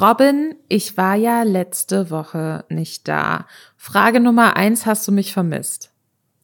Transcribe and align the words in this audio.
Robin, 0.00 0.54
ich 0.68 0.96
war 0.96 1.16
ja 1.16 1.42
letzte 1.42 2.10
Woche 2.10 2.64
nicht 2.68 3.08
da. 3.08 3.46
Frage 3.76 4.20
Nummer 4.20 4.56
eins, 4.56 4.86
hast 4.86 5.08
du 5.08 5.12
mich 5.12 5.32
vermisst? 5.32 5.90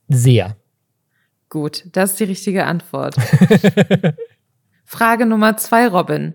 Sehr. 0.09 0.57
Gut, 1.49 1.85
das 1.93 2.13
ist 2.13 2.21
die 2.21 2.25
richtige 2.25 2.65
Antwort. 2.65 3.17
Frage 4.85 5.27
Nummer 5.27 5.57
zwei, 5.57 5.87
Robin. 5.87 6.35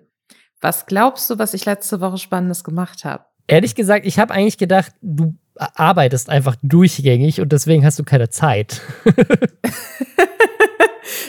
Was 0.61 0.85
glaubst 0.85 1.29
du, 1.29 1.39
was 1.39 1.53
ich 1.53 1.65
letzte 1.65 1.99
Woche 1.99 2.17
Spannendes 2.17 2.63
gemacht 2.63 3.03
habe? 3.05 3.25
Ehrlich 3.47 3.75
gesagt, 3.75 4.05
ich 4.05 4.19
habe 4.19 4.33
eigentlich 4.33 4.57
gedacht, 4.57 4.93
du 5.01 5.35
arbeitest 5.55 6.29
einfach 6.29 6.55
durchgängig 6.61 7.41
und 7.41 7.51
deswegen 7.51 7.83
hast 7.85 7.99
du 7.99 8.03
keine 8.03 8.29
Zeit. 8.29 8.81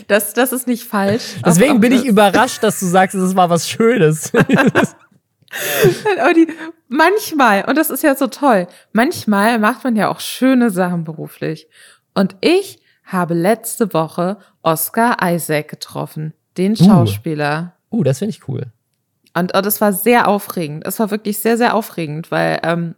das, 0.08 0.34
das 0.34 0.52
ist 0.52 0.68
nicht 0.68 0.84
falsch. 0.84 1.36
Deswegen 1.44 1.80
bin 1.80 1.92
ich 1.92 2.04
überrascht, 2.04 2.62
dass 2.62 2.78
du 2.78 2.86
sagst, 2.86 3.16
es 3.16 3.34
war 3.34 3.50
was 3.50 3.68
Schönes. 3.68 4.30
Manchmal, 6.88 7.64
und 7.66 7.76
das 7.76 7.90
ist 7.90 8.02
ja 8.02 8.14
so 8.14 8.26
toll, 8.26 8.66
manchmal 8.92 9.58
macht 9.58 9.84
man 9.84 9.96
ja 9.96 10.08
auch 10.08 10.20
schöne 10.20 10.70
Sachen 10.70 11.04
beruflich. 11.04 11.68
Und 12.14 12.36
ich 12.40 12.80
habe 13.04 13.34
letzte 13.34 13.92
Woche 13.92 14.38
Oscar 14.62 15.16
Isaac 15.22 15.68
getroffen, 15.68 16.34
den 16.56 16.72
uh. 16.72 16.76
Schauspieler. 16.76 17.74
Uh, 17.90 17.98
uh 17.98 18.04
das 18.04 18.18
finde 18.18 18.30
ich 18.30 18.48
cool. 18.48 18.66
Und 19.34 19.56
oh, 19.56 19.60
das 19.60 19.80
war 19.80 19.92
sehr 19.92 20.28
aufregend. 20.28 20.84
Es 20.86 20.98
war 20.98 21.10
wirklich 21.10 21.38
sehr, 21.38 21.56
sehr 21.56 21.74
aufregend, 21.74 22.30
weil 22.30 22.60
ähm, 22.64 22.94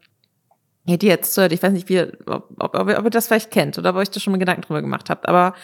ihr 0.86 0.98
die 0.98 1.06
jetzt 1.06 1.34
zuhört, 1.34 1.52
ich 1.52 1.62
weiß 1.62 1.72
nicht, 1.72 1.88
wie, 1.88 2.00
ob, 2.26 2.48
ob, 2.58 2.74
ob, 2.74 2.88
ihr 2.88 3.10
das 3.10 3.26
vielleicht 3.26 3.50
kennt 3.50 3.78
oder 3.78 3.90
ob 3.90 3.96
ihr 3.96 4.00
euch 4.00 4.10
da 4.10 4.20
schon 4.20 4.32
mal 4.32 4.38
Gedanken 4.38 4.62
drüber 4.62 4.80
gemacht 4.80 5.10
habt, 5.10 5.28
aber 5.28 5.54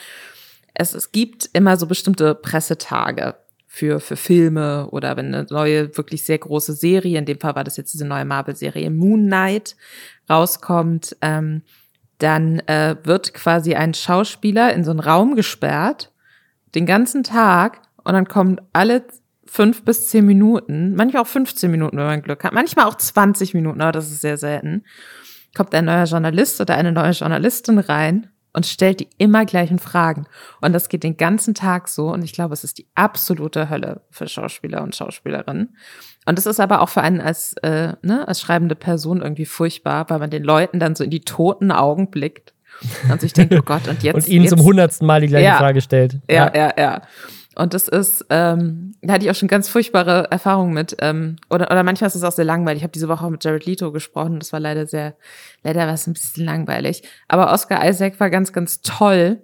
es, 0.75 0.95
es 0.95 1.11
gibt 1.11 1.49
immer 1.55 1.77
so 1.77 1.87
bestimmte 1.87 2.35
Pressetage 2.35 3.35
für, 3.71 4.01
für 4.01 4.17
Filme 4.17 4.89
oder 4.91 5.17
wenn 5.17 5.33
eine 5.33 5.47
neue, 5.51 5.97
wirklich 5.97 6.25
sehr 6.25 6.39
große 6.39 6.73
Serie, 6.73 7.19
in 7.19 7.27
dem 7.27 7.39
Fall 7.39 7.55
war 7.55 7.65
das 7.65 7.77
jetzt 7.77 7.93
diese 7.93 8.07
neue 8.07 8.25
Marvel-Serie 8.25 8.91
Moon 8.91 9.27
Knight, 9.27 9.77
rauskommt, 10.29 11.17
ähm, 11.21 11.63
dann 12.17 12.61
äh, 12.61 12.97
wird 13.05 13.35
quasi 13.35 13.75
ein 13.75 13.95
Schauspieler 13.95 14.73
in 14.73 14.85
so 14.85 14.91
einen 14.91 15.01
Raum 15.01 15.37
gesperrt, 15.37 16.11
den 16.75 16.87
ganzen 16.87 17.23
Tag, 17.23 17.83
und 18.03 18.15
dann 18.15 18.27
kommen 18.27 18.59
alle 18.73 19.05
fünf 19.45 19.85
bis 19.85 20.09
zehn 20.09 20.25
Minuten, 20.25 20.95
manchmal 20.97 21.23
auch 21.23 21.27
15 21.27 21.71
Minuten, 21.71 21.99
wenn 21.99 22.07
man 22.07 22.23
Glück 22.23 22.45
hat, 22.45 22.55
manchmal 22.55 22.87
auch 22.87 22.97
20 22.97 23.53
Minuten, 23.53 23.83
aber 23.83 23.93
das 23.93 24.11
ist 24.11 24.23
sehr 24.23 24.39
selten, 24.39 24.85
kommt 25.55 25.75
ein 25.75 25.85
neuer 25.85 26.05
Journalist 26.05 26.61
oder 26.61 26.75
eine 26.75 26.91
neue 26.91 27.13
Journalistin 27.13 27.79
rein 27.79 28.31
und 28.53 28.67
stellt 28.67 29.01
die 29.01 29.09
immer 29.19 29.45
gleichen 29.45 29.79
Fragen. 29.79 30.27
Und 30.61 30.73
das 30.73 30.89
geht 30.89 31.03
den 31.03 31.17
ganzen 31.17 31.55
Tag 31.55 31.89
so. 31.89 32.13
Und 32.13 32.23
ich 32.25 32.33
glaube, 32.33 32.55
es 32.55 32.65
ist 32.65 32.79
die 32.79 32.87
absolute 32.95 33.71
Hölle 33.71 34.03
für 34.11 34.27
Schauspieler 34.27 34.83
und 34.83 34.97
Schauspielerinnen. 34.97 35.77
Und 36.27 36.39
es 36.39 36.47
ist 36.47 36.61
aber 36.61 36.83
auch 36.83 36.89
für 36.89 37.03
einen 37.03 37.21
als, 37.21 37.55
äh, 37.63 37.95
ne, 38.03 38.27
als 38.27 38.41
schreibende 38.41 38.75
Person 38.75 39.23
irgendwie 39.23 39.47
furchtbar, 39.47 40.11
weil 40.11 40.19
man 40.19 40.31
den 40.31 40.45
Leuten 40.45 40.81
dann 40.81 40.95
so 40.95 41.05
in 41.05 41.11
die 41.11 41.21
toten 41.21 41.71
Augen 41.71 42.11
blickt 42.11 42.53
und 43.11 43.21
sich 43.21 43.33
denkt, 43.33 43.55
oh 43.55 43.63
Gott, 43.63 43.89
und 43.89 44.03
jetzt. 44.03 44.15
und 44.15 44.29
ihnen 44.29 44.45
jetzt, 44.45 44.51
zum 44.57 44.63
hundertsten 44.63 45.07
Mal 45.07 45.21
die 45.21 45.29
gleiche 45.29 45.47
ja, 45.47 45.57
Frage 45.57 45.81
stellt. 45.81 46.21
Ja, 46.29 46.53
ja, 46.55 46.55
ja. 46.55 46.73
ja. 46.77 47.03
Und 47.59 47.75
das 47.75 47.89
ist, 47.89 48.25
ähm, 48.31 48.95
da 49.03 49.15
hatte 49.15 49.25
ich 49.25 49.31
auch 49.31 49.35
schon 49.35 49.49
ganz 49.49 49.69
furchtbare 49.69 50.29
Erfahrungen 50.31 50.73
mit. 50.73 50.97
Ähm, 51.01 51.37
oder, 51.51 51.71
oder 51.71 51.83
manchmal 51.83 52.07
ist 52.07 52.15
es 52.15 52.23
auch 52.23 52.33
sehr 52.33 52.45
langweilig. 52.45 52.79
Ich 52.79 52.83
habe 52.85 52.93
diese 52.93 53.09
Woche 53.09 53.25
auch 53.27 53.31
mit 53.31 53.43
Jared 53.43 53.67
Leto 53.67 53.91
gesprochen. 53.91 54.39
Das 54.39 54.53
war 54.53 54.61
leider 54.61 54.87
sehr, 54.87 55.17
leider 55.65 55.81
war 55.81 55.95
es 55.95 56.07
ein 56.07 56.13
bisschen 56.13 56.45
langweilig. 56.45 57.03
Aber 57.27 57.53
Oscar 57.53 57.85
Isaac 57.87 58.21
war 58.21 58.31
ganz, 58.31 58.53
ganz 58.53 58.81
toll. 58.83 59.43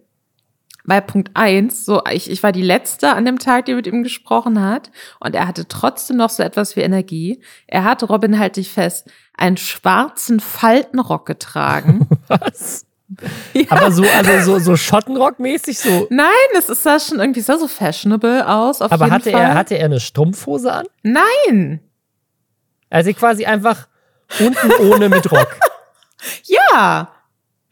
Weil 0.84 1.02
Punkt 1.02 1.30
eins, 1.34 1.84
so 1.84 2.02
ich, 2.12 2.30
ich 2.30 2.42
war 2.42 2.52
die 2.52 2.62
letzte 2.62 3.14
an 3.14 3.24
dem 3.24 3.38
Tag, 3.38 3.64
die 3.64 3.74
mit 3.74 3.86
ihm 3.86 4.02
gesprochen 4.02 4.60
hat, 4.62 4.90
und 5.18 5.34
er 5.34 5.48
hatte 5.48 5.66
trotzdem 5.66 6.18
noch 6.18 6.28
so 6.28 6.42
etwas 6.42 6.76
wie 6.76 6.80
Energie. 6.80 7.40
Er 7.66 7.84
hat 7.84 8.06
Robin 8.08 8.38
halte 8.38 8.60
ich 8.60 8.70
fest 8.70 9.10
einen 9.36 9.56
schwarzen 9.56 10.40
Faltenrock 10.40 11.26
getragen. 11.26 12.06
Was? 12.28 12.86
Ja. 13.52 13.66
Aber 13.68 13.92
so, 13.92 14.02
also 14.02 14.40
so, 14.40 14.58
so 14.58 14.72
Schottenrock-mäßig 14.76 15.78
so. 15.78 16.06
Nein, 16.10 16.26
das 16.54 16.68
ist 16.68 16.82
sah 16.82 16.98
schon 16.98 17.20
irgendwie 17.20 17.40
sah 17.40 17.58
so 17.58 17.68
fashionable 17.68 18.48
aus. 18.48 18.82
Auf 18.82 18.90
Aber 18.90 19.10
hatte 19.10 19.30
Fall. 19.30 19.40
er, 19.40 19.54
hatte 19.54 19.78
er 19.78 19.84
eine 19.84 20.00
Strumpfhose 20.00 20.72
an? 20.72 20.86
Nein. 21.02 21.80
Also 22.90 23.12
quasi 23.12 23.44
einfach 23.44 23.86
unten 24.40 24.72
ohne 24.90 25.08
mit 25.08 25.30
Rock. 25.30 25.56
ja. 26.44 27.10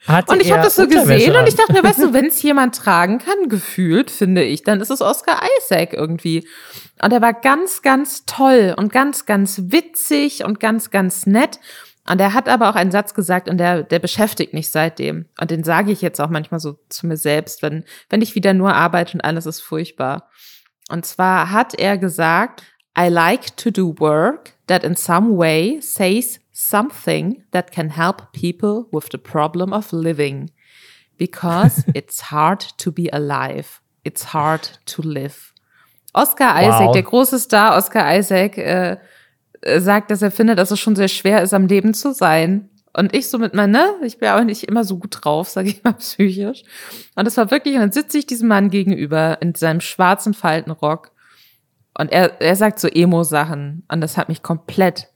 Hatte 0.06 0.32
und 0.32 0.40
ich 0.40 0.50
habe 0.50 0.62
das 0.62 0.74
so 0.74 0.86
gesehen 0.86 1.34
an? 1.34 1.42
und 1.42 1.48
ich 1.48 1.54
dachte 1.54 1.72
mir, 1.72 1.82
weißt 1.82 2.00
du, 2.00 2.12
wenn 2.12 2.26
es 2.26 2.42
jemand 2.42 2.74
tragen 2.74 3.18
kann, 3.18 3.48
gefühlt, 3.48 4.10
finde 4.10 4.42
ich, 4.42 4.64
dann 4.64 4.80
ist 4.80 4.90
es 4.90 5.00
Oscar 5.00 5.40
Isaac 5.58 5.92
irgendwie. 5.92 6.46
Und 7.00 7.12
er 7.12 7.22
war 7.22 7.32
ganz, 7.32 7.82
ganz 7.82 8.24
toll 8.26 8.74
und 8.76 8.92
ganz, 8.92 9.26
ganz 9.26 9.60
witzig 9.66 10.44
und 10.44 10.60
ganz, 10.60 10.90
ganz 10.90 11.26
nett. 11.26 11.60
Und 12.08 12.20
er 12.20 12.34
hat 12.34 12.48
aber 12.48 12.68
auch 12.68 12.74
einen 12.74 12.90
Satz 12.90 13.14
gesagt 13.14 13.48
und 13.48 13.58
der, 13.58 13.84
der 13.84 14.00
beschäftigt 14.00 14.54
mich 14.54 14.70
seitdem. 14.70 15.26
Und 15.40 15.50
den 15.50 15.62
sage 15.62 15.92
ich 15.92 16.02
jetzt 16.02 16.20
auch 16.20 16.30
manchmal 16.30 16.58
so 16.58 16.78
zu 16.88 17.06
mir 17.06 17.16
selbst, 17.16 17.62
wenn, 17.62 17.84
wenn 18.08 18.22
ich 18.22 18.34
wieder 18.34 18.54
nur 18.54 18.74
arbeite 18.74 19.14
und 19.14 19.20
alles 19.20 19.46
ist 19.46 19.60
furchtbar. 19.60 20.28
Und 20.90 21.06
zwar 21.06 21.50
hat 21.50 21.74
er 21.74 21.98
gesagt, 21.98 22.64
I 22.98 23.08
like 23.08 23.56
to 23.56 23.70
do 23.70 23.94
work 23.98 24.54
that 24.66 24.82
in 24.82 24.96
some 24.96 25.38
way 25.38 25.80
says 25.80 26.40
something 26.52 27.44
that 27.52 27.70
can 27.70 27.90
help 27.90 28.32
people 28.32 28.86
with 28.90 29.08
the 29.12 29.18
problem 29.18 29.72
of 29.72 29.92
living. 29.92 30.50
Because 31.16 31.84
it's 31.94 32.32
hard 32.32 32.76
to 32.78 32.90
be 32.90 33.08
alive. 33.12 33.80
It's 34.04 34.34
hard 34.34 34.80
to 34.86 35.02
live. 35.02 35.52
Oscar 36.14 36.56
Isaac, 36.56 36.88
wow. 36.88 36.92
der 36.92 37.02
große 37.04 37.38
Star 37.38 37.76
Oscar 37.76 38.18
Isaac, 38.18 38.58
äh, 38.58 38.98
sagt, 39.78 40.10
dass 40.10 40.22
er 40.22 40.30
findet, 40.30 40.58
dass 40.58 40.70
es 40.70 40.80
schon 40.80 40.96
sehr 40.96 41.08
schwer 41.08 41.42
ist, 41.42 41.54
am 41.54 41.66
Leben 41.66 41.94
zu 41.94 42.12
sein. 42.12 42.68
Und 42.94 43.14
ich 43.16 43.28
so 43.28 43.38
mit 43.38 43.54
meiner, 43.54 43.86
ne, 43.86 44.06
ich 44.06 44.18
bin 44.18 44.28
auch 44.28 44.44
nicht 44.44 44.64
immer 44.64 44.84
so 44.84 44.98
gut 44.98 45.18
drauf, 45.20 45.48
sage 45.48 45.68
ich 45.68 45.82
mal 45.82 45.92
psychisch. 45.98 46.62
Und 47.14 47.24
das 47.24 47.36
war 47.36 47.50
wirklich, 47.50 47.74
und 47.74 47.80
dann 47.80 47.92
sitze 47.92 48.18
ich 48.18 48.26
diesem 48.26 48.48
Mann 48.48 48.70
gegenüber 48.70 49.38
in 49.40 49.54
seinem 49.54 49.80
schwarzen 49.80 50.34
Faltenrock. 50.34 51.12
Und 51.96 52.10
er, 52.10 52.40
er 52.40 52.56
sagt 52.56 52.80
so 52.80 52.88
Emo-Sachen. 52.88 53.84
Und 53.88 54.00
das 54.00 54.16
hat 54.16 54.28
mich 54.28 54.42
komplett 54.42 55.08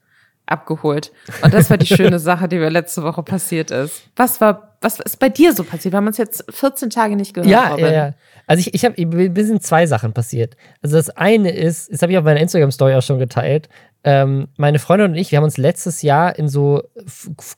abgeholt. 0.47 1.13
Und 1.43 1.53
das 1.53 1.71
war 1.71 1.77
die 1.77 1.87
schöne 1.87 2.19
Sache, 2.21 2.49
die 2.49 2.57
mir 2.57 2.71
letzte 2.71 3.03
Woche 3.03 3.23
passiert 3.23 3.71
ist. 3.71 4.03
Was 4.15 4.41
war, 4.41 4.77
was 4.81 5.01
ist 5.01 5.19
bei 5.19 5.29
dir 5.29 5.53
so 5.53 5.65
passiert? 5.65 5.93
Wir 5.93 5.99
haben 5.99 6.07
uns 6.07 6.19
jetzt 6.19 6.45
14 6.51 6.91
Tage 6.91 7.17
nicht 7.17 7.35
gehört. 7.35 7.51
Ja, 7.51 7.77
ja, 7.77 7.93
ja. 7.93 8.15
Also 8.47 8.61
ich, 8.61 8.75
ich 8.75 8.85
habe, 8.85 9.05
mir 9.05 9.45
sind 9.45 9.63
zwei 9.63 9.87
Sachen 9.87 10.13
passiert. 10.13 10.57
Also 10.83 10.97
das 10.97 11.11
eine 11.11 11.51
ist, 11.51 11.93
das 11.93 12.03
habe 12.03 12.13
ich 12.13 12.19
auf 12.19 12.25
meiner 12.25 12.41
Instagram-Story 12.41 12.95
auch 12.95 13.03
schon 13.03 13.19
geteilt. 13.19 13.69
Ähm, 14.05 14.49
meine 14.57 14.79
Freundin 14.79 15.11
und 15.11 15.17
ich, 15.17 15.33
wir 15.33 15.39
haben 15.39 15.45
uns 15.45 15.59
letztes 15.59 16.03
Jahr 16.03 16.39
in 16.39 16.49
so 16.49 16.83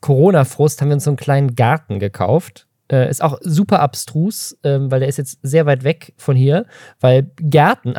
Corona-Frust, 0.00 0.81
haben 0.81 0.88
wir 0.88 0.94
uns 0.94 1.04
so 1.04 1.10
einen 1.10 1.19
kleinen 1.19 1.54
Garten 1.54 1.99
gekauft. 1.99 2.66
Äh, 2.91 3.10
ist 3.10 3.22
auch 3.22 3.38
super 3.43 3.81
abstrus, 3.81 4.56
ähm, 4.65 4.91
weil 4.91 5.00
der 5.00 5.10
ist 5.10 5.19
jetzt 5.19 5.41
sehr 5.43 5.66
weit 5.66 5.84
weg 5.84 6.15
von 6.16 6.34
hier, 6.34 6.65
weil 7.00 7.31
Gärten, 7.37 7.93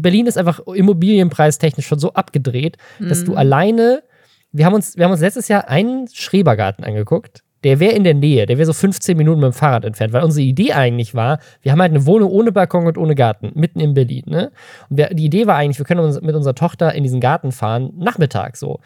Berlin 0.00 0.26
ist 0.26 0.38
einfach 0.38 0.60
immobilienpreistechnisch 0.60 1.86
schon 1.86 1.98
so 1.98 2.14
abgedreht, 2.14 2.78
mhm. 2.98 3.10
dass 3.10 3.24
du 3.24 3.32
mhm. 3.32 3.36
alleine, 3.36 4.02
wir 4.50 4.64
haben 4.64 4.72
uns, 4.72 4.96
wir 4.96 5.04
haben 5.04 5.12
uns 5.12 5.20
letztes 5.20 5.48
Jahr 5.48 5.68
einen 5.68 6.08
Schrebergarten 6.08 6.82
angeguckt 6.82 7.42
der 7.64 7.80
wäre 7.80 7.92
in 7.92 8.04
der 8.04 8.14
Nähe, 8.14 8.46
der 8.46 8.58
wäre 8.58 8.66
so 8.66 8.72
15 8.72 9.16
Minuten 9.16 9.40
mit 9.40 9.52
dem 9.52 9.54
Fahrrad 9.54 9.84
entfernt, 9.84 10.12
weil 10.12 10.24
unsere 10.24 10.44
Idee 10.44 10.72
eigentlich 10.72 11.14
war, 11.14 11.38
wir 11.62 11.72
haben 11.72 11.80
halt 11.80 11.92
eine 11.92 12.06
Wohnung 12.06 12.30
ohne 12.30 12.52
Balkon 12.52 12.86
und 12.86 12.98
ohne 12.98 13.14
Garten, 13.14 13.52
mitten 13.54 13.80
in 13.80 13.94
Berlin. 13.94 14.24
Ne? 14.26 14.50
Und 14.88 14.96
wir, 14.96 15.08
die 15.08 15.24
Idee 15.24 15.46
war 15.46 15.56
eigentlich, 15.56 15.78
wir 15.78 15.86
können 15.86 16.00
uns 16.00 16.20
mit 16.20 16.34
unserer 16.34 16.54
Tochter 16.54 16.94
in 16.94 17.02
diesen 17.02 17.20
Garten 17.20 17.52
fahren, 17.52 17.92
Nachmittag 17.96 18.56
so. 18.56 18.80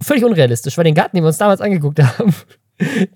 Völlig 0.00 0.24
unrealistisch, 0.24 0.76
weil 0.76 0.84
den 0.84 0.94
Garten, 0.94 1.16
den 1.16 1.24
wir 1.24 1.28
uns 1.28 1.38
damals 1.38 1.60
angeguckt 1.60 2.02
haben, 2.18 2.34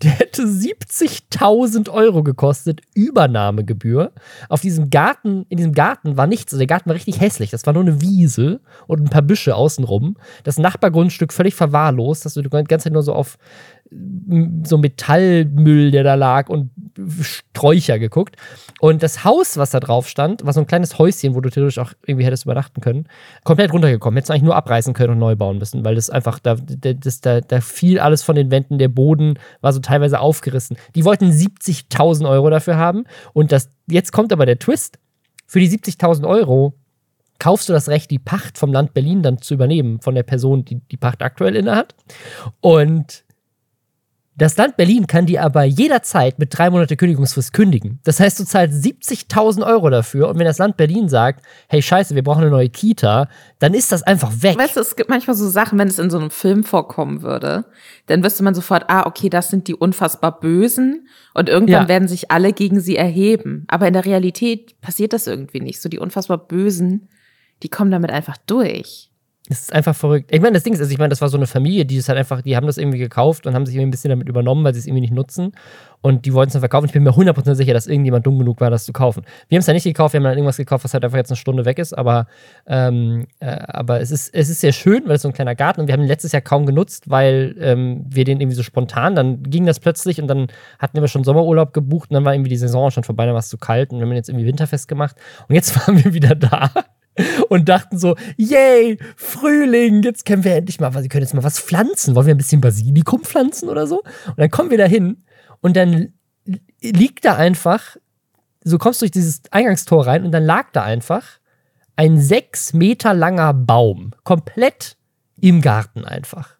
der 0.02 0.12
hätte 0.12 0.42
70.000 0.42 1.90
Euro 1.90 2.22
gekostet, 2.22 2.80
Übernahmegebühr. 2.94 4.12
Auf 4.48 4.60
diesem 4.60 4.88
Garten, 4.88 5.46
in 5.48 5.56
diesem 5.56 5.72
Garten 5.72 6.16
war 6.16 6.28
nichts. 6.28 6.52
Also 6.52 6.58
der 6.58 6.68
Garten 6.68 6.88
war 6.88 6.94
richtig 6.94 7.20
hässlich. 7.20 7.50
Das 7.50 7.66
war 7.66 7.72
nur 7.72 7.82
eine 7.82 8.00
Wiese 8.00 8.60
und 8.86 9.00
ein 9.00 9.10
paar 9.10 9.22
Büsche 9.22 9.56
außenrum. 9.56 10.16
Das 10.44 10.58
Nachbargrundstück 10.58 11.32
völlig 11.32 11.56
verwahrlost, 11.56 12.24
dass 12.24 12.34
du 12.34 12.42
die 12.42 12.48
ganze 12.48 12.84
Zeit 12.84 12.92
nur 12.92 13.02
so 13.02 13.14
auf 13.14 13.36
so 13.90 14.78
Metallmüll, 14.78 15.90
der 15.90 16.04
da 16.04 16.14
lag 16.14 16.48
und 16.48 16.70
Sträucher 17.20 17.98
geguckt. 17.98 18.36
Und 18.80 19.02
das 19.02 19.24
Haus, 19.24 19.56
was 19.56 19.70
da 19.70 19.80
drauf 19.80 20.08
stand, 20.08 20.44
war 20.44 20.52
so 20.52 20.60
ein 20.60 20.66
kleines 20.66 20.98
Häuschen, 20.98 21.34
wo 21.34 21.40
du 21.40 21.48
theoretisch 21.48 21.78
auch 21.78 21.92
irgendwie 22.06 22.26
hättest 22.26 22.44
übernachten 22.44 22.80
können, 22.80 23.08
komplett 23.44 23.72
runtergekommen. 23.72 24.16
Hättest 24.16 24.28
du 24.28 24.32
eigentlich 24.34 24.44
nur 24.44 24.56
abreißen 24.56 24.94
können 24.94 25.14
und 25.14 25.18
neu 25.18 25.36
bauen 25.36 25.58
müssen, 25.58 25.84
weil 25.84 25.94
das 25.94 26.10
einfach, 26.10 26.38
da, 26.38 26.56
das, 26.56 27.20
da, 27.20 27.40
da 27.40 27.60
fiel 27.60 27.98
alles 27.98 28.22
von 28.22 28.36
den 28.36 28.50
Wänden, 28.50 28.78
der 28.78 28.88
Boden 28.88 29.38
war 29.60 29.72
so 29.72 29.80
teilweise 29.80 30.20
aufgerissen. 30.20 30.76
Die 30.94 31.04
wollten 31.04 31.30
70.000 31.30 32.28
Euro 32.28 32.50
dafür 32.50 32.76
haben. 32.76 33.04
Und 33.32 33.52
das, 33.52 33.70
jetzt 33.86 34.12
kommt 34.12 34.32
aber 34.32 34.46
der 34.46 34.58
Twist. 34.58 34.98
Für 35.46 35.60
die 35.60 35.70
70.000 35.70 36.28
Euro 36.28 36.74
kaufst 37.38 37.68
du 37.68 37.72
das 37.72 37.88
Recht, 37.88 38.10
die 38.10 38.18
Pacht 38.18 38.58
vom 38.58 38.72
Land 38.72 38.92
Berlin 38.92 39.22
dann 39.22 39.40
zu 39.40 39.54
übernehmen, 39.54 40.00
von 40.00 40.14
der 40.14 40.24
Person, 40.24 40.64
die 40.64 40.80
die 40.90 40.96
Pacht 40.96 41.22
aktuell 41.22 41.56
innehat. 41.56 41.94
Und 42.60 43.24
Das 44.38 44.56
Land 44.56 44.76
Berlin 44.76 45.08
kann 45.08 45.26
die 45.26 45.40
aber 45.40 45.64
jederzeit 45.64 46.38
mit 46.38 46.56
drei 46.56 46.70
Monate 46.70 46.96
Kündigungsfrist 46.96 47.52
kündigen. 47.52 47.98
Das 48.04 48.20
heißt, 48.20 48.38
du 48.38 48.44
zahlst 48.44 48.84
70.000 48.84 49.66
Euro 49.66 49.90
dafür 49.90 50.28
und 50.28 50.38
wenn 50.38 50.44
das 50.44 50.58
Land 50.58 50.76
Berlin 50.76 51.08
sagt, 51.08 51.44
hey 51.68 51.82
Scheiße, 51.82 52.14
wir 52.14 52.22
brauchen 52.22 52.42
eine 52.42 52.50
neue 52.50 52.68
Kita, 52.68 53.28
dann 53.58 53.74
ist 53.74 53.90
das 53.90 54.04
einfach 54.04 54.30
weg. 54.40 54.56
Weißt 54.56 54.76
du, 54.76 54.80
es 54.80 54.94
gibt 54.94 55.10
manchmal 55.10 55.34
so 55.34 55.48
Sachen, 55.48 55.76
wenn 55.76 55.88
es 55.88 55.98
in 55.98 56.08
so 56.08 56.18
einem 56.18 56.30
Film 56.30 56.62
vorkommen 56.62 57.22
würde, 57.22 57.64
dann 58.06 58.22
wüsste 58.22 58.44
man 58.44 58.54
sofort, 58.54 58.84
ah, 58.86 59.06
okay, 59.06 59.28
das 59.28 59.48
sind 59.48 59.66
die 59.66 59.74
unfassbar 59.74 60.38
Bösen 60.38 61.08
und 61.34 61.48
irgendwann 61.48 61.82
ja. 61.82 61.88
werden 61.88 62.06
sich 62.06 62.30
alle 62.30 62.52
gegen 62.52 62.78
sie 62.78 62.96
erheben. 62.96 63.64
Aber 63.66 63.88
in 63.88 63.94
der 63.94 64.04
Realität 64.04 64.80
passiert 64.80 65.12
das 65.12 65.26
irgendwie 65.26 65.60
nicht. 65.60 65.82
So 65.82 65.88
die 65.88 65.98
unfassbar 65.98 66.38
Bösen, 66.38 67.08
die 67.64 67.68
kommen 67.68 67.90
damit 67.90 68.12
einfach 68.12 68.36
durch. 68.46 69.07
Es 69.50 69.60
ist 69.60 69.72
einfach 69.72 69.96
verrückt. 69.96 70.28
Ich 70.30 70.40
meine, 70.42 70.54
das 70.54 70.62
Ding 70.62 70.74
ist, 70.74 70.80
also 70.80 70.92
ich 70.92 70.98
meine, 70.98 71.08
das 71.08 71.22
war 71.22 71.28
so 71.28 71.38
eine 71.38 71.46
Familie, 71.46 71.86
die 71.86 71.96
es 71.96 72.08
halt 72.08 72.18
einfach, 72.18 72.42
die 72.42 72.54
haben 72.54 72.66
das 72.66 72.76
irgendwie 72.76 72.98
gekauft 72.98 73.46
und 73.46 73.54
haben 73.54 73.64
sich 73.64 73.74
irgendwie 73.74 73.88
ein 73.88 73.90
bisschen 73.90 74.10
damit 74.10 74.28
übernommen, 74.28 74.62
weil 74.62 74.74
sie 74.74 74.80
es 74.80 74.86
irgendwie 74.86 75.00
nicht 75.00 75.14
nutzen. 75.14 75.52
Und 76.00 76.26
die 76.26 76.34
wollten 76.34 76.48
es 76.48 76.52
dann 76.52 76.60
verkaufen. 76.60 76.86
Ich 76.86 76.92
bin 76.92 77.02
mir 77.02 77.10
100% 77.10 77.54
sicher, 77.54 77.72
dass 77.72 77.86
irgendjemand 77.86 78.26
dumm 78.26 78.38
genug 78.38 78.60
war, 78.60 78.70
das 78.70 78.84
zu 78.84 78.92
kaufen. 78.92 79.24
Wir 79.48 79.56
haben 79.56 79.60
es 79.60 79.66
ja 79.66 79.72
nicht 79.72 79.84
gekauft, 79.84 80.12
wir 80.12 80.18
haben 80.18 80.24
dann 80.24 80.34
irgendwas 80.34 80.58
gekauft, 80.58 80.84
was 80.84 80.94
halt 80.94 81.04
einfach 81.04 81.16
jetzt 81.16 81.30
eine 81.30 81.36
Stunde 81.36 81.64
weg 81.64 81.78
ist. 81.78 81.96
Aber, 81.96 82.26
ähm, 82.66 83.26
äh, 83.40 83.46
aber 83.46 84.00
es, 84.00 84.10
ist, 84.10 84.32
es 84.34 84.48
ist 84.50 84.60
sehr 84.60 84.72
schön, 84.72 85.04
weil 85.06 85.16
es 85.16 85.22
so 85.22 85.28
ein 85.28 85.34
kleiner 85.34 85.54
Garten 85.54 85.80
und 85.80 85.86
wir 85.88 85.94
haben 85.94 86.02
ihn 86.02 86.08
letztes 86.08 86.32
Jahr 86.32 86.42
kaum 86.42 86.66
genutzt, 86.66 87.10
weil 87.10 87.56
ähm, 87.58 88.04
wir 88.08 88.24
den 88.24 88.40
irgendwie 88.40 88.56
so 88.56 88.62
spontan, 88.62 89.16
dann 89.16 89.42
ging 89.42 89.66
das 89.66 89.80
plötzlich 89.80 90.20
und 90.20 90.28
dann 90.28 90.48
hatten 90.78 91.00
wir 91.00 91.08
schon 91.08 91.24
Sommerurlaub 91.24 91.72
gebucht 91.72 92.10
und 92.10 92.14
dann 92.14 92.24
war 92.24 92.34
irgendwie 92.34 92.50
die 92.50 92.56
Saison 92.56 92.90
schon 92.90 93.02
vorbei, 93.02 93.24
dann 93.24 93.34
war 93.34 93.40
es 93.40 93.48
zu 93.48 93.58
kalt 93.58 93.90
und 93.90 93.98
wir 93.98 94.04
haben 94.04 94.12
ihn 94.12 94.16
jetzt 94.16 94.28
irgendwie 94.28 94.46
winterfest 94.46 94.88
gemacht. 94.88 95.16
Und 95.48 95.54
jetzt 95.54 95.74
waren 95.88 96.04
wir 96.04 96.12
wieder 96.12 96.34
da 96.34 96.70
und 97.48 97.68
dachten 97.68 97.98
so, 97.98 98.16
yay, 98.36 98.98
Frühling, 99.16 100.02
jetzt 100.02 100.24
können 100.24 100.44
wir 100.44 100.54
endlich 100.54 100.80
mal, 100.80 100.94
wir 100.94 101.08
können 101.08 101.24
jetzt 101.24 101.34
mal 101.34 101.44
was 101.44 101.60
pflanzen. 101.60 102.14
Wollen 102.14 102.26
wir 102.26 102.34
ein 102.34 102.38
bisschen 102.38 102.60
Basilikum 102.60 103.22
pflanzen 103.22 103.68
oder 103.68 103.86
so? 103.86 104.02
Und 104.26 104.38
dann 104.38 104.50
kommen 104.50 104.70
wir 104.70 104.78
da 104.78 104.86
hin 104.86 105.24
und 105.60 105.76
dann 105.76 106.12
liegt 106.80 107.24
da 107.24 107.36
einfach, 107.36 107.96
so 108.62 108.78
kommst 108.78 109.00
du 109.00 109.04
durch 109.04 109.12
dieses 109.12 109.42
Eingangstor 109.50 110.06
rein 110.06 110.24
und 110.24 110.32
dann 110.32 110.44
lag 110.44 110.70
da 110.72 110.82
einfach 110.82 111.24
ein 111.96 112.20
sechs 112.20 112.72
Meter 112.72 113.14
langer 113.14 113.52
Baum, 113.52 114.12
komplett 114.24 114.96
im 115.40 115.60
Garten 115.60 116.04
einfach. 116.04 116.56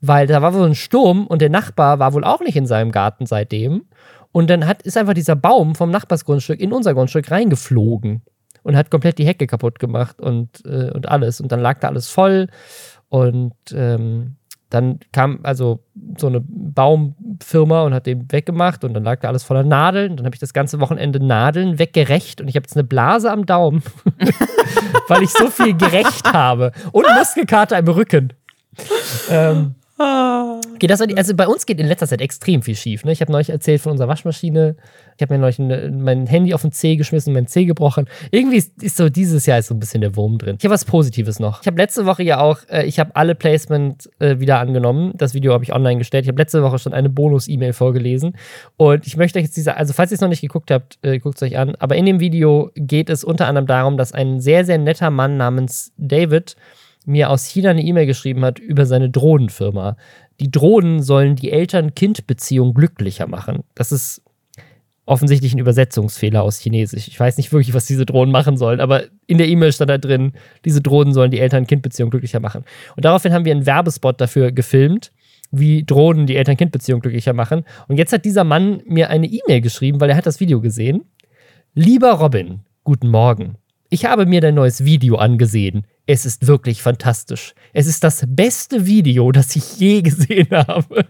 Weil 0.00 0.26
da 0.26 0.42
war 0.42 0.54
wohl 0.54 0.66
ein 0.66 0.74
Sturm 0.74 1.26
und 1.26 1.40
der 1.40 1.50
Nachbar 1.50 1.98
war 1.98 2.12
wohl 2.12 2.24
auch 2.24 2.40
nicht 2.40 2.56
in 2.56 2.66
seinem 2.66 2.92
Garten 2.92 3.26
seitdem. 3.26 3.86
Und 4.32 4.50
dann 4.50 4.66
hat, 4.66 4.82
ist 4.82 4.96
einfach 4.96 5.14
dieser 5.14 5.36
Baum 5.36 5.74
vom 5.74 5.90
Nachbarsgrundstück 5.90 6.60
in 6.60 6.72
unser 6.72 6.94
Grundstück 6.94 7.30
reingeflogen 7.30 8.22
und 8.64 8.76
hat 8.76 8.90
komplett 8.90 9.18
die 9.18 9.26
Hecke 9.26 9.46
kaputt 9.46 9.78
gemacht 9.78 10.20
und, 10.20 10.64
äh, 10.66 10.90
und 10.90 11.08
alles. 11.08 11.40
Und 11.40 11.52
dann 11.52 11.60
lag 11.60 11.78
da 11.78 11.88
alles 11.88 12.08
voll 12.08 12.48
und 13.08 13.54
ähm, 13.72 14.36
dann 14.70 14.98
kam 15.12 15.38
also 15.44 15.84
so 16.18 16.26
eine 16.26 16.40
Baumfirma 16.40 17.82
und 17.82 17.94
hat 17.94 18.06
den 18.06 18.32
weggemacht 18.32 18.82
und 18.82 18.94
dann 18.94 19.04
lag 19.04 19.20
da 19.20 19.28
alles 19.28 19.44
voller 19.44 19.62
Nadeln. 19.62 20.10
Und 20.10 20.16
dann 20.16 20.26
habe 20.26 20.34
ich 20.34 20.40
das 20.40 20.52
ganze 20.52 20.80
Wochenende 20.80 21.24
Nadeln 21.24 21.78
weggerecht 21.78 22.40
und 22.40 22.48
ich 22.48 22.56
habe 22.56 22.64
jetzt 22.64 22.74
eine 22.74 22.82
Blase 22.82 23.30
am 23.30 23.46
Daumen, 23.46 23.84
weil 25.08 25.22
ich 25.22 25.30
so 25.30 25.48
viel 25.48 25.76
gerecht 25.76 26.32
habe. 26.32 26.72
Und 26.90 27.06
Muskelkater 27.16 27.78
im 27.78 27.86
Rücken. 27.86 28.32
ähm, 29.30 29.76
Geht 29.96 30.90
das, 30.90 31.00
also 31.00 31.34
bei 31.36 31.46
uns 31.46 31.66
geht 31.66 31.78
in 31.78 31.86
letzter 31.86 32.08
Zeit 32.08 32.20
extrem 32.20 32.62
viel 32.62 32.74
schief. 32.74 33.04
Ne? 33.04 33.12
Ich 33.12 33.20
habe 33.20 33.30
neulich 33.30 33.50
erzählt 33.50 33.80
von 33.80 33.92
unserer 33.92 34.08
Waschmaschine. 34.08 34.74
Ich 35.16 35.22
habe 35.22 35.34
mir 35.34 35.38
neulich 35.38 35.60
mein 35.60 36.26
Handy 36.26 36.52
auf 36.52 36.62
den 36.62 36.72
C 36.72 36.96
geschmissen, 36.96 37.32
mein 37.32 37.46
C 37.46 37.64
gebrochen. 37.64 38.08
Irgendwie 38.32 38.56
ist, 38.56 38.82
ist, 38.82 38.96
so 38.96 39.08
dieses 39.08 39.46
Jahr 39.46 39.60
ist 39.60 39.68
so 39.68 39.74
ein 39.74 39.78
bisschen 39.78 40.00
der 40.00 40.16
Wurm 40.16 40.38
drin. 40.38 40.56
Ich 40.58 40.64
habe 40.64 40.74
was 40.74 40.84
Positives 40.84 41.38
noch. 41.38 41.60
Ich 41.60 41.68
habe 41.68 41.76
letzte 41.76 42.06
Woche 42.06 42.24
ja 42.24 42.40
auch, 42.40 42.58
äh, 42.68 42.84
ich 42.86 42.98
habe 42.98 43.14
alle 43.14 43.36
Placement 43.36 44.10
äh, 44.18 44.40
wieder 44.40 44.58
angenommen. 44.58 45.12
Das 45.16 45.32
Video 45.32 45.52
habe 45.52 45.62
ich 45.62 45.72
online 45.72 45.98
gestellt. 45.98 46.24
Ich 46.24 46.28
habe 46.28 46.42
letzte 46.42 46.64
Woche 46.64 46.80
schon 46.80 46.92
eine 46.92 47.08
Bonus-E-Mail 47.08 47.72
vorgelesen. 47.72 48.36
Und 48.76 49.06
ich 49.06 49.16
möchte 49.16 49.38
euch 49.38 49.44
jetzt 49.44 49.56
diese, 49.56 49.76
also 49.76 49.92
falls 49.92 50.10
ihr 50.10 50.16
es 50.16 50.20
noch 50.20 50.28
nicht 50.28 50.40
geguckt 50.40 50.72
habt, 50.72 50.98
äh, 51.02 51.20
guckt 51.20 51.36
es 51.36 51.42
euch 51.42 51.56
an. 51.56 51.76
Aber 51.78 51.94
in 51.94 52.06
dem 52.06 52.18
Video 52.18 52.72
geht 52.74 53.10
es 53.10 53.22
unter 53.22 53.46
anderem 53.46 53.68
darum, 53.68 53.96
dass 53.96 54.10
ein 54.10 54.40
sehr, 54.40 54.64
sehr 54.64 54.78
netter 54.78 55.10
Mann 55.10 55.36
namens 55.36 55.92
David 55.96 56.56
mir 57.04 57.30
aus 57.30 57.44
China 57.44 57.70
eine 57.70 57.82
E-Mail 57.82 58.06
geschrieben 58.06 58.44
hat 58.44 58.58
über 58.58 58.86
seine 58.86 59.10
Drohnenfirma. 59.10 59.96
Die 60.40 60.50
Drohnen 60.50 61.02
sollen 61.02 61.36
die 61.36 61.52
Eltern-Kind-Beziehung 61.52 62.74
glücklicher 62.74 63.26
machen. 63.26 63.62
Das 63.74 63.92
ist 63.92 64.22
offensichtlich 65.06 65.52
ein 65.52 65.58
Übersetzungsfehler 65.58 66.42
aus 66.42 66.58
Chinesisch. 66.58 67.08
Ich 67.08 67.20
weiß 67.20 67.36
nicht 67.36 67.52
wirklich, 67.52 67.74
was 67.74 67.86
diese 67.86 68.06
Drohnen 68.06 68.32
machen 68.32 68.56
sollen, 68.56 68.80
aber 68.80 69.04
in 69.26 69.38
der 69.38 69.48
E-Mail 69.48 69.72
stand 69.72 69.90
da 69.90 69.98
drin, 69.98 70.32
diese 70.64 70.80
Drohnen 70.80 71.12
sollen 71.12 71.30
die 71.30 71.40
Eltern-Kind-Beziehung 71.40 72.10
glücklicher 72.10 72.40
machen. 72.40 72.64
Und 72.96 73.04
daraufhin 73.04 73.32
haben 73.32 73.44
wir 73.44 73.52
einen 73.52 73.66
Werbespot 73.66 74.20
dafür 74.20 74.50
gefilmt, 74.50 75.12
wie 75.50 75.84
Drohnen 75.84 76.26
die 76.26 76.36
Eltern-Kind-Beziehung 76.36 77.00
glücklicher 77.00 77.34
machen. 77.34 77.64
Und 77.86 77.98
jetzt 77.98 78.12
hat 78.12 78.24
dieser 78.24 78.44
Mann 78.44 78.82
mir 78.86 79.10
eine 79.10 79.26
E-Mail 79.26 79.60
geschrieben, 79.60 80.00
weil 80.00 80.10
er 80.10 80.16
hat 80.16 80.26
das 80.26 80.40
Video 80.40 80.60
gesehen. 80.60 81.04
Lieber 81.74 82.12
Robin, 82.12 82.60
guten 82.82 83.08
Morgen. 83.08 83.56
Ich 83.94 84.04
habe 84.06 84.26
mir 84.26 84.40
dein 84.40 84.56
neues 84.56 84.84
Video 84.84 85.14
angesehen. 85.14 85.86
Es 86.04 86.26
ist 86.26 86.48
wirklich 86.48 86.82
fantastisch. 86.82 87.54
Es 87.72 87.86
ist 87.86 88.02
das 88.02 88.24
beste 88.26 88.86
Video, 88.86 89.30
das 89.30 89.54
ich 89.54 89.78
je 89.78 90.02
gesehen 90.02 90.48
habe. 90.50 91.06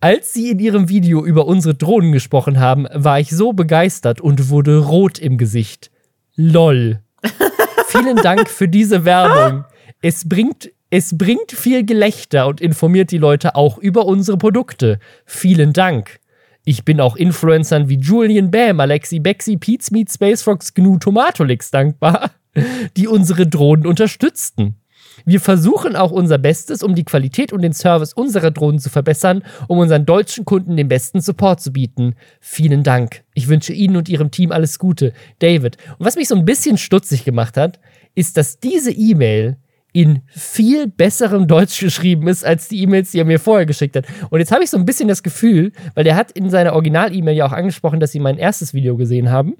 Als 0.00 0.32
Sie 0.32 0.52
in 0.52 0.58
Ihrem 0.58 0.88
Video 0.88 1.22
über 1.22 1.46
unsere 1.46 1.74
Drohnen 1.74 2.12
gesprochen 2.12 2.60
haben, 2.60 2.86
war 2.94 3.20
ich 3.20 3.28
so 3.28 3.52
begeistert 3.52 4.22
und 4.22 4.48
wurde 4.48 4.78
rot 4.78 5.18
im 5.18 5.36
Gesicht. 5.36 5.90
LOL. 6.34 7.00
Vielen 7.88 8.16
Dank 8.16 8.48
für 8.48 8.66
diese 8.66 9.04
Werbung. 9.04 9.66
Es 10.00 10.26
bringt, 10.26 10.70
es 10.88 11.18
bringt 11.18 11.52
viel 11.52 11.84
Gelächter 11.84 12.46
und 12.46 12.62
informiert 12.62 13.10
die 13.10 13.18
Leute 13.18 13.54
auch 13.54 13.76
über 13.76 14.06
unsere 14.06 14.38
Produkte. 14.38 14.98
Vielen 15.26 15.74
Dank. 15.74 16.20
Ich 16.64 16.84
bin 16.84 17.00
auch 17.00 17.16
Influencern 17.16 17.88
wie 17.88 17.98
Julian 17.98 18.50
Bam, 18.50 18.80
Alexi 18.80 19.20
Bexi, 19.20 19.56
Pete 19.56 19.92
Meat, 19.92 20.10
Space 20.10 20.42
Fox, 20.42 20.72
Gnu, 20.72 20.98
Tomatolix 20.98 21.70
dankbar 21.70 22.30
die 22.96 23.08
unsere 23.08 23.46
Drohnen 23.46 23.86
unterstützten. 23.86 24.76
Wir 25.24 25.40
versuchen 25.40 25.94
auch 25.94 26.10
unser 26.10 26.38
Bestes, 26.38 26.82
um 26.82 26.94
die 26.94 27.04
Qualität 27.04 27.52
und 27.52 27.62
den 27.62 27.72
Service 27.72 28.12
unserer 28.12 28.50
Drohnen 28.50 28.80
zu 28.80 28.90
verbessern, 28.90 29.42
um 29.68 29.78
unseren 29.78 30.06
deutschen 30.06 30.44
Kunden 30.44 30.76
den 30.76 30.88
besten 30.88 31.20
Support 31.20 31.60
zu 31.60 31.72
bieten. 31.72 32.16
Vielen 32.40 32.82
Dank. 32.82 33.22
Ich 33.32 33.48
wünsche 33.48 33.72
Ihnen 33.72 33.96
und 33.96 34.08
Ihrem 34.08 34.30
Team 34.30 34.50
alles 34.50 34.78
Gute. 34.78 35.12
David. 35.38 35.76
Und 35.98 36.06
was 36.06 36.16
mich 36.16 36.28
so 36.28 36.34
ein 36.34 36.44
bisschen 36.44 36.78
stutzig 36.78 37.24
gemacht 37.24 37.56
hat, 37.56 37.78
ist, 38.14 38.36
dass 38.36 38.58
diese 38.58 38.90
E-Mail 38.90 39.56
in 39.94 40.22
viel 40.26 40.88
besserem 40.88 41.46
Deutsch 41.46 41.78
geschrieben 41.78 42.26
ist 42.26 42.44
als 42.44 42.66
die 42.66 42.82
E-Mails, 42.82 43.12
die 43.12 43.20
er 43.20 43.24
mir 43.24 43.38
vorher 43.38 43.64
geschickt 43.64 43.94
hat. 43.94 44.06
Und 44.28 44.40
jetzt 44.40 44.50
habe 44.50 44.64
ich 44.64 44.70
so 44.70 44.76
ein 44.76 44.84
bisschen 44.84 45.08
das 45.08 45.22
Gefühl, 45.22 45.70
weil 45.94 46.02
der 46.02 46.16
hat 46.16 46.32
in 46.32 46.50
seiner 46.50 46.72
Original-E-Mail 46.72 47.36
ja 47.36 47.46
auch 47.46 47.52
angesprochen, 47.52 48.00
dass 48.00 48.10
sie 48.10 48.18
mein 48.18 48.36
erstes 48.36 48.74
Video 48.74 48.96
gesehen 48.96 49.30
haben. 49.30 49.56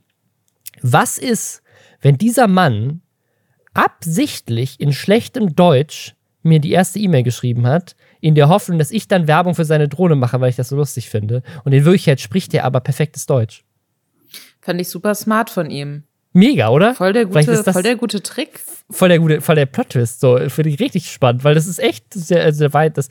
Was 0.82 1.18
ist, 1.18 1.62
wenn 2.00 2.18
dieser 2.18 2.48
Mann 2.48 3.00
absichtlich 3.74 4.80
in 4.80 4.92
schlechtem 4.92 5.54
Deutsch 5.54 6.16
mir 6.42 6.58
die 6.58 6.72
erste 6.72 6.98
E-Mail 6.98 7.22
geschrieben 7.22 7.68
hat, 7.68 7.94
in 8.20 8.34
der 8.34 8.48
Hoffnung, 8.48 8.80
dass 8.80 8.90
ich 8.90 9.06
dann 9.06 9.28
Werbung 9.28 9.54
für 9.54 9.64
seine 9.64 9.88
Drohne 9.88 10.16
mache, 10.16 10.40
weil 10.40 10.50
ich 10.50 10.56
das 10.56 10.68
so 10.68 10.76
lustig 10.76 11.10
finde. 11.10 11.44
Und 11.64 11.72
in 11.72 11.84
Wirklichkeit 11.84 12.20
spricht 12.20 12.52
er 12.54 12.64
aber 12.64 12.80
perfektes 12.80 13.26
Deutsch. 13.26 13.64
Fand 14.60 14.80
ich 14.80 14.88
super 14.88 15.14
smart 15.14 15.48
von 15.48 15.70
ihm. 15.70 16.02
Mega, 16.34 16.68
oder? 16.68 16.94
Voll 16.94 17.12
der 17.12 17.26
gute, 17.26 17.72
voll 17.72 17.82
der 17.82 17.94
gute 17.94 18.20
Trick. 18.20 18.60
Voll 18.90 19.08
der 19.08 19.20
gute, 19.20 19.40
voll 19.40 19.54
der 19.54 19.66
Plot-Twist. 19.66 20.20
So, 20.20 20.36
finde 20.48 20.70
ich 20.70 20.80
richtig 20.80 21.10
spannend, 21.10 21.44
weil 21.44 21.54
das 21.54 21.66
ist 21.66 21.78
echt 21.78 22.12
sehr, 22.12 22.52
sehr 22.52 22.74
weit, 22.74 22.98
das 22.98 23.08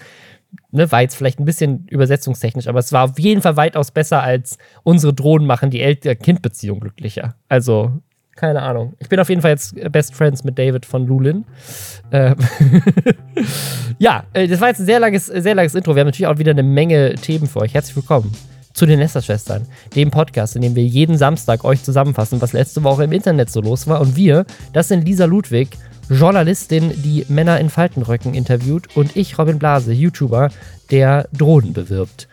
ne, 0.71 0.91
war 0.91 1.01
jetzt 1.01 1.15
vielleicht 1.15 1.39
ein 1.39 1.45
bisschen 1.45 1.87
übersetzungstechnisch, 1.87 2.67
aber 2.67 2.79
es 2.79 2.91
war 2.91 3.05
auf 3.05 3.17
jeden 3.17 3.41
Fall 3.41 3.55
weitaus 3.55 3.91
besser 3.91 4.21
als 4.21 4.57
unsere 4.83 5.13
Drohnen 5.13 5.47
machen 5.47 5.69
die 5.69 5.81
Eltern-Kind-Beziehung 5.81 6.81
glücklicher. 6.81 7.35
Also 7.47 7.93
keine 8.35 8.61
Ahnung. 8.63 8.95
Ich 8.99 9.09
bin 9.09 9.19
auf 9.19 9.29
jeden 9.29 9.41
Fall 9.41 9.51
jetzt 9.51 9.75
Best 9.91 10.15
Friends 10.15 10.43
mit 10.43 10.57
David 10.57 10.85
von 10.85 11.07
Lulin. 11.07 11.45
Äh, 12.09 12.35
ja, 13.99 14.25
äh, 14.33 14.47
das 14.47 14.59
war 14.59 14.69
jetzt 14.69 14.79
ein 14.79 14.85
sehr 14.85 14.99
langes, 14.99 15.27
sehr 15.27 15.55
langes 15.55 15.75
Intro. 15.75 15.95
Wir 15.95 16.01
haben 16.01 16.07
natürlich 16.07 16.27
auch 16.27 16.39
wieder 16.39 16.51
eine 16.51 16.63
Menge 16.63 17.13
Themen 17.15 17.47
für 17.47 17.59
euch. 17.59 17.73
Herzlich 17.73 17.95
willkommen 17.95 18.35
zu 18.73 18.85
den 18.85 18.99
Nesterschwestern, 18.99 19.65
dem 19.95 20.11
Podcast, 20.11 20.55
in 20.55 20.61
dem 20.61 20.75
wir 20.75 20.83
jeden 20.83 21.17
Samstag 21.17 21.63
euch 21.63 21.83
zusammenfassen, 21.83 22.41
was 22.41 22.53
letzte 22.53 22.83
Woche 22.83 23.03
im 23.03 23.11
Internet 23.11 23.49
so 23.49 23.61
los 23.61 23.87
war. 23.87 24.01
Und 24.01 24.15
wir, 24.15 24.45
das 24.73 24.87
sind 24.87 25.05
Lisa 25.05 25.25
Ludwig, 25.25 25.69
Journalistin, 26.09 26.91
die 27.03 27.25
Männer 27.29 27.59
in 27.59 27.69
Faltenröcken 27.69 28.33
interviewt, 28.33 28.95
und 28.97 29.15
ich, 29.15 29.37
Robin 29.37 29.59
Blase, 29.59 29.93
YouTuber, 29.93 30.49
der 30.91 31.29
Drohnen 31.31 31.73
bewirbt. 31.73 32.27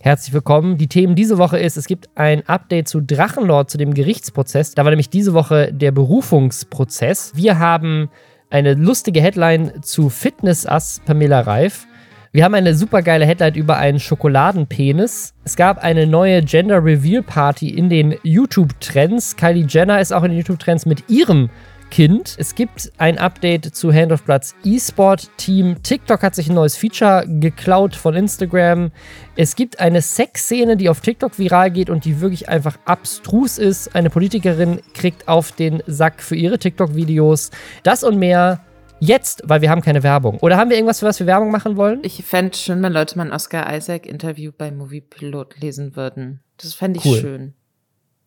Herzlich 0.00 0.32
willkommen. 0.32 0.78
Die 0.78 0.86
Themen 0.86 1.16
diese 1.16 1.38
Woche 1.38 1.58
ist, 1.58 1.76
es 1.76 1.86
gibt 1.86 2.08
ein 2.14 2.48
Update 2.48 2.86
zu 2.86 3.00
Drachenlord, 3.00 3.68
zu 3.68 3.78
dem 3.78 3.94
Gerichtsprozess. 3.94 4.74
Da 4.74 4.84
war 4.84 4.90
nämlich 4.90 5.10
diese 5.10 5.34
Woche 5.34 5.72
der 5.72 5.90
Berufungsprozess. 5.90 7.32
Wir 7.34 7.58
haben 7.58 8.08
eine 8.48 8.74
lustige 8.74 9.20
Headline 9.20 9.82
zu 9.82 10.08
Fitness-Ass 10.08 11.02
Pamela 11.04 11.40
Reif. 11.40 11.87
Wir 12.30 12.44
haben 12.44 12.54
eine 12.54 12.74
super 12.74 13.00
geile 13.00 13.24
Headline 13.24 13.54
über 13.54 13.78
einen 13.78 13.98
Schokoladenpenis. 13.98 15.32
Es 15.44 15.56
gab 15.56 15.82
eine 15.82 16.06
neue 16.06 16.42
Gender 16.42 16.84
Reveal 16.84 17.22
Party 17.22 17.70
in 17.70 17.88
den 17.88 18.16
YouTube-Trends. 18.22 19.36
Kylie 19.36 19.64
Jenner 19.66 19.98
ist 19.98 20.12
auch 20.12 20.22
in 20.24 20.32
den 20.32 20.38
YouTube-Trends 20.38 20.84
mit 20.84 21.08
ihrem 21.08 21.48
Kind. 21.90 22.36
Es 22.38 22.54
gibt 22.54 22.92
ein 22.98 23.16
Update 23.16 23.74
zu 23.74 23.90
Hand 23.94 24.12
of 24.12 24.24
Bloods 24.24 24.54
E-Sport 24.62 25.30
Team. 25.38 25.82
TikTok 25.82 26.22
hat 26.22 26.34
sich 26.34 26.50
ein 26.50 26.54
neues 26.54 26.76
Feature 26.76 27.24
geklaut 27.26 27.96
von 27.96 28.14
Instagram. 28.14 28.90
Es 29.34 29.56
gibt 29.56 29.80
eine 29.80 30.02
Sexszene, 30.02 30.76
die 30.76 30.90
auf 30.90 31.00
TikTok 31.00 31.38
viral 31.38 31.70
geht 31.70 31.88
und 31.88 32.04
die 32.04 32.20
wirklich 32.20 32.50
einfach 32.50 32.78
abstrus 32.84 33.56
ist. 33.56 33.94
Eine 33.94 34.10
Politikerin 34.10 34.80
kriegt 34.92 35.28
auf 35.28 35.52
den 35.52 35.82
Sack 35.86 36.22
für 36.22 36.36
ihre 36.36 36.58
TikTok-Videos. 36.58 37.52
Das 37.84 38.04
und 38.04 38.18
mehr 38.18 38.60
Jetzt, 39.00 39.42
weil 39.44 39.60
wir 39.60 39.70
haben 39.70 39.80
keine 39.80 40.02
Werbung. 40.02 40.38
Oder 40.40 40.56
haben 40.56 40.70
wir 40.70 40.76
irgendwas, 40.76 41.00
für 41.00 41.06
was 41.06 41.20
wir 41.20 41.26
Werbung 41.26 41.50
machen 41.50 41.76
wollen? 41.76 42.00
Ich 42.02 42.24
fände 42.24 42.56
schön, 42.56 42.82
wenn 42.82 42.92
Leute 42.92 43.16
mein 43.16 43.32
Oscar 43.32 43.74
Isaac 43.74 44.06
Interview 44.06 44.50
bei 44.56 44.70
Movie 44.70 45.00
Pilot 45.00 45.60
lesen 45.60 45.94
würden. 45.96 46.40
Das 46.56 46.74
fände 46.74 46.98
ich 46.98 47.06
cool. 47.06 47.18
schön. 47.18 47.54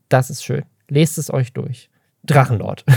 Das 0.09 0.29
ist 0.29 0.43
schön. 0.43 0.63
Lest 0.87 1.17
es 1.17 1.33
euch 1.33 1.53
durch. 1.53 1.89
Drachenlord. 2.23 2.83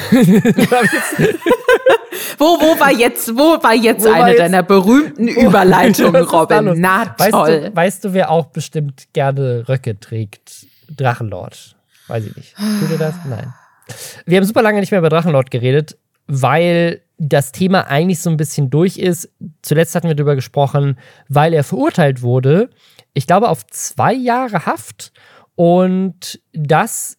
wo, 2.39 2.45
wo 2.45 2.79
war 2.79 2.93
jetzt, 2.93 3.35
wo 3.35 3.63
war 3.63 3.75
jetzt 3.75 4.05
wo 4.05 4.11
eine 4.11 4.21
war 4.21 4.29
jetzt, 4.29 4.41
deiner 4.41 4.63
berühmten 4.63 5.29
Überleitungen, 5.47 6.25
Robin? 6.25 6.75
Na 6.77 7.07
toll. 7.07 7.15
Weißt 7.19 7.35
du, 7.35 7.77
weißt 7.77 8.05
du, 8.05 8.13
wer 8.13 8.31
auch 8.31 8.47
bestimmt 8.47 9.09
gerne 9.13 9.65
Röcke 9.69 9.99
trägt? 9.99 10.67
Drachenlord. 10.95 11.77
Weiß 12.09 12.27
ich 12.27 12.37
nicht. 12.37 12.55
Tut 12.57 12.91
ihr 12.91 12.99
das? 12.99 13.15
Nein. 13.27 13.55
Wir 14.27 14.37
haben 14.37 14.45
super 14.45 14.63
lange 14.63 14.81
nicht 14.81 14.91
mehr 14.91 15.01
über 15.01 15.09
Drachenlord 15.09 15.51
geredet, 15.51 15.97
weil 16.27 17.03
das 17.19 17.53
Thema 17.53 17.89
eigentlich 17.89 18.21
so 18.21 18.31
ein 18.31 18.37
bisschen 18.37 18.71
durch 18.71 18.99
ist. 18.99 19.31
Zuletzt 19.63 19.95
hatten 19.95 20.09
wir 20.09 20.15
darüber 20.15 20.35
gesprochen, 20.35 20.99
weil 21.29 21.55
er 21.55 21.65
verurteilt 21.65 22.23
wurde. 22.23 22.71
Ich 23.13 23.27
glaube, 23.27 23.49
auf 23.49 23.67
zwei 23.69 24.13
Jahre 24.13 24.67
Haft. 24.67 25.13
Und 25.55 26.41
das 26.53 27.19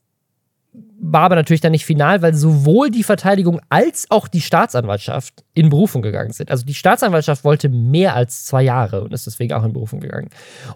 war 0.99 1.23
aber 1.23 1.35
natürlich 1.35 1.61
dann 1.61 1.71
nicht 1.71 1.85
final, 1.85 2.21
weil 2.21 2.33
sowohl 2.33 2.89
die 2.89 3.03
Verteidigung 3.03 3.61
als 3.69 4.07
auch 4.09 4.27
die 4.27 4.41
Staatsanwaltschaft 4.41 5.43
in 5.53 5.69
Berufung 5.69 6.01
gegangen 6.01 6.31
sind. 6.31 6.51
Also 6.51 6.65
die 6.65 6.73
Staatsanwaltschaft 6.73 7.43
wollte 7.43 7.69
mehr 7.69 8.15
als 8.15 8.45
zwei 8.45 8.63
Jahre 8.63 9.03
und 9.03 9.13
ist 9.13 9.27
deswegen 9.27 9.53
auch 9.53 9.63
in 9.63 9.73
Berufung 9.73 9.99
gegangen. 9.99 10.29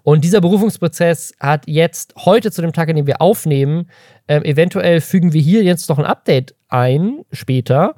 Und 0.04 0.24
dieser 0.24 0.42
Berufungsprozess 0.42 1.34
hat 1.40 1.68
jetzt 1.68 2.14
heute 2.18 2.52
zu 2.52 2.62
dem 2.62 2.74
Tag, 2.74 2.90
an 2.90 2.96
dem 2.96 3.08
wir 3.08 3.22
aufnehmen, 3.22 3.90
äh, 4.28 4.38
eventuell 4.42 5.02
fügen 5.02 5.34
wir 5.34 5.42
hier 5.42 5.64
jetzt 5.64 5.90
noch 5.90 6.00
ein 6.00 6.06
Update 6.06 6.56
ein 6.70 7.26
später 7.32 7.96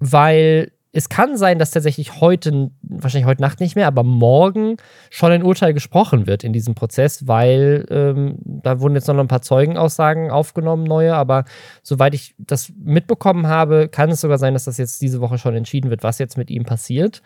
weil 0.00 0.72
es 0.90 1.10
kann 1.10 1.36
sein, 1.36 1.58
dass 1.58 1.70
tatsächlich 1.70 2.20
heute, 2.20 2.70
wahrscheinlich 2.82 3.28
heute 3.28 3.42
Nacht 3.42 3.60
nicht 3.60 3.76
mehr, 3.76 3.86
aber 3.86 4.02
morgen 4.02 4.78
schon 5.10 5.30
ein 5.30 5.42
Urteil 5.42 5.74
gesprochen 5.74 6.26
wird 6.26 6.44
in 6.44 6.54
diesem 6.54 6.74
Prozess, 6.74 7.26
weil 7.26 7.86
ähm, 7.90 8.38
da 8.42 8.80
wurden 8.80 8.94
jetzt 8.94 9.06
noch 9.06 9.18
ein 9.18 9.28
paar 9.28 9.42
Zeugenaussagen 9.42 10.30
aufgenommen, 10.30 10.84
neue, 10.84 11.14
aber 11.14 11.44
soweit 11.82 12.14
ich 12.14 12.34
das 12.38 12.72
mitbekommen 12.82 13.46
habe, 13.46 13.88
kann 13.88 14.10
es 14.10 14.22
sogar 14.22 14.38
sein, 14.38 14.54
dass 14.54 14.64
das 14.64 14.78
jetzt 14.78 15.02
diese 15.02 15.20
Woche 15.20 15.36
schon 15.36 15.54
entschieden 15.54 15.90
wird, 15.90 16.02
was 16.02 16.18
jetzt 16.18 16.38
mit 16.38 16.50
ihm 16.50 16.64
passiert. 16.64 17.22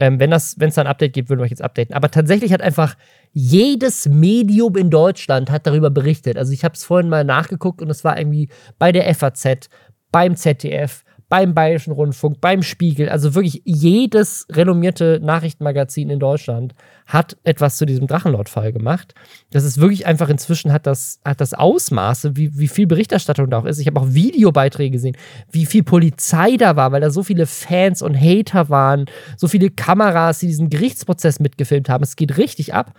Ähm, 0.00 0.18
wenn 0.18 0.32
es 0.32 0.56
da 0.56 0.82
ein 0.82 0.88
Update 0.88 1.12
gibt, 1.12 1.28
würden 1.28 1.38
wir 1.38 1.44
euch 1.44 1.50
jetzt 1.50 1.62
updaten. 1.62 1.94
Aber 1.94 2.10
tatsächlich 2.10 2.52
hat 2.52 2.62
einfach 2.62 2.96
jedes 3.32 4.08
Medium 4.08 4.76
in 4.76 4.90
Deutschland 4.90 5.50
hat 5.50 5.66
darüber 5.66 5.90
berichtet. 5.90 6.36
Also 6.36 6.52
ich 6.52 6.64
habe 6.64 6.74
es 6.74 6.84
vorhin 6.84 7.08
mal 7.08 7.24
nachgeguckt 7.24 7.80
und 7.80 7.90
es 7.90 8.04
war 8.04 8.18
irgendwie 8.18 8.48
bei 8.78 8.92
der 8.92 9.12
FAZ, 9.14 9.68
beim 10.14 10.36
ZDF, 10.36 11.02
beim 11.28 11.54
Bayerischen 11.54 11.92
Rundfunk, 11.92 12.40
beim 12.40 12.62
Spiegel, 12.62 13.08
also 13.08 13.34
wirklich 13.34 13.62
jedes 13.64 14.46
renommierte 14.48 15.18
Nachrichtenmagazin 15.20 16.08
in 16.08 16.20
Deutschland 16.20 16.72
hat 17.04 17.36
etwas 17.42 17.78
zu 17.78 17.84
diesem 17.84 18.06
Drachenlord-Fall 18.06 18.72
gemacht. 18.72 19.12
Das 19.50 19.64
ist 19.64 19.80
wirklich 19.80 20.06
einfach 20.06 20.28
inzwischen 20.28 20.72
hat 20.72 20.86
das, 20.86 21.18
hat 21.24 21.40
das 21.40 21.52
Ausmaße, 21.52 22.36
wie, 22.36 22.56
wie 22.56 22.68
viel 22.68 22.86
Berichterstattung 22.86 23.50
da 23.50 23.58
auch 23.58 23.64
ist. 23.64 23.80
Ich 23.80 23.88
habe 23.88 24.00
auch 24.00 24.06
Videobeiträge 24.10 24.92
gesehen, 24.92 25.16
wie 25.50 25.66
viel 25.66 25.82
Polizei 25.82 26.56
da 26.56 26.76
war, 26.76 26.92
weil 26.92 27.00
da 27.00 27.10
so 27.10 27.24
viele 27.24 27.46
Fans 27.46 28.00
und 28.00 28.14
Hater 28.14 28.68
waren, 28.68 29.06
so 29.36 29.48
viele 29.48 29.68
Kameras, 29.68 30.38
die 30.38 30.46
diesen 30.46 30.70
Gerichtsprozess 30.70 31.40
mitgefilmt 31.40 31.88
haben. 31.88 32.04
Es 32.04 32.14
geht 32.14 32.36
richtig 32.36 32.72
ab. 32.72 32.94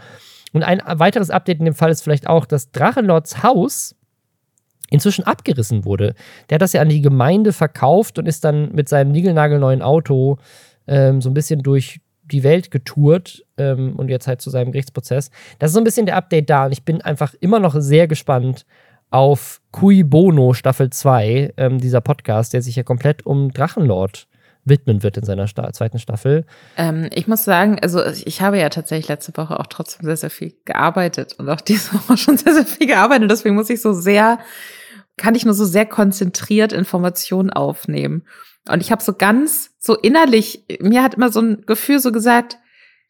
Und 0.51 0.63
ein 0.63 0.81
weiteres 0.85 1.29
Update 1.29 1.59
in 1.59 1.65
dem 1.65 1.75
Fall 1.75 1.91
ist 1.91 2.01
vielleicht 2.01 2.27
auch, 2.27 2.45
dass 2.45 2.71
Drachenlords 2.71 3.41
Haus 3.41 3.95
inzwischen 4.89 5.23
abgerissen 5.23 5.85
wurde. 5.85 6.13
Der 6.49 6.55
hat 6.55 6.61
das 6.61 6.73
ja 6.73 6.81
an 6.81 6.89
die 6.89 7.01
Gemeinde 7.01 7.53
verkauft 7.53 8.19
und 8.19 8.27
ist 8.27 8.43
dann 8.43 8.71
mit 8.73 8.89
seinem 8.89 9.11
niegelnagelneuen 9.11 9.81
Auto 9.81 10.37
ähm, 10.87 11.21
so 11.21 11.29
ein 11.29 11.33
bisschen 11.33 11.63
durch 11.63 11.99
die 12.23 12.43
Welt 12.43 12.71
getourt 12.71 13.43
ähm, 13.57 13.95
und 13.97 14.09
jetzt 14.09 14.27
halt 14.27 14.41
zu 14.41 14.49
seinem 14.49 14.71
Gerichtsprozess. 14.71 15.29
Das 15.59 15.69
ist 15.69 15.73
so 15.73 15.79
ein 15.79 15.83
bisschen 15.83 16.05
der 16.05 16.17
Update 16.17 16.49
da 16.49 16.65
und 16.65 16.71
ich 16.71 16.83
bin 16.83 17.01
einfach 17.01 17.33
immer 17.39 17.59
noch 17.59 17.75
sehr 17.79 18.07
gespannt 18.07 18.65
auf 19.11 19.61
Cui 19.71 20.03
Bono 20.03 20.53
Staffel 20.53 20.89
2, 20.89 21.53
ähm, 21.57 21.79
dieser 21.79 22.01
Podcast, 22.01 22.53
der 22.53 22.61
sich 22.61 22.75
ja 22.75 22.83
komplett 22.83 23.25
um 23.25 23.51
Drachenlord 23.51 24.27
widmen 24.65 25.03
wird 25.03 25.17
in 25.17 25.23
seiner 25.23 25.47
Sta 25.47 25.71
zweiten 25.71 25.99
Staffel. 25.99 26.45
Ähm, 26.75 27.09
ich 27.13 27.27
muss 27.27 27.43
sagen, 27.43 27.77
also 27.81 28.03
ich 28.03 28.41
habe 28.41 28.59
ja 28.59 28.69
tatsächlich 28.69 29.07
letzte 29.07 29.37
Woche 29.37 29.59
auch 29.59 29.67
trotzdem 29.67 30.05
sehr, 30.05 30.17
sehr 30.17 30.29
viel 30.29 30.53
gearbeitet 30.65 31.35
und 31.37 31.49
auch 31.49 31.61
diese 31.61 31.93
Woche 31.93 32.17
schon 32.17 32.37
sehr, 32.37 32.53
sehr 32.53 32.65
viel 32.65 32.87
gearbeitet. 32.87 33.31
Deswegen 33.31 33.55
muss 33.55 33.69
ich 33.69 33.81
so 33.81 33.93
sehr 33.93 34.39
kann 35.17 35.35
ich 35.35 35.45
nur 35.45 35.53
so 35.53 35.65
sehr 35.65 35.85
konzentriert 35.85 36.73
Informationen 36.73 37.49
aufnehmen. 37.49 38.23
Und 38.67 38.81
ich 38.81 38.91
habe 38.91 39.03
so 39.03 39.13
ganz, 39.13 39.71
so 39.79 39.95
innerlich, 39.95 40.65
mir 40.79 41.03
hat 41.03 41.13
immer 41.13 41.31
so 41.31 41.41
ein 41.41 41.65
Gefühl 41.65 41.99
so 41.99 42.11
gesagt, 42.11 42.57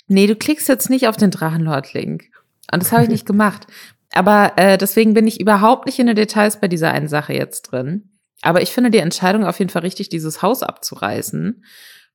nee, 0.07 0.27
du 0.27 0.35
klickst 0.35 0.67
jetzt 0.67 0.89
nicht 0.89 1.07
auf 1.07 1.17
den 1.17 1.31
Drachenlord-Link. 1.31 2.25
Und 2.71 2.83
das 2.83 2.91
habe 2.91 3.03
ich 3.03 3.09
nicht 3.09 3.25
gemacht. 3.25 3.67
Aber 4.13 4.53
äh, 4.57 4.77
deswegen 4.77 5.13
bin 5.13 5.27
ich 5.27 5.39
überhaupt 5.39 5.85
nicht 5.85 5.99
in 5.99 6.07
den 6.07 6.15
Details 6.15 6.59
bei 6.59 6.67
dieser 6.67 6.91
einen 6.91 7.07
Sache 7.07 7.33
jetzt 7.33 7.63
drin. 7.63 8.09
Aber 8.41 8.61
ich 8.61 8.71
finde 8.71 8.91
die 8.91 8.99
Entscheidung 8.99 9.45
auf 9.45 9.59
jeden 9.59 9.71
Fall 9.71 9.81
richtig, 9.81 10.09
dieses 10.09 10.41
Haus 10.41 10.63
abzureißen, 10.63 11.63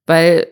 weil 0.07 0.47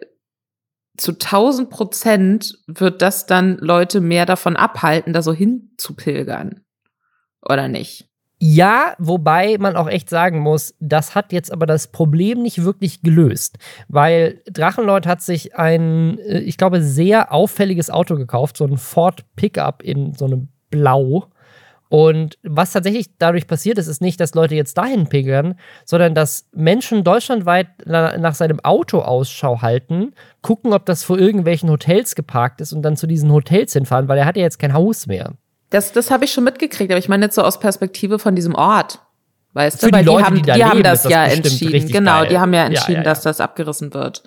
zu 0.96 1.12
1000 1.12 1.70
Prozent 1.70 2.58
wird 2.66 3.02
das 3.02 3.26
dann 3.26 3.58
Leute 3.58 4.00
mehr 4.00 4.26
davon 4.26 4.56
abhalten, 4.56 5.12
da 5.12 5.22
so 5.22 5.32
hinzupilgern. 5.32 6.62
Oder 7.42 7.68
nicht? 7.68 8.08
Ja, 8.40 8.94
wobei 8.98 9.58
man 9.58 9.75
auch 9.75 9.88
echt 9.88 10.08
sagen 10.08 10.38
muss, 10.38 10.75
das 10.78 11.16
hat 11.16 11.32
jetzt 11.32 11.52
aber 11.52 11.66
das 11.66 11.88
Problem 11.88 12.40
nicht 12.40 12.62
wirklich 12.62 13.02
gelöst, 13.02 13.58
weil 13.88 14.42
Drachenlord 14.46 15.08
hat 15.08 15.22
sich 15.22 15.56
ein, 15.56 16.18
äh, 16.20 16.38
ich 16.40 16.56
glaube, 16.56 16.80
sehr 16.80 17.32
auffälliges 17.32 17.90
Auto 17.90 18.14
gekauft, 18.14 18.56
so 18.56 18.64
ein 18.64 18.76
Ford 18.76 19.25
Pickup 19.34 19.82
in 19.82 20.14
so 20.14 20.26
einem 20.26 20.48
Blau. 20.70 21.30
Und 21.88 22.38
was 22.42 22.73
tatsächlich 22.73 23.07
dadurch 23.18 23.47
passiert 23.47 23.78
ist, 23.78 23.87
ist 23.87 24.02
nicht, 24.02 24.21
dass 24.21 24.35
Leute 24.35 24.54
jetzt 24.54 24.76
dahin 24.76 25.09
pickern, 25.09 25.59
sondern 25.87 26.14
dass 26.14 26.47
Menschen 26.52 27.02
deutschlandweit 27.02 27.68
nach 27.87 28.35
seinem 28.35 28.61
Auto 28.61 29.00
Ausschau 29.00 29.62
halten, 29.62 30.12
gucken, 30.42 30.75
ob 30.75 30.85
das 30.85 31.02
vor 31.02 31.18
irgendwelchen 31.18 31.71
Hotels 31.71 32.14
geparkt 32.14 32.61
ist 32.61 32.73
und 32.73 32.83
dann 32.83 32.97
zu 32.97 33.07
diesen 33.07 33.33
Hotels 33.33 33.73
hinfahren, 33.73 34.09
weil 34.09 34.18
er 34.18 34.26
hat 34.26 34.37
ja 34.37 34.42
jetzt 34.42 34.59
kein 34.59 34.75
Haus 34.75 35.07
mehr. 35.07 35.33
Das, 35.71 35.92
das 35.92 36.11
habe 36.11 36.25
ich 36.25 36.33
schon 36.33 36.45
mitgekriegt, 36.45 36.90
aber 36.90 36.99
ich 36.99 37.09
meine 37.09 37.26
jetzt 37.26 37.35
so 37.35 37.42
aus 37.42 37.59
Perspektive 37.59 38.18
von 38.18 38.35
diesem 38.35 38.54
Ort. 38.54 39.00
Weißt 39.54 39.80
Für 39.80 39.90
du, 39.90 39.92
weil 39.92 40.04
die, 40.04 40.11
Leute, 40.11 40.18
die 40.18 40.25
haben, 40.25 40.37
die, 40.37 40.42
da 40.42 40.52
die 40.54 40.59
leben, 40.61 40.71
haben 40.71 40.83
das, 40.83 41.02
das 41.02 41.12
ja 41.12 41.25
entschieden. 41.25 41.88
Genau, 41.88 42.21
geil. 42.21 42.28
die 42.28 42.38
haben 42.38 42.54
ja 42.54 42.64
entschieden, 42.66 42.92
ja, 42.92 42.99
ja, 42.99 43.04
ja. 43.04 43.04
dass 43.04 43.23
das 43.23 43.40
abgerissen 43.40 43.95
wird. 43.95 44.23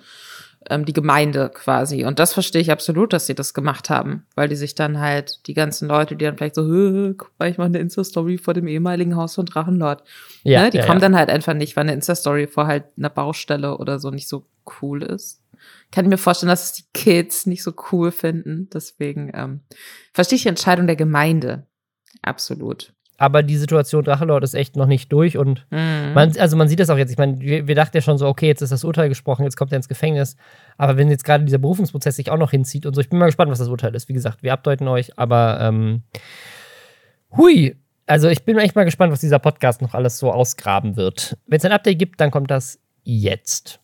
Ähm, 0.70 0.84
die 0.84 0.92
Gemeinde 0.92 1.50
quasi. 1.52 2.04
Und 2.04 2.18
das 2.18 2.32
verstehe 2.32 2.60
ich 2.60 2.70
absolut, 2.70 3.12
dass 3.12 3.26
sie 3.26 3.34
das 3.34 3.54
gemacht 3.54 3.90
haben. 3.90 4.26
Weil 4.34 4.48
die 4.48 4.56
sich 4.56 4.74
dann 4.74 5.00
halt, 5.00 5.46
die 5.46 5.54
ganzen 5.54 5.88
Leute, 5.88 6.16
die 6.16 6.24
dann 6.24 6.36
vielleicht 6.36 6.54
so, 6.54 6.62
guck 7.16 7.32
mal, 7.38 7.50
ich 7.50 7.58
mache 7.58 7.66
eine 7.66 7.78
Insta-Story 7.78 8.38
vor 8.38 8.54
dem 8.54 8.68
ehemaligen 8.68 9.16
Haus 9.16 9.34
von 9.34 9.46
Drachenlord. 9.46 10.02
Ja, 10.44 10.62
ne? 10.62 10.70
Die 10.70 10.78
ja, 10.78 10.86
kommen 10.86 11.00
ja. 11.00 11.08
dann 11.08 11.16
halt 11.16 11.30
einfach 11.30 11.54
nicht, 11.54 11.76
weil 11.76 11.82
eine 11.82 11.94
Insta-Story 11.94 12.46
vor 12.46 12.66
halt 12.66 12.84
einer 12.96 13.10
Baustelle 13.10 13.78
oder 13.78 13.98
so 13.98 14.10
nicht 14.10 14.28
so 14.28 14.46
cool 14.80 15.02
ist 15.02 15.42
kann 15.90 16.04
ich 16.04 16.08
mir 16.08 16.18
vorstellen, 16.18 16.48
dass 16.48 16.72
die 16.72 16.84
Kids 16.94 17.46
nicht 17.46 17.62
so 17.62 17.72
cool 17.92 18.10
finden. 18.10 18.68
Deswegen 18.72 19.30
ähm, 19.34 19.60
verstehe 20.12 20.36
ich 20.36 20.42
die 20.42 20.48
Entscheidung 20.48 20.86
der 20.86 20.96
Gemeinde. 20.96 21.66
Absolut. 22.22 22.92
Aber 23.22 23.44
die 23.44 23.56
Situation 23.56 24.02
Drachenlord 24.02 24.42
ist 24.42 24.54
echt 24.54 24.74
noch 24.74 24.86
nicht 24.86 25.12
durch 25.12 25.38
und 25.38 25.64
Mhm. 25.70 26.12
man, 26.12 26.36
also 26.38 26.56
man 26.56 26.66
sieht 26.66 26.80
das 26.80 26.90
auch 26.90 26.96
jetzt. 26.98 27.12
Ich 27.12 27.18
meine, 27.18 27.38
wir, 27.38 27.68
wir 27.68 27.76
dachten 27.76 27.96
ja 27.96 28.00
schon 28.00 28.18
so, 28.18 28.26
okay, 28.26 28.48
jetzt 28.48 28.62
ist 28.62 28.72
das 28.72 28.82
Urteil 28.82 29.08
gesprochen, 29.08 29.44
jetzt 29.44 29.54
kommt 29.56 29.70
er 29.72 29.76
ins 29.76 29.86
Gefängnis. 29.86 30.36
Aber 30.76 30.96
wenn 30.96 31.08
jetzt 31.08 31.22
gerade 31.24 31.44
dieser 31.44 31.58
Berufungsprozess 31.58 32.16
sich 32.16 32.32
auch 32.32 32.36
noch 32.36 32.50
hinzieht 32.50 32.84
und 32.84 32.94
so, 32.94 33.00
ich 33.00 33.08
bin 33.08 33.20
mal 33.20 33.26
gespannt, 33.26 33.48
was 33.52 33.60
das 33.60 33.68
Urteil 33.68 33.94
ist. 33.94 34.08
Wie 34.08 34.12
gesagt, 34.12 34.42
wir 34.42 34.52
abdeuten 34.52 34.88
euch, 34.88 35.16
aber 35.20 35.58
ähm, 35.60 36.02
hui. 37.36 37.76
Also 38.06 38.28
ich 38.28 38.44
bin 38.44 38.58
echt 38.58 38.74
mal 38.74 38.84
gespannt, 38.84 39.12
was 39.12 39.20
dieser 39.20 39.38
Podcast 39.38 39.82
noch 39.82 39.94
alles 39.94 40.18
so 40.18 40.32
ausgraben 40.32 40.96
wird. 40.96 41.36
Wenn 41.46 41.58
es 41.58 41.64
ein 41.64 41.70
Update 41.70 42.00
gibt, 42.00 42.20
dann 42.20 42.32
kommt 42.32 42.50
das 42.50 42.80
jetzt. 43.04 43.78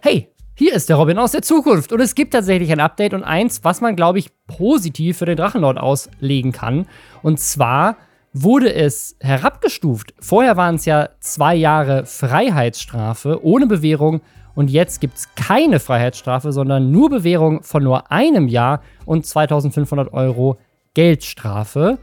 Hey, 0.00 0.28
hier 0.60 0.74
ist 0.74 0.90
der 0.90 0.96
Robin 0.96 1.16
aus 1.16 1.32
der 1.32 1.40
Zukunft 1.40 1.90
und 1.90 2.00
es 2.00 2.14
gibt 2.14 2.34
tatsächlich 2.34 2.70
ein 2.70 2.80
Update 2.80 3.14
und 3.14 3.24
eins, 3.24 3.64
was 3.64 3.80
man, 3.80 3.96
glaube 3.96 4.18
ich, 4.18 4.28
positiv 4.46 5.16
für 5.16 5.24
den 5.24 5.38
Drachenlord 5.38 5.78
auslegen 5.78 6.52
kann. 6.52 6.86
Und 7.22 7.40
zwar 7.40 7.96
wurde 8.34 8.70
es 8.74 9.16
herabgestuft. 9.20 10.12
Vorher 10.20 10.58
waren 10.58 10.74
es 10.74 10.84
ja 10.84 11.08
zwei 11.20 11.54
Jahre 11.54 12.04
Freiheitsstrafe 12.04 13.42
ohne 13.42 13.66
Bewährung 13.66 14.20
und 14.54 14.68
jetzt 14.68 15.00
gibt 15.00 15.16
es 15.16 15.34
keine 15.34 15.80
Freiheitsstrafe, 15.80 16.52
sondern 16.52 16.90
nur 16.90 17.08
Bewährung 17.08 17.62
von 17.62 17.82
nur 17.82 18.12
einem 18.12 18.46
Jahr 18.46 18.82
und 19.06 19.24
2500 19.24 20.12
Euro 20.12 20.58
Geldstrafe. 20.92 21.96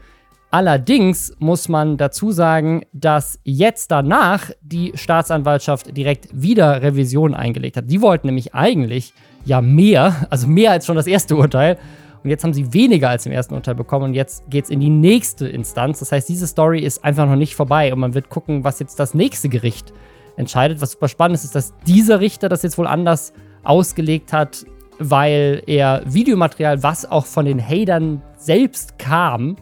Allerdings 0.50 1.34
muss 1.38 1.68
man 1.68 1.98
dazu 1.98 2.32
sagen, 2.32 2.82
dass 2.92 3.38
jetzt 3.44 3.90
danach 3.90 4.50
die 4.62 4.92
Staatsanwaltschaft 4.94 5.94
direkt 5.94 6.28
wieder 6.32 6.80
Revision 6.80 7.34
eingelegt 7.34 7.76
hat. 7.76 7.90
Die 7.90 8.00
wollten 8.00 8.28
nämlich 8.28 8.54
eigentlich 8.54 9.12
ja 9.44 9.60
mehr, 9.60 10.26
also 10.30 10.46
mehr 10.46 10.70
als 10.70 10.86
schon 10.86 10.96
das 10.96 11.06
erste 11.06 11.36
Urteil. 11.36 11.76
Und 12.24 12.30
jetzt 12.30 12.44
haben 12.44 12.54
sie 12.54 12.72
weniger 12.72 13.10
als 13.10 13.26
im 13.26 13.32
ersten 13.32 13.54
Urteil 13.54 13.74
bekommen 13.74 14.06
und 14.06 14.14
jetzt 14.14 14.50
geht 14.50 14.64
es 14.64 14.70
in 14.70 14.80
die 14.80 14.90
nächste 14.90 15.46
Instanz. 15.46 15.98
Das 16.00 16.12
heißt, 16.12 16.28
diese 16.28 16.46
Story 16.46 16.80
ist 16.80 17.04
einfach 17.04 17.26
noch 17.26 17.36
nicht 17.36 17.54
vorbei 17.54 17.92
und 17.92 18.00
man 18.00 18.14
wird 18.14 18.30
gucken, 18.30 18.64
was 18.64 18.80
jetzt 18.80 18.98
das 18.98 19.14
nächste 19.14 19.50
Gericht 19.50 19.92
entscheidet. 20.36 20.80
Was 20.80 20.92
super 20.92 21.08
spannend 21.08 21.36
ist, 21.36 21.44
ist, 21.44 21.54
dass 21.54 21.74
dieser 21.86 22.20
Richter 22.20 22.48
das 22.48 22.62
jetzt 22.62 22.78
wohl 22.78 22.86
anders 22.86 23.34
ausgelegt 23.64 24.32
hat, 24.32 24.64
weil 24.98 25.62
er 25.66 26.02
Videomaterial, 26.06 26.82
was 26.82 27.08
auch 27.08 27.26
von 27.26 27.44
den 27.44 27.64
Hatern 27.64 28.22
selbst 28.36 28.98
kam, 28.98 29.56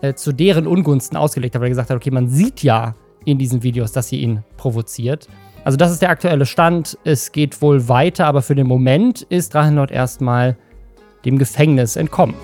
äh, 0.00 0.14
zu 0.14 0.32
deren 0.32 0.66
Ungunsten 0.66 1.16
ausgelegt 1.16 1.54
hat, 1.54 1.60
weil 1.60 1.68
er 1.68 1.70
gesagt 1.70 1.90
hat, 1.90 1.96
okay, 1.96 2.10
man 2.10 2.28
sieht 2.28 2.62
ja 2.62 2.94
in 3.24 3.38
diesen 3.38 3.62
Videos, 3.62 3.92
dass 3.92 4.08
sie 4.08 4.20
ihn 4.20 4.44
provoziert. 4.56 5.28
Also 5.64 5.76
das 5.76 5.90
ist 5.90 6.02
der 6.02 6.10
aktuelle 6.10 6.46
Stand. 6.46 6.96
Es 7.04 7.32
geht 7.32 7.60
wohl 7.60 7.88
weiter, 7.88 8.26
aber 8.26 8.42
für 8.42 8.54
den 8.54 8.66
Moment 8.66 9.22
ist 9.22 9.54
Drachenlord 9.54 9.90
erstmal 9.90 10.56
dem 11.24 11.38
Gefängnis 11.38 11.96
entkommen. 11.96 12.36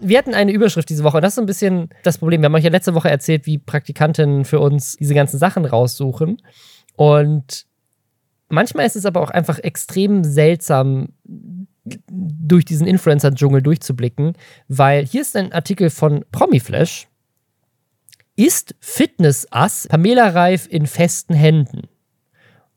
Wir 0.00 0.16
hatten 0.16 0.32
eine 0.32 0.50
Überschrift 0.50 0.88
diese 0.88 1.04
Woche 1.04 1.20
das 1.20 1.34
ist 1.34 1.38
ein 1.38 1.46
bisschen 1.46 1.90
das 2.02 2.16
Problem. 2.16 2.40
Wir 2.40 2.46
haben 2.46 2.54
euch 2.54 2.64
ja 2.64 2.70
letzte 2.70 2.94
Woche 2.94 3.10
erzählt, 3.10 3.44
wie 3.44 3.58
Praktikantinnen 3.58 4.46
für 4.46 4.58
uns 4.58 4.96
diese 4.96 5.14
ganzen 5.14 5.38
Sachen 5.38 5.66
raussuchen. 5.66 6.38
Und 6.96 7.66
manchmal 8.48 8.86
ist 8.86 8.96
es 8.96 9.04
aber 9.04 9.20
auch 9.20 9.30
einfach 9.30 9.58
extrem 9.58 10.24
seltsam, 10.24 11.10
durch 11.84 12.64
diesen 12.64 12.86
Influencer-Dschungel 12.86 13.62
durchzublicken, 13.62 14.34
weil 14.68 15.04
hier 15.04 15.22
ist 15.22 15.36
ein 15.36 15.52
Artikel 15.52 15.90
von 15.90 16.24
Promiflash. 16.30 17.08
Ist 18.36 18.74
Fitness-Ass 18.80 19.88
Pamela 19.88 20.28
Reif 20.28 20.66
in 20.70 20.86
festen 20.86 21.34
Händen? 21.34 21.89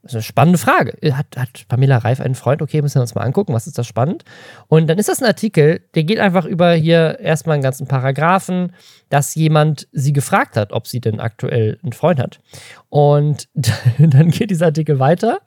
Das 0.03 0.11
ist 0.11 0.15
eine 0.15 0.23
spannende 0.23 0.57
Frage. 0.57 0.97
Hat, 1.13 1.27
hat 1.37 1.65
Pamela 1.69 1.97
Reif 1.99 2.19
einen 2.19 2.35
Freund? 2.35 2.61
Okay, 2.61 2.81
müssen 2.81 2.95
wir 2.95 3.01
uns 3.03 3.15
mal 3.15 3.21
angucken. 3.21 3.53
Was 3.53 3.67
ist 3.67 3.77
das 3.77 3.87
spannend? 3.87 4.25
Und 4.67 4.87
dann 4.87 4.97
ist 4.97 5.07
das 5.07 5.21
ein 5.21 5.25
Artikel, 5.25 5.79
der 5.95 6.03
geht 6.03 6.19
einfach 6.19 6.43
über 6.43 6.73
hier 6.73 7.21
erstmal 7.21 7.53
einen 7.53 7.63
ganzen 7.63 7.87
Paragraphen, 7.87 8.73
dass 9.07 9.33
jemand 9.33 9.87
sie 9.93 10.11
gefragt 10.11 10.57
hat, 10.57 10.73
ob 10.73 10.87
sie 10.87 10.99
denn 10.99 11.21
aktuell 11.21 11.79
einen 11.83 11.93
Freund 11.93 12.19
hat. 12.19 12.41
Und 12.89 13.47
dann 13.97 14.29
geht 14.29 14.51
dieser 14.51 14.67
Artikel 14.67 14.99
weiter, 14.99 15.39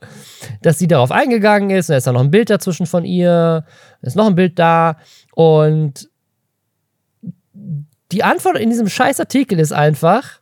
dass 0.63 0.79
sie 0.79 0.89
darauf 0.89 1.13
eingegangen 1.13 1.69
ist. 1.69 1.91
Und 1.91 1.93
da 1.93 1.99
ist 1.99 2.07
dann 2.07 2.15
noch 2.15 2.23
ein 2.23 2.31
Bild 2.31 2.49
dazwischen 2.49 2.87
von 2.87 3.05
ihr. 3.05 3.67
Ist 4.01 4.17
noch 4.17 4.27
ein 4.27 4.37
Bild 4.37 4.59
da. 4.59 4.97
Und 5.35 6.09
die 8.11 8.25
Antwort 8.25 8.57
in 8.57 8.71
diesem 8.71 8.89
scheiß 8.89 9.21
Artikel 9.21 9.59
ist 9.59 9.73
einfach, 9.73 10.41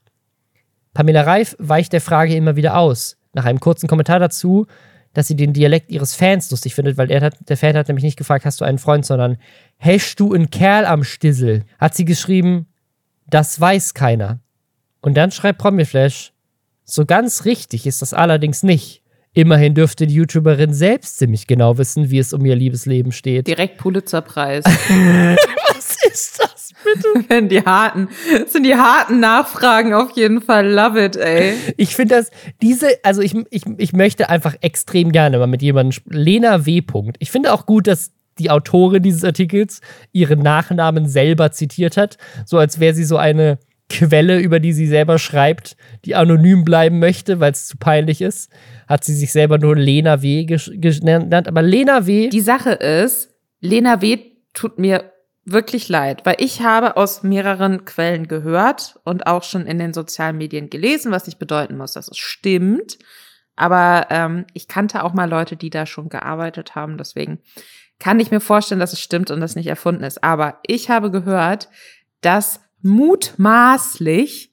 Pamela 0.93 1.23
Reif 1.23 1.57
weicht 1.59 1.93
der 1.93 2.01
Frage 2.01 2.37
immer 2.37 2.55
wieder 2.55 2.77
aus 2.77 3.17
nach 3.35 3.45
einem 3.45 3.61
kurzen 3.61 3.89
Kommentar 3.89 4.19
dazu, 4.21 4.67
dass 5.13 5.29
sie 5.29 5.37
den 5.37 5.53
Dialekt 5.53 5.91
ihres 5.91 6.15
Fans 6.15 6.51
lustig 6.51 6.75
findet, 6.75 6.99
weil 6.99 7.09
hat, 7.21 7.37
der 7.49 7.57
Fan 7.57 7.77
hat 7.77 7.89
nämlich 7.89 8.05
nicht 8.05 8.19
gefragt, 8.19 8.45
hast 8.45 8.61
du 8.61 8.65
einen 8.65 8.79
Freund, 8.79 9.07
sondern 9.07 9.39
hast 9.79 10.19
du 10.19 10.35
einen 10.35 10.51
Kerl 10.51 10.85
am 10.85 11.05
Stissel? 11.05 11.65
Hat 11.79 11.95
sie 11.95 12.05
geschrieben, 12.05 12.67
das 13.29 13.61
weiß 13.61 13.95
keiner. 13.95 14.41
Und 15.01 15.15
dann 15.17 15.31
schreibt 15.31 15.59
Promiflash, 15.59 16.33
so 16.85 17.07
ganz 17.07 17.45
richtig 17.45 17.87
ist 17.87 18.03
das 18.03 18.13
allerdings 18.13 18.63
nicht. 18.63 19.03
Immerhin 19.33 19.75
dürfte 19.75 20.07
die 20.07 20.15
YouTuberin 20.15 20.73
selbst 20.73 21.19
ziemlich 21.19 21.47
genau 21.47 21.77
wissen, 21.77 22.11
wie 22.11 22.19
es 22.19 22.33
um 22.33 22.45
ihr 22.45 22.55
Liebesleben 22.55 23.11
steht. 23.11 23.47
Direkt 23.49 23.79
Pulitzerpreis. 23.79 24.65
Was 25.75 25.97
ist 26.05 26.41
das? 26.41 26.54
Bitte. 26.83 27.25
Wenn 27.29 27.49
die 27.49 27.63
harten, 27.63 28.09
sind 28.47 28.65
die 28.65 28.75
harten 28.75 29.21
Nachfragen 29.21 29.93
auf 29.93 30.13
jeden 30.17 30.41
Fall. 30.41 30.71
Love 30.71 31.05
it, 31.05 31.17
ey. 31.17 31.55
Ich 31.77 31.95
finde 31.95 32.17
das, 32.17 32.31
diese, 32.63 32.89
also 33.03 33.23
ich, 33.23 33.35
ich, 33.51 33.63
ich 33.79 33.93
möchte 33.93 34.29
einfach 34.29 34.55
extrem 34.61 35.13
gerne 35.13 35.39
mal 35.39 35.47
mit 35.47 35.63
jemandem, 35.63 36.03
Lena 36.09 36.67
W. 36.67 36.83
Ich 37.19 37.31
finde 37.31 37.53
auch 37.53 37.67
gut, 37.67 37.87
dass 37.87 38.13
die 38.39 38.51
Autorin 38.51 39.03
dieses 39.03 39.25
Artikels 39.25 39.81
ihren 40.13 40.41
Nachnamen 40.41 41.09
selber 41.09 41.53
zitiert 41.53 41.97
hat, 41.97 42.19
so 42.45 42.59
als 42.59 42.81
wäre 42.81 42.95
sie 42.95 43.05
so 43.05 43.17
eine 43.17 43.59
Quelle, 43.91 44.41
über 44.41 44.61
die 44.61 44.73
sie 44.73 44.87
selber 44.87 45.19
schreibt, 45.19 45.77
die 46.05 46.15
anonym 46.15 46.65
bleiben 46.65 46.99
möchte, 46.99 47.39
weil 47.39 47.53
es 47.53 47.67
zu 47.67 47.77
peinlich 47.77 48.23
ist, 48.23 48.51
hat 48.89 49.05
sie 49.05 49.15
sich 49.15 49.31
selber 49.31 49.59
nur 49.59 49.77
Lena 49.77 50.23
W. 50.23 50.45
genannt. 50.47 51.47
Aber 51.47 51.63
Lena 51.63 52.07
W. 52.07 52.31
Die 52.31 52.41
Sache 52.41 52.71
ist, 52.71 53.31
Lena 53.61 54.01
W. 54.01 54.19
tut 54.55 54.79
mir 54.79 55.13
wirklich 55.45 55.89
leid, 55.89 56.25
weil 56.25 56.37
ich 56.39 56.63
habe 56.63 56.97
aus 56.97 57.23
mehreren 57.23 57.85
Quellen 57.85 58.29
gehört 58.29 58.99
und 59.05 59.27
auch 59.27 59.43
schon 59.43 59.67
in 59.67 59.79
den 59.79 59.93
sozialen 59.93 60.39
Medien 60.39 60.71
gelesen, 60.71 61.13
was 61.13 61.27
nicht 61.27 61.39
bedeuten 61.39 61.77
muss, 61.77 61.93
dass 61.93 62.09
es 62.09 62.17
stimmt. 62.17 62.99
Aber 63.57 64.07
ähm, 64.11 64.47
ich 64.53 64.69
kannte 64.69 65.05
auch 65.05 65.13
mal 65.13 65.29
Leute, 65.29 65.57
die 65.57 65.71
da 65.71 65.87
schon 65.87 66.09
gearbeitet 66.09 66.75
haben. 66.75 66.99
Deswegen 66.99 67.39
kann 67.99 68.21
ich 68.21 68.31
mir 68.31 68.41
vorstellen, 68.41 68.81
dass 68.81 68.93
es 68.93 69.01
stimmt 69.01 69.31
und 69.31 69.41
das 69.41 69.55
nicht 69.55 69.67
erfunden 69.67 70.03
ist. 70.03 70.25
Aber 70.25 70.59
ich 70.67 70.91
habe 70.91 71.11
gehört, 71.11 71.69
dass 72.21 72.61
mutmaßlich 72.83 74.53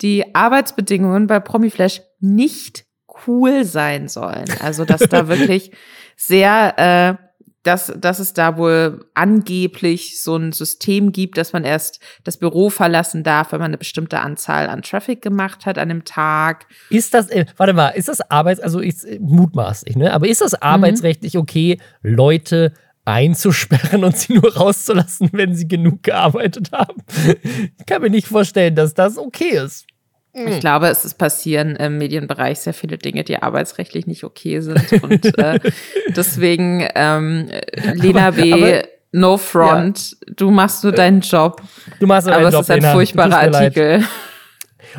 die 0.00 0.34
Arbeitsbedingungen 0.34 1.26
bei 1.26 1.40
Promiflash 1.40 2.02
nicht 2.20 2.84
cool 3.26 3.64
sein 3.64 4.08
sollen. 4.08 4.46
Also 4.60 4.84
dass 4.84 5.00
da 5.08 5.28
wirklich 5.28 5.72
sehr 6.16 7.18
äh, 7.18 7.31
dass, 7.62 7.92
dass 7.96 8.18
es 8.18 8.32
da 8.34 8.56
wohl 8.56 9.04
angeblich 9.14 10.20
so 10.20 10.36
ein 10.36 10.52
System 10.52 11.12
gibt, 11.12 11.38
dass 11.38 11.52
man 11.52 11.64
erst 11.64 12.00
das 12.24 12.36
Büro 12.36 12.70
verlassen 12.70 13.22
darf, 13.22 13.52
wenn 13.52 13.60
man 13.60 13.70
eine 13.70 13.78
bestimmte 13.78 14.20
Anzahl 14.20 14.68
an 14.68 14.82
Traffic 14.82 15.22
gemacht 15.22 15.64
hat 15.64 15.78
an 15.78 15.88
dem 15.88 16.04
Tag. 16.04 16.66
Ist 16.90 17.14
das, 17.14 17.30
äh, 17.30 17.46
warte 17.56 17.72
mal, 17.72 17.90
ist 17.90 18.08
das 18.08 18.20
Arbeits, 18.30 18.60
also 18.60 18.80
ist, 18.80 19.04
äh, 19.04 19.18
mutmaßlich, 19.20 19.96
ne? 19.96 20.12
Aber 20.12 20.26
ist 20.28 20.40
das 20.40 20.52
mhm. 20.52 20.58
arbeitsrechtlich 20.60 21.38
okay, 21.38 21.78
Leute 22.02 22.72
einzusperren 23.04 24.04
und 24.04 24.16
sie 24.16 24.34
nur 24.34 24.54
rauszulassen, 24.54 25.30
wenn 25.32 25.54
sie 25.54 25.68
genug 25.68 26.02
gearbeitet 26.02 26.72
haben? 26.72 27.02
Ich 27.78 27.86
kann 27.86 28.02
mir 28.02 28.10
nicht 28.10 28.28
vorstellen, 28.28 28.74
dass 28.74 28.94
das 28.94 29.18
okay 29.18 29.56
ist. 29.56 29.86
Ich 30.34 30.54
hm. 30.54 30.60
glaube, 30.60 30.88
es 30.88 31.04
ist 31.04 31.18
passieren 31.18 31.76
im 31.76 31.98
Medienbereich 31.98 32.60
sehr 32.60 32.72
viele 32.72 32.96
Dinge, 32.96 33.22
die 33.22 33.36
arbeitsrechtlich 33.36 34.06
nicht 34.06 34.24
okay 34.24 34.60
sind. 34.60 35.02
Und 35.02 35.38
äh, 35.38 35.60
deswegen, 36.16 36.88
ähm, 36.94 37.48
Lena 37.94 38.28
aber, 38.28 38.36
B., 38.36 38.52
aber, 38.52 38.82
no 39.12 39.36
front, 39.36 40.12
ja. 40.12 40.34
du 40.34 40.50
machst 40.50 40.84
nur 40.84 40.92
deinen 40.92 41.20
Job. 41.20 41.60
Du 42.00 42.06
machst 42.06 42.26
nur 42.26 42.34
deinen 42.34 42.46
aber 42.46 42.52
Job, 42.52 42.62
es 42.62 42.68
ist 42.68 42.70
ein 42.70 42.80
Lena. 42.80 42.92
furchtbarer 42.92 43.38
Artikel. 43.40 43.98
Leid. 43.98 44.08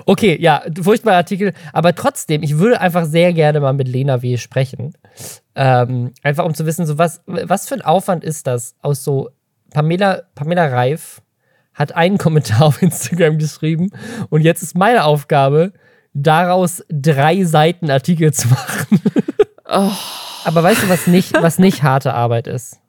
Okay, 0.06 0.38
ja, 0.40 0.64
furchtbarer 0.82 1.18
Artikel. 1.18 1.54
Aber 1.72 1.96
trotzdem, 1.96 2.44
ich 2.44 2.58
würde 2.58 2.80
einfach 2.80 3.06
sehr 3.06 3.34
gerne 3.34 3.60
mal 3.60 3.74
mit 3.74 3.88
Lena 3.88 4.22
W. 4.22 4.38
sprechen. 4.38 4.94
Ähm, 5.56 6.14
einfach 6.22 6.46
um 6.46 6.54
zu 6.54 6.66
wissen, 6.66 6.86
so 6.86 6.98
was, 6.98 7.22
was 7.26 7.68
für 7.68 7.76
ein 7.76 7.82
Aufwand 7.82 8.24
ist 8.24 8.48
das 8.48 8.76
aus 8.82 9.04
so 9.04 9.30
Pamela, 9.72 10.24
Pamela 10.36 10.68
Reif 10.68 11.22
hat 11.74 11.96
einen 11.96 12.18
Kommentar 12.18 12.62
auf 12.66 12.82
Instagram 12.82 13.38
geschrieben 13.38 13.90
und 14.30 14.42
jetzt 14.42 14.64
ist 14.64 14.76
meine 14.78 15.04
Aufgabe, 15.06 15.74
daraus 16.14 16.84
drei 16.90 17.44
Seiten 17.44 17.90
Artikel 17.90 18.34
zu 18.34 18.48
machen. 18.50 19.02
Oh. 19.66 19.92
Aber 20.46 20.62
weißt 20.62 20.84
du, 20.84 20.90
was 20.90 21.08
nicht, 21.08 21.34
was 21.42 21.58
nicht 21.58 21.84
harte 21.84 22.14
Arbeit 22.14 22.48
ist? 22.48 22.83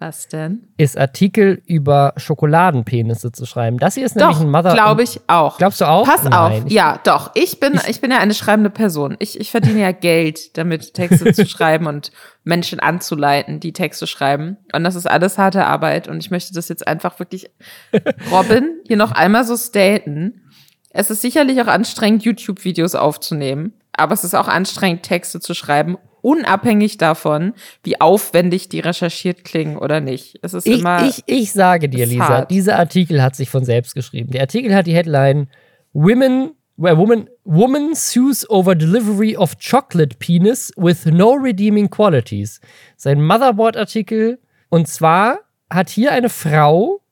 Was 0.00 0.28
denn? 0.28 0.68
Ist 0.76 0.96
Artikel 0.96 1.60
über 1.66 2.12
Schokoladenpenisse 2.16 3.32
zu 3.32 3.46
schreiben. 3.46 3.78
Das 3.78 3.94
hier 3.94 4.06
ist 4.06 4.14
nämlich 4.14 4.36
doch, 4.36 4.44
ein 4.44 4.50
Mother. 4.50 4.72
glaube 4.72 5.02
ich 5.02 5.20
auch. 5.26 5.58
Glaubst 5.58 5.80
du 5.80 5.86
auch? 5.86 6.06
Pass 6.06 6.22
Nein, 6.22 6.62
auf. 6.62 6.70
Ja, 6.70 7.00
doch. 7.02 7.32
Ich 7.34 7.58
bin, 7.58 7.74
ich, 7.74 7.88
ich, 7.88 8.00
bin 8.00 8.12
ja 8.12 8.18
eine 8.18 8.34
schreibende 8.34 8.70
Person. 8.70 9.16
Ich, 9.18 9.40
ich 9.40 9.50
verdiene 9.50 9.80
ja 9.80 9.90
Geld, 9.90 10.56
damit 10.56 10.94
Texte 10.94 11.32
zu 11.32 11.46
schreiben 11.48 11.88
und 11.88 12.12
Menschen 12.44 12.78
anzuleiten, 12.78 13.58
die 13.58 13.72
Texte 13.72 14.06
schreiben. 14.06 14.56
Und 14.72 14.84
das 14.84 14.94
ist 14.94 15.10
alles 15.10 15.36
harte 15.36 15.66
Arbeit. 15.66 16.06
Und 16.06 16.18
ich 16.18 16.30
möchte 16.30 16.54
das 16.54 16.68
jetzt 16.68 16.86
einfach 16.86 17.18
wirklich, 17.18 17.50
Robin, 18.30 18.76
hier 18.86 18.96
noch 18.96 19.10
einmal 19.10 19.44
so 19.44 19.56
staten. 19.56 20.42
Es 20.90 21.10
ist 21.10 21.22
sicherlich 21.22 21.60
auch 21.60 21.66
anstrengend, 21.66 22.22
YouTube-Videos 22.22 22.94
aufzunehmen. 22.94 23.72
Aber 23.94 24.14
es 24.14 24.22
ist 24.22 24.36
auch 24.36 24.46
anstrengend, 24.46 25.02
Texte 25.02 25.40
zu 25.40 25.54
schreiben 25.54 25.98
unabhängig 26.20 26.98
davon, 26.98 27.54
wie 27.82 28.00
aufwendig 28.00 28.68
die 28.68 28.80
recherchiert 28.80 29.44
klingen 29.44 29.76
oder 29.76 30.00
nicht. 30.00 30.38
Es 30.42 30.54
ist 30.54 30.66
ich, 30.66 30.80
immer. 30.80 31.06
Ich, 31.06 31.22
ich 31.26 31.52
sage 31.52 31.88
dir, 31.88 32.06
Lisa, 32.06 32.28
hart. 32.28 32.50
dieser 32.50 32.78
Artikel 32.78 33.22
hat 33.22 33.36
sich 33.36 33.50
von 33.50 33.64
selbst 33.64 33.94
geschrieben. 33.94 34.30
Der 34.30 34.42
Artikel 34.42 34.74
hat 34.74 34.86
die 34.86 34.94
Headline 34.94 35.48
Women 35.92 36.52
where 36.78 36.96
woman, 36.96 37.28
woman 37.44 37.94
sues 37.94 38.48
over 38.48 38.74
delivery 38.74 39.36
of 39.36 39.58
chocolate 39.58 40.18
penis 40.18 40.72
with 40.76 41.04
no 41.06 41.34
redeeming 41.34 41.88
qualities. 41.90 42.60
Sein 42.96 43.20
Motherboard-Artikel. 43.20 44.38
Und 44.70 44.86
zwar 44.86 45.40
hat 45.70 45.90
hier 45.90 46.12
eine 46.12 46.28
Frau 46.28 47.02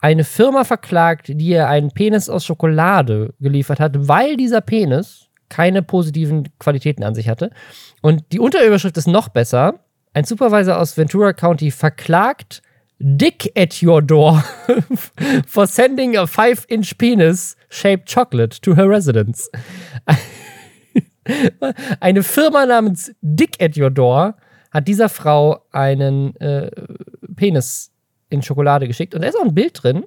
eine 0.00 0.24
Firma 0.24 0.64
verklagt, 0.64 1.28
die 1.28 1.48
ihr 1.48 1.66
einen 1.68 1.90
Penis 1.90 2.28
aus 2.28 2.44
Schokolade 2.44 3.32
geliefert 3.40 3.80
hat, 3.80 4.06
weil 4.06 4.36
dieser 4.36 4.60
Penis 4.60 5.30
keine 5.54 5.84
positiven 5.84 6.48
Qualitäten 6.58 7.04
an 7.04 7.14
sich 7.14 7.28
hatte. 7.28 7.50
Und 8.02 8.24
die 8.32 8.40
Unterüberschrift 8.40 8.96
ist 8.96 9.06
noch 9.06 9.28
besser. 9.28 9.78
Ein 10.12 10.24
Supervisor 10.24 10.80
aus 10.80 10.96
Ventura 10.96 11.32
County 11.32 11.70
verklagt 11.70 12.60
Dick 12.98 13.52
at 13.56 13.80
your 13.80 14.02
door 14.02 14.42
for 15.46 15.68
sending 15.68 16.16
a 16.16 16.24
5-inch 16.24 16.98
penis 16.98 17.56
shaped 17.68 18.12
chocolate 18.12 18.60
to 18.62 18.74
her 18.74 18.88
residence. 18.88 19.48
Eine 22.00 22.24
Firma 22.24 22.66
namens 22.66 23.14
Dick 23.22 23.62
at 23.62 23.76
your 23.76 23.90
door 23.90 24.34
hat 24.72 24.88
dieser 24.88 25.08
Frau 25.08 25.64
einen 25.70 26.34
äh, 26.40 26.68
Penis 27.36 27.92
in 28.28 28.42
Schokolade 28.42 28.88
geschickt 28.88 29.14
und 29.14 29.22
da 29.22 29.28
ist 29.28 29.36
auch 29.36 29.44
ein 29.44 29.54
Bild 29.54 29.80
drin. 29.80 30.04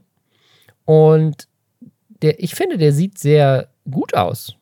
Und 0.83 1.47
der, 2.21 2.43
ich 2.43 2.53
finde, 2.53 2.77
der 2.77 2.91
sieht 2.91 3.17
sehr 3.17 3.69
gut 3.89 4.13
aus. 4.13 4.56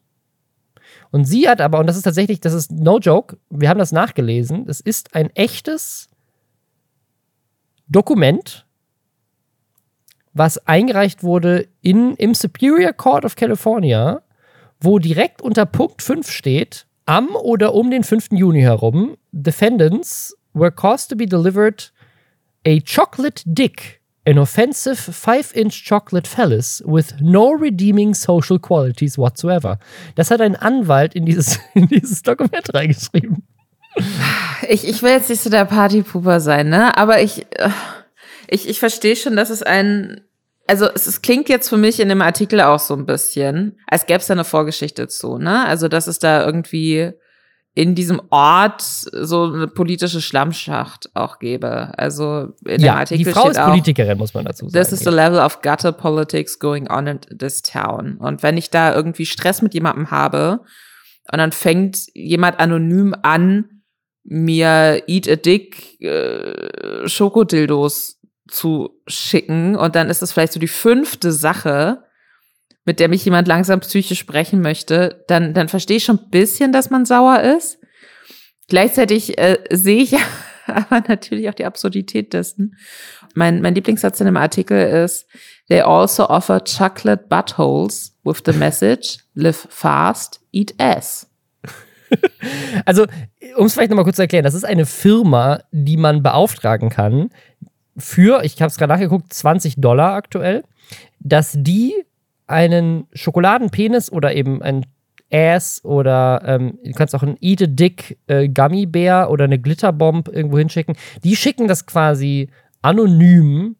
Und 1.16 1.24
sie 1.24 1.48
hat 1.48 1.62
aber, 1.62 1.80
und 1.80 1.88
das 1.88 1.96
ist 1.96 2.04
tatsächlich, 2.04 2.42
das 2.42 2.52
ist 2.52 2.74
no 2.74 3.00
joke, 3.00 3.38
wir 3.50 3.70
haben 3.70 3.80
das 3.80 3.94
nachgelesen, 3.94 4.68
es 4.68 4.82
ist 4.82 5.16
ein 5.16 5.30
echtes 5.30 6.10
Dokument, 7.88 8.66
was 10.34 10.58
eingereicht 10.68 11.24
wurde 11.24 11.70
in, 11.82 12.16
im 12.18 12.34
Superior 12.34 12.92
Court 12.92 13.24
of 13.24 13.38
California, 13.38 14.24
wo 14.82 15.00
direkt 15.00 15.42
unter 15.42 15.66
Punkt 15.66 16.02
5 16.02 16.30
steht, 16.30 16.86
am 17.06 17.34
oder 17.34 17.74
um 17.76 17.92
den 17.92 18.04
5. 18.04 18.32
Juni 18.32 18.60
herum, 18.60 19.16
Defendants 19.32 20.36
were 20.54 20.70
caused 20.70 21.12
to 21.12 21.16
be 21.16 21.26
delivered 21.26 21.94
a 22.68 22.82
chocolate 22.82 23.42
dick 23.46 24.02
An 24.28 24.40
offensive 24.40 24.98
five-inch 24.98 25.84
chocolate 25.84 26.28
phallus 26.28 26.82
with 26.86 27.14
no 27.22 27.52
redeeming 27.52 28.16
social 28.16 28.58
qualities 28.58 29.18
whatsoever. 29.18 29.78
Das 30.16 30.32
hat 30.32 30.42
ein 30.42 30.56
Anwalt 30.56 31.14
in 31.14 31.26
dieses, 31.26 31.60
in 31.76 31.88
dieses 31.88 32.24
Dokument 32.24 32.74
reingeschrieben. 32.74 33.44
Ich, 34.68 34.88
ich 34.88 35.04
will 35.04 35.12
jetzt 35.12 35.30
nicht 35.30 35.42
so 35.42 35.50
der 35.50 35.66
Partypuper 35.66 36.40
sein, 36.40 36.70
ne? 36.70 36.98
Aber 36.98 37.22
ich, 37.22 37.46
äh, 37.52 37.70
ich, 38.48 38.68
ich 38.68 38.80
verstehe 38.80 39.16
schon, 39.16 39.36
dass 39.36 39.50
es 39.50 39.64
ein, 39.64 40.22
also 40.68 40.88
es, 40.94 41.08
es 41.08 41.22
klingt 41.22 41.48
jetzt 41.48 41.70
für 41.70 41.78
mich 41.78 42.00
in 42.00 42.10
dem 42.10 42.22
Artikel 42.22 42.62
auch 42.62 42.80
so 42.80 42.96
ein 42.96 43.06
bisschen, 43.06 43.80
als 43.88 44.06
gäbe 44.06 44.20
es 44.20 44.28
da 44.28 44.34
eine 44.34 44.44
Vorgeschichte 44.44 45.08
zu, 45.08 45.38
ne? 45.38 45.66
Also 45.66 45.88
dass 45.88 46.08
es 46.08 46.20
da 46.20 46.46
irgendwie 46.46 47.14
in 47.76 47.94
diesem 47.94 48.22
Ort 48.30 48.82
so 48.82 49.44
eine 49.44 49.68
politische 49.68 50.22
Schlammschacht 50.22 51.10
auch 51.14 51.40
gäbe. 51.40 51.92
Also 51.98 52.54
in 52.66 52.80
ja, 52.80 52.94
dem 52.94 53.00
Artikel 53.00 53.26
die 53.26 53.32
Frau 53.32 53.42
steht 53.42 53.52
ist 53.52 53.60
auch, 53.60 53.68
Politikerin, 53.68 54.18
muss 54.18 54.34
man 54.34 54.46
dazu 54.46 54.70
sagen. 54.70 54.82
This 54.82 54.94
is 54.94 55.04
the 55.04 55.12
level 55.12 55.40
of 55.40 55.62
gutter 55.62 55.92
politics 55.92 56.58
going 56.58 56.90
on 56.90 57.06
in 57.06 57.20
this 57.38 57.62
town. 57.62 58.16
Und 58.16 58.44
wenn 58.44 58.56
ich 58.56 58.70
da 58.70 58.96
irgendwie 58.96 59.26
Stress 59.26 59.62
mit 59.62 59.74
jemandem 59.74 60.10
habe 60.10 60.62
und 61.30 61.38
dann 61.38 61.52
fängt 61.52 62.08
jemand 62.14 62.62
anonym 62.62 63.14
an, 63.24 63.82
mir 64.24 65.04
Eat 65.08 65.28
a 65.30 65.36
Dick 65.36 66.00
äh, 66.02 67.08
Schokodildos 67.10 68.22
zu 68.48 69.02
schicken 69.06 69.76
und 69.76 69.96
dann 69.96 70.10
ist 70.10 70.22
es 70.22 70.32
vielleicht 70.32 70.54
so 70.54 70.62
die 70.62 70.68
fünfte 70.68 71.34
Sache, 71.34 72.05
mit 72.86 73.00
der 73.00 73.10
mich 73.10 73.26
jemand 73.26 73.48
langsam 73.48 73.80
psychisch 73.80 74.20
sprechen 74.20 74.62
möchte, 74.62 75.24
dann, 75.28 75.54
dann 75.54 75.68
verstehe 75.68 75.98
ich 75.98 76.06
schon 76.06 76.20
ein 76.20 76.30
bisschen, 76.30 76.72
dass 76.72 76.90
man 76.90 77.06
sauer 77.06 77.42
ist. 77.42 77.80
Gleichzeitig 78.68 79.38
äh, 79.38 79.58
sehe 79.72 80.04
ich 80.04 80.16
aber 80.68 81.04
natürlich 81.08 81.50
auch 81.50 81.54
die 81.54 81.66
Absurdität 81.66 82.34
dessen. 82.34 82.78
Mein, 83.34 83.62
mein 83.62 83.76
Lieblingssatz 83.76 84.20
in 84.20 84.28
dem 84.28 84.38
Artikel 84.38 84.80
ist, 84.80 85.28
they 85.68 85.82
also 85.82 86.30
offer 86.30 86.62
chocolate 86.62 87.26
buttholes 87.28 88.16
with 88.24 88.42
the 88.46 88.54
message, 88.54 89.18
live 89.34 89.68
fast, 89.70 90.40
eat 90.52 90.74
ass. 90.80 91.30
Also, 92.86 93.08
um 93.58 93.66
es 93.66 93.74
vielleicht 93.74 93.90
nochmal 93.90 94.06
kurz 94.06 94.18
zu 94.18 94.22
erklären, 94.22 94.44
das 94.44 94.54
ist 94.54 94.64
eine 94.64 94.86
Firma, 94.86 95.64
die 95.72 95.98
man 95.98 96.22
beauftragen 96.22 96.90
kann 96.90 97.32
für, 97.98 98.44
ich 98.44 98.62
habe 98.62 98.70
es 98.70 98.78
gerade 98.78 98.94
nachgeguckt, 98.94 99.34
20 99.34 99.76
Dollar 99.78 100.14
aktuell, 100.14 100.64
dass 101.20 101.54
die 101.56 101.94
einen 102.48 103.08
Schokoladenpenis 103.14 104.12
oder 104.12 104.36
eben 104.36 104.62
ein 104.62 104.86
Ass 105.32 105.84
oder 105.84 106.42
ähm, 106.46 106.78
du 106.84 106.92
kannst 106.92 107.16
auch 107.16 107.24
einen 107.24 107.38
Eat 107.42 107.62
a 107.62 107.66
Dick 107.66 108.18
äh, 108.28 108.48
Bear 108.48 109.32
oder 109.32 109.46
eine 109.46 109.60
Glitterbomb 109.60 110.28
irgendwo 110.28 110.58
hinschicken. 110.58 110.96
Die 111.24 111.36
schicken 111.36 111.68
das 111.68 111.86
quasi 111.86 112.50
anonym 112.82 113.76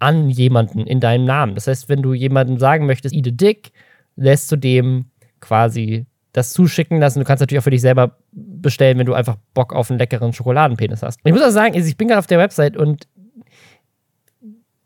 an 0.00 0.28
jemanden 0.28 0.86
in 0.86 1.00
deinem 1.00 1.24
Namen. 1.24 1.54
Das 1.54 1.66
heißt, 1.66 1.88
wenn 1.88 2.02
du 2.02 2.14
jemandem 2.14 2.58
sagen 2.58 2.86
möchtest, 2.86 3.14
Eat 3.14 3.28
a 3.28 3.30
Dick, 3.30 3.72
lässt 4.16 4.50
du 4.50 4.56
dem 4.56 5.06
quasi 5.40 6.06
das 6.32 6.52
zuschicken 6.52 7.00
lassen. 7.00 7.20
Du 7.20 7.24
kannst 7.24 7.40
natürlich 7.40 7.60
auch 7.60 7.64
für 7.64 7.70
dich 7.70 7.80
selber 7.80 8.18
bestellen, 8.32 8.98
wenn 8.98 9.06
du 9.06 9.14
einfach 9.14 9.36
Bock 9.54 9.72
auf 9.72 9.90
einen 9.90 9.98
leckeren 9.98 10.32
Schokoladenpenis 10.32 11.02
hast. 11.02 11.20
Ich 11.24 11.32
muss 11.32 11.42
auch 11.42 11.50
sagen, 11.50 11.74
ich 11.74 11.96
bin 11.96 12.08
gerade 12.08 12.18
auf 12.18 12.26
der 12.26 12.38
Website 12.38 12.76
und 12.76 13.06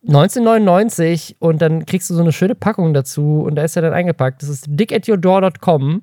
1999 0.06 1.36
und 1.38 1.62
dann 1.62 1.86
kriegst 1.86 2.10
du 2.10 2.14
so 2.14 2.22
eine 2.22 2.32
schöne 2.32 2.54
Packung 2.54 2.92
dazu 2.92 3.42
und 3.42 3.54
da 3.54 3.62
ist 3.62 3.76
er 3.76 3.82
dann 3.82 3.92
eingepackt. 3.92 4.42
Das 4.42 4.48
ist 4.48 4.66
dickatyourdoor.com. 4.68 6.02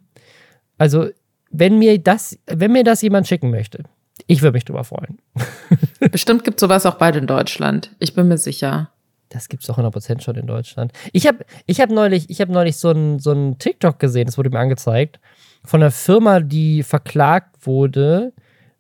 Also, 0.78 1.10
wenn 1.52 1.80
mir 1.80 2.00
das, 2.00 2.38
wenn 2.46 2.72
mir 2.72 2.84
das 2.84 3.02
jemand 3.02 3.28
schicken 3.28 3.50
möchte, 3.50 3.84
ich 4.28 4.42
würde 4.42 4.54
mich 4.56 4.66
drüber 4.66 4.84
freuen. 4.84 5.20
Bestimmt 6.12 6.44
gibt 6.44 6.60
sowas 6.60 6.86
auch 6.86 6.96
bald 6.96 7.16
in 7.16 7.28
Deutschland. 7.28 7.96
Ich 8.00 8.14
bin 8.14 8.28
mir 8.28 8.38
sicher. 8.38 8.92
Das 9.30 9.50
gibt 9.50 9.64
es 9.64 9.70
auch 9.70 9.78
100% 9.78 10.22
schon 10.22 10.36
in 10.36 10.48
Deutschland. 10.48 10.92
Ich 11.14 11.28
habe 11.28 11.46
ich 11.66 11.82
hab 11.82 11.90
neulich, 11.90 12.28
hab 12.40 12.50
neulich 12.50 12.78
so 12.78 12.90
einen 12.90 13.20
so 13.20 13.54
TikTok 13.60 14.00
gesehen, 14.00 14.26
das 14.26 14.38
wurde 14.38 14.50
mir 14.50 14.60
angezeigt, 14.60 15.20
von 15.64 15.82
einer 15.82 15.92
Firma, 15.92 16.40
die 16.40 16.84
verklagt 16.84 17.68
wurde, 17.68 18.34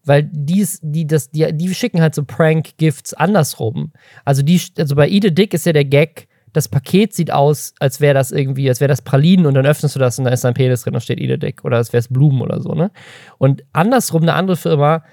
weil 0.09 0.27
dies, 0.33 0.79
die, 0.81 1.05
das, 1.05 1.29
die, 1.29 1.47
die 1.55 1.73
schicken 1.75 2.01
halt 2.01 2.15
so 2.15 2.23
Prank-Gifts 2.23 3.13
andersrum. 3.13 3.93
Also 4.25 4.41
die, 4.41 4.59
also 4.79 4.95
bei 4.95 5.07
Ide 5.07 5.31
Dick 5.31 5.53
ist 5.53 5.67
ja 5.67 5.71
der 5.71 5.85
Gag, 5.85 6.27
das 6.51 6.67
Paket 6.67 7.13
sieht 7.13 7.31
aus, 7.31 7.75
als 7.79 8.01
wäre 8.01 8.15
das 8.15 8.31
irgendwie, 8.31 8.67
als 8.67 8.79
wäre 8.79 8.87
das 8.87 9.03
Pralinen 9.03 9.45
und 9.45 9.53
dann 9.53 9.67
öffnest 9.67 9.95
du 9.95 9.99
das 9.99 10.17
und 10.17 10.25
da 10.25 10.31
ist 10.31 10.43
ein 10.45 10.55
Penis 10.55 10.81
drin 10.81 10.95
und 10.95 11.01
steht 11.01 11.19
Ide 11.19 11.37
Dick 11.37 11.63
oder 11.63 11.77
als 11.77 11.93
wäre 11.93 11.99
es 11.99 12.07
Blumen 12.07 12.41
oder 12.41 12.59
so, 12.59 12.73
ne? 12.73 12.89
Und 13.37 13.63
andersrum 13.71 14.23
eine 14.23 14.33
andere 14.33 14.57
Firma, 14.57 15.03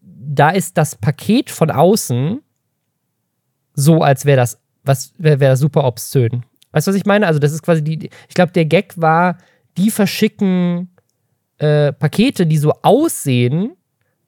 da 0.00 0.50
ist 0.50 0.78
das 0.78 0.94
Paket 0.94 1.50
von 1.50 1.72
außen 1.72 2.40
so, 3.74 4.02
als 4.02 4.24
wäre 4.24 4.36
das, 4.36 4.62
was 4.84 5.14
wäre 5.18 5.40
wär 5.40 5.56
super 5.56 5.82
obszön. 5.82 6.44
Weißt 6.70 6.86
du, 6.86 6.92
was 6.92 6.96
ich 6.96 7.06
meine? 7.06 7.26
Also 7.26 7.40
das 7.40 7.50
ist 7.50 7.62
quasi 7.64 7.82
die, 7.82 8.08
ich 8.28 8.34
glaube, 8.34 8.52
der 8.52 8.66
Gag 8.66 8.94
war, 8.96 9.38
die 9.76 9.90
verschicken 9.90 10.94
äh, 11.58 11.92
Pakete, 11.92 12.46
die 12.46 12.58
so 12.58 12.72
aussehen, 12.82 13.72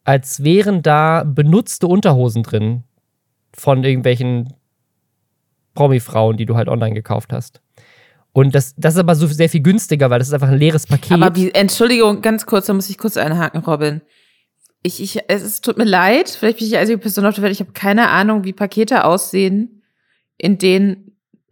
als 0.07 0.45
wären 0.45 0.83
da 0.83 1.25
benutzte 1.25 1.88
Unterhosen 1.88 2.45
drin 2.45 2.85
von 3.53 3.83
irgendwelchen 3.83 4.55
Promi-Frauen, 5.75 6.37
die 6.37 6.47
du 6.47 6.55
halt 6.57 6.69
online 6.69 6.95
gekauft 6.95 7.33
hast. 7.33 7.61
Und 8.33 8.55
das, 8.55 8.75
das 8.77 8.95
ist 8.95 9.01
aber 9.01 9.16
so 9.16 9.27
sehr 9.27 9.49
viel 9.49 9.62
günstiger, 9.62 10.09
weil 10.09 10.21
das 10.21 10.29
ist 10.29 10.35
einfach 10.35 10.49
ein 10.49 10.59
leeres 10.59 10.87
Paket. 10.87 11.12
Aber 11.12 11.35
wie, 11.35 11.51
Entschuldigung, 11.53 12.23
ganz 12.23 12.47
kurz, 12.47 12.66
da 12.66 12.73
muss 12.73 12.88
ich 12.88 12.99
kurz 12.99 13.16
einhaken, 13.16 13.62
Robin. 13.62 14.01
Ich, 14.83 15.03
ich, 15.03 15.19
es, 15.27 15.42
es 15.42 15.61
tut 15.61 15.77
mir 15.77 15.85
leid, 15.85 16.29
vielleicht 16.29 16.59
bin 16.59 16.66
ich 16.66 16.73
die 16.73 16.79
einzige 16.79 16.99
Person 16.99 17.27
auf 17.27 17.35
der 17.35 17.42
Welt, 17.42 17.53
ich 17.53 17.61
habe 17.61 17.73
keine 17.73 18.09
Ahnung, 18.09 18.45
wie 18.45 18.53
Pakete 18.53 19.05
aussehen, 19.05 19.83
in 20.38 20.59
denen 20.59 21.06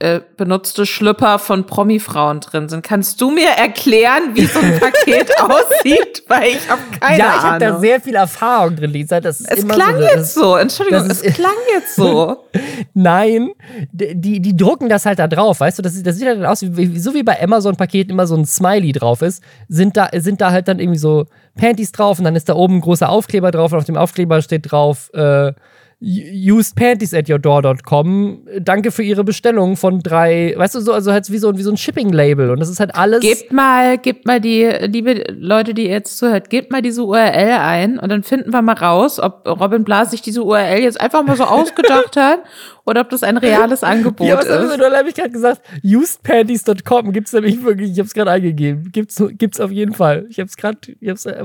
äh, 0.04 0.20
benutzte 0.36 0.84
Schlüpper 0.84 1.38
von 1.38 1.64
Promi-Frauen 1.64 2.40
drin 2.40 2.68
sind. 2.68 2.82
Kannst 2.82 3.22
du 3.22 3.30
mir 3.30 3.48
erklären, 3.48 4.34
wie 4.34 4.44
so 4.44 4.60
ein 4.60 4.78
Paket 4.78 5.30
aussieht? 5.40 6.24
Weil 6.28 6.48
ich 6.48 6.68
habe 6.68 6.82
keine 7.00 7.18
ja, 7.18 7.24
ich 7.24 7.32
Ahnung. 7.32 7.50
habe 7.52 7.64
da 7.64 7.80
sehr 7.80 8.00
viel 8.02 8.14
Erfahrung 8.14 8.76
drin, 8.76 8.90
Lisa. 8.90 9.20
Das 9.20 9.40
ist 9.40 9.50
es 9.50 9.66
klang 9.66 9.96
so, 9.96 10.02
jetzt 10.02 10.16
das, 10.16 10.34
so. 10.34 10.56
Entschuldigung, 10.56 11.08
es 11.08 11.22
klang 11.22 11.54
jetzt 11.74 11.96
so. 11.96 12.44
Nein, 12.94 13.52
die, 13.92 14.40
die 14.40 14.54
drucken 14.54 14.90
das 14.90 15.06
halt 15.06 15.18
da 15.18 15.26
drauf, 15.26 15.60
weißt 15.60 15.78
du? 15.78 15.82
Das, 15.82 16.02
das 16.02 16.16
sieht 16.16 16.26
halt 16.26 16.44
aus, 16.44 16.62
wie, 16.62 16.98
so 16.98 17.14
wie 17.14 17.22
bei 17.22 17.42
Amazon-Paketen 17.42 18.10
immer 18.10 18.26
so 18.26 18.36
ein 18.36 18.44
Smiley 18.44 18.92
drauf 18.92 19.22
ist, 19.22 19.42
sind 19.68 19.96
da, 19.96 20.10
sind 20.12 20.42
da 20.42 20.50
halt 20.50 20.68
dann 20.68 20.80
irgendwie 20.80 20.98
so 20.98 21.24
Panties 21.56 21.92
drauf 21.92 22.18
und 22.18 22.24
dann 22.24 22.36
ist 22.36 22.50
da 22.50 22.54
oben 22.54 22.76
ein 22.76 22.80
großer 22.82 23.08
Aufkleber 23.08 23.50
drauf 23.50 23.72
und 23.72 23.78
auf 23.78 23.84
dem 23.84 23.96
Aufkleber 23.96 24.42
steht 24.42 24.70
drauf, 24.70 25.10
äh, 25.14 25.54
usedpanties 26.00 27.14
at 27.14 27.28
yourdoor.com. 27.28 28.46
Danke 28.60 28.90
für 28.90 29.02
Ihre 29.02 29.24
Bestellung 29.24 29.76
von 29.76 30.00
drei, 30.00 30.54
weißt 30.56 30.74
du, 30.74 30.80
so, 30.80 30.92
also 30.92 31.12
halt 31.12 31.30
wie 31.30 31.38
so, 31.38 31.56
wie 31.56 31.62
so 31.62 31.70
ein 31.70 31.76
Shipping-Label. 31.76 32.50
Und 32.50 32.60
das 32.60 32.68
ist 32.68 32.80
halt 32.80 32.94
alles. 32.94 33.20
Gebt 33.20 33.52
mal, 33.52 33.98
gebt 33.98 34.26
mal 34.26 34.40
die, 34.40 34.64
liebe 34.64 35.24
Leute, 35.38 35.74
die 35.74 35.84
ihr 35.84 35.90
jetzt 35.90 36.18
zuhört, 36.18 36.50
gebt 36.50 36.70
mal 36.70 36.82
diese 36.82 37.02
URL 37.04 37.58
ein 37.60 37.98
und 37.98 38.10
dann 38.10 38.22
finden 38.22 38.52
wir 38.52 38.62
mal 38.62 38.74
raus, 38.74 39.20
ob 39.20 39.46
Robin 39.46 39.84
Blas 39.84 40.10
sich 40.10 40.22
diese 40.22 40.42
URL 40.42 40.80
jetzt 40.80 41.00
einfach 41.00 41.24
mal 41.24 41.36
so 41.36 41.44
ausgedacht 41.44 42.16
hat 42.16 42.40
oder 42.86 43.00
ob 43.00 43.10
das 43.10 43.22
ein 43.22 43.36
reales 43.36 43.82
Angebot 43.82 44.26
ja, 44.26 44.36
was 44.36 44.46
ist. 44.46 44.78
Du 44.78 44.84
habe 44.84 45.08
ich 45.08 45.14
gerade 45.14 45.30
gesagt, 45.30 45.62
usedpanties.com 45.82 47.12
gibt's 47.12 47.32
nämlich 47.32 47.62
wirklich, 47.62 47.92
ich 47.92 47.98
habe 47.98 48.06
es 48.06 48.14
gerade 48.14 48.30
eingegeben. 48.30 48.90
Gibt's, 48.92 49.22
gibt's 49.38 49.60
auf 49.60 49.70
jeden 49.70 49.94
Fall. 49.94 50.26
Ich 50.28 50.38
habe 50.38 50.48
es 50.48 50.56
gerade, 50.56 50.78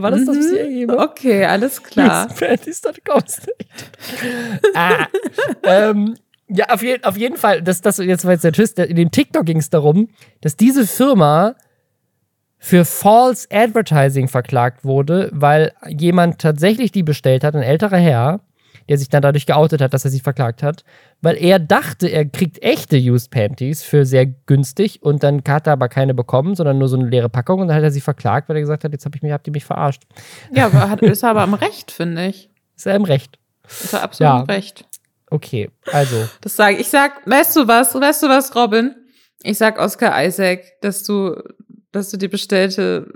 war 0.01 0.11
das 0.11 0.25
das, 0.25 0.37
was 0.37 0.51
ich 0.51 0.59
eingegeben? 0.59 0.99
Okay, 0.99 1.45
alles 1.45 1.81
klar. 1.81 2.25
Usedpanties.com 2.25 3.23
ah, 4.73 5.07
ähm, 5.63 6.15
ja, 6.47 6.69
auf, 6.69 6.81
je, 6.81 6.97
auf 7.03 7.15
jeden 7.15 7.37
Fall, 7.37 7.61
das, 7.61 7.81
das 7.81 7.97
jetzt 7.97 8.25
war 8.25 8.33
jetzt 8.33 8.43
der 8.43 8.53
Twist. 8.53 8.79
In 8.79 8.95
dem 8.95 9.11
TikTok 9.11 9.45
ging 9.45 9.57
es 9.57 9.69
darum, 9.69 10.09
dass 10.41 10.57
diese 10.57 10.87
Firma 10.87 11.55
für 12.57 12.83
False 12.83 13.47
Advertising 13.51 14.27
verklagt 14.27 14.83
wurde, 14.83 15.29
weil 15.31 15.71
jemand 15.87 16.39
tatsächlich 16.39 16.91
die 16.91 17.03
bestellt 17.03 17.43
hat, 17.43 17.55
ein 17.55 17.61
älterer 17.61 17.97
Herr, 17.97 18.41
der 18.89 18.97
sich 18.97 19.07
dann 19.07 19.21
dadurch 19.21 19.45
geoutet 19.45 19.81
hat, 19.81 19.93
dass 19.93 20.03
er 20.03 20.11
sie 20.11 20.19
verklagt 20.19 20.63
hat, 20.63 20.83
weil 21.21 21.37
er 21.37 21.59
dachte, 21.59 22.07
er 22.07 22.25
kriegt 22.25 22.61
echte 22.61 22.97
Used 22.97 23.29
Panties 23.31 23.83
für 23.83 24.05
sehr 24.05 24.25
günstig 24.25 25.01
und 25.03 25.23
dann 25.23 25.41
hat 25.47 25.67
er 25.67 25.73
aber 25.73 25.87
keine 25.87 26.13
bekommen, 26.13 26.55
sondern 26.55 26.79
nur 26.79 26.89
so 26.89 26.97
eine 26.97 27.07
leere 27.07 27.29
Packung 27.29 27.61
und 27.61 27.67
dann 27.67 27.77
hat 27.77 27.83
er 27.83 27.91
sie 27.91 28.01
verklagt, 28.01 28.49
weil 28.49 28.57
er 28.57 28.61
gesagt 28.61 28.83
hat, 28.83 28.91
jetzt 28.91 29.05
hab 29.05 29.15
ich 29.15 29.21
mich, 29.21 29.31
habt 29.31 29.47
ihr 29.47 29.53
mich 29.53 29.63
verarscht. 29.65 30.03
Ja, 30.53 30.65
aber 30.65 30.89
hat, 30.89 31.01
ist 31.03 31.23
er 31.23 31.29
aber 31.29 31.41
am 31.43 31.53
Recht, 31.53 31.91
finde 31.91 32.27
ich. 32.27 32.49
Ist 32.75 32.87
er 32.87 32.95
im 32.95 33.03
Recht. 33.05 33.37
Ist 33.67 33.93
er 33.93 34.03
absolut 34.03 34.27
Ja. 34.27 34.39
im 34.41 34.45
Recht. 34.47 34.85
Okay, 35.29 35.69
also. 35.91 36.27
Das 36.41 36.55
sage 36.55 36.75
ich. 36.75 36.81
Ich 36.81 36.87
sag, 36.87 37.25
weißt 37.27 37.55
du 37.55 37.67
was, 37.67 37.93
weißt 37.93 38.23
du 38.23 38.27
was, 38.27 38.55
Robin? 38.55 38.95
Ich 39.43 39.59
sag 39.59 39.77
Oscar 39.79 40.25
Isaac, 40.25 40.63
dass 40.81 41.03
du, 41.03 41.35
dass 41.91 42.09
du 42.09 42.17
dir 42.17 42.29
bestellte 42.29 43.07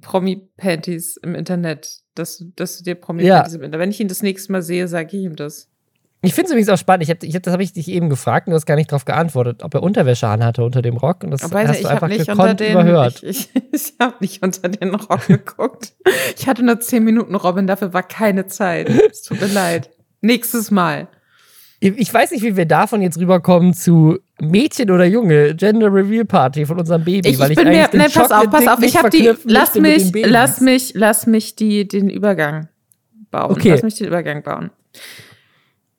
Promi-Panties 0.00 1.18
im 1.18 1.34
Internet, 1.34 1.99
dass, 2.14 2.38
du- 2.38 2.52
dass 2.56 2.78
du 2.78 2.84
dir 2.84 2.94
Promi-Panties 2.94 3.54
im 3.54 3.62
Internet, 3.62 3.80
wenn 3.82 3.90
ich 3.90 4.00
ihn 4.00 4.08
das 4.08 4.22
nächste 4.22 4.52
Mal 4.52 4.62
sehe, 4.62 4.88
sage 4.88 5.16
ich 5.16 5.24
ihm 5.24 5.36
das. 5.36 5.68
Ich 6.22 6.34
finde 6.34 6.46
es 6.48 6.50
übrigens 6.50 6.68
auch 6.68 6.76
spannend. 6.76 7.04
Ich 7.04 7.10
hab, 7.10 7.22
ich 7.22 7.34
hab, 7.34 7.42
das 7.42 7.52
habe 7.54 7.62
ich 7.62 7.72
dich 7.72 7.88
eben 7.88 8.10
gefragt 8.10 8.46
und 8.46 8.50
du 8.50 8.56
hast 8.56 8.66
gar 8.66 8.76
nicht 8.76 8.92
darauf 8.92 9.06
geantwortet, 9.06 9.62
ob 9.62 9.72
er 9.72 9.82
Unterwäsche 9.82 10.28
anhatte 10.28 10.62
unter 10.62 10.82
dem 10.82 10.98
Rock. 10.98 11.24
Und 11.24 11.30
das 11.30 11.42
Aber 11.42 11.66
hast 11.66 11.76
ich 11.76 11.82
du 11.82 11.88
habe 11.88 11.94
einfach 11.94 12.08
nicht 12.08 12.20
unter 12.28 12.32
gekonnt 12.32 12.60
den, 12.60 12.72
überhört. 12.72 13.22
ich, 13.22 13.48
ich, 13.54 13.62
ich 13.72 13.92
habe 13.98 14.16
nicht 14.20 14.42
unter 14.42 14.68
den 14.68 14.94
Rock 14.94 15.26
geguckt. 15.28 15.94
Ich 16.36 16.46
hatte 16.46 16.62
nur 16.62 16.78
zehn 16.80 17.04
Minuten, 17.04 17.34
Robin, 17.36 17.66
dafür 17.66 17.94
war 17.94 18.02
keine 18.02 18.46
Zeit. 18.46 18.90
Es 18.90 19.22
tut 19.22 19.40
mir 19.40 19.46
leid. 19.46 19.88
Nächstes 20.20 20.70
Mal. 20.70 21.08
Ich 21.80 22.12
weiß 22.12 22.32
nicht, 22.32 22.42
wie 22.44 22.54
wir 22.54 22.66
davon 22.66 23.00
jetzt 23.00 23.16
rüberkommen 23.16 23.72
zu 23.72 24.18
Mädchen 24.40 24.90
oder 24.90 25.04
Junge, 25.04 25.54
Gender 25.54 25.92
Reveal 25.92 26.24
Party 26.24 26.66
von 26.66 26.78
unserem 26.78 27.04
Baby, 27.04 27.28
Ich, 27.28 27.38
weil 27.38 27.50
ich 27.50 27.56
bin 27.56 27.68
mir, 27.68 27.88
nein, 27.92 28.10
pass 28.12 28.30
auf, 28.30 28.50
pass 28.50 28.66
auf, 28.66 28.82
ich 28.82 28.96
habe 28.96 29.10
die, 29.10 29.32
lass 29.44 29.74
mich, 29.74 30.12
lass 30.14 30.60
mich, 30.60 30.92
lass 30.94 31.26
mich 31.26 31.56
die, 31.56 31.86
den 31.86 32.08
Übergang 32.08 32.68
bauen. 33.30 33.52
Okay. 33.52 33.70
Lass 33.70 33.82
mich 33.82 33.96
den 33.96 34.06
Übergang 34.06 34.42
bauen. 34.42 34.70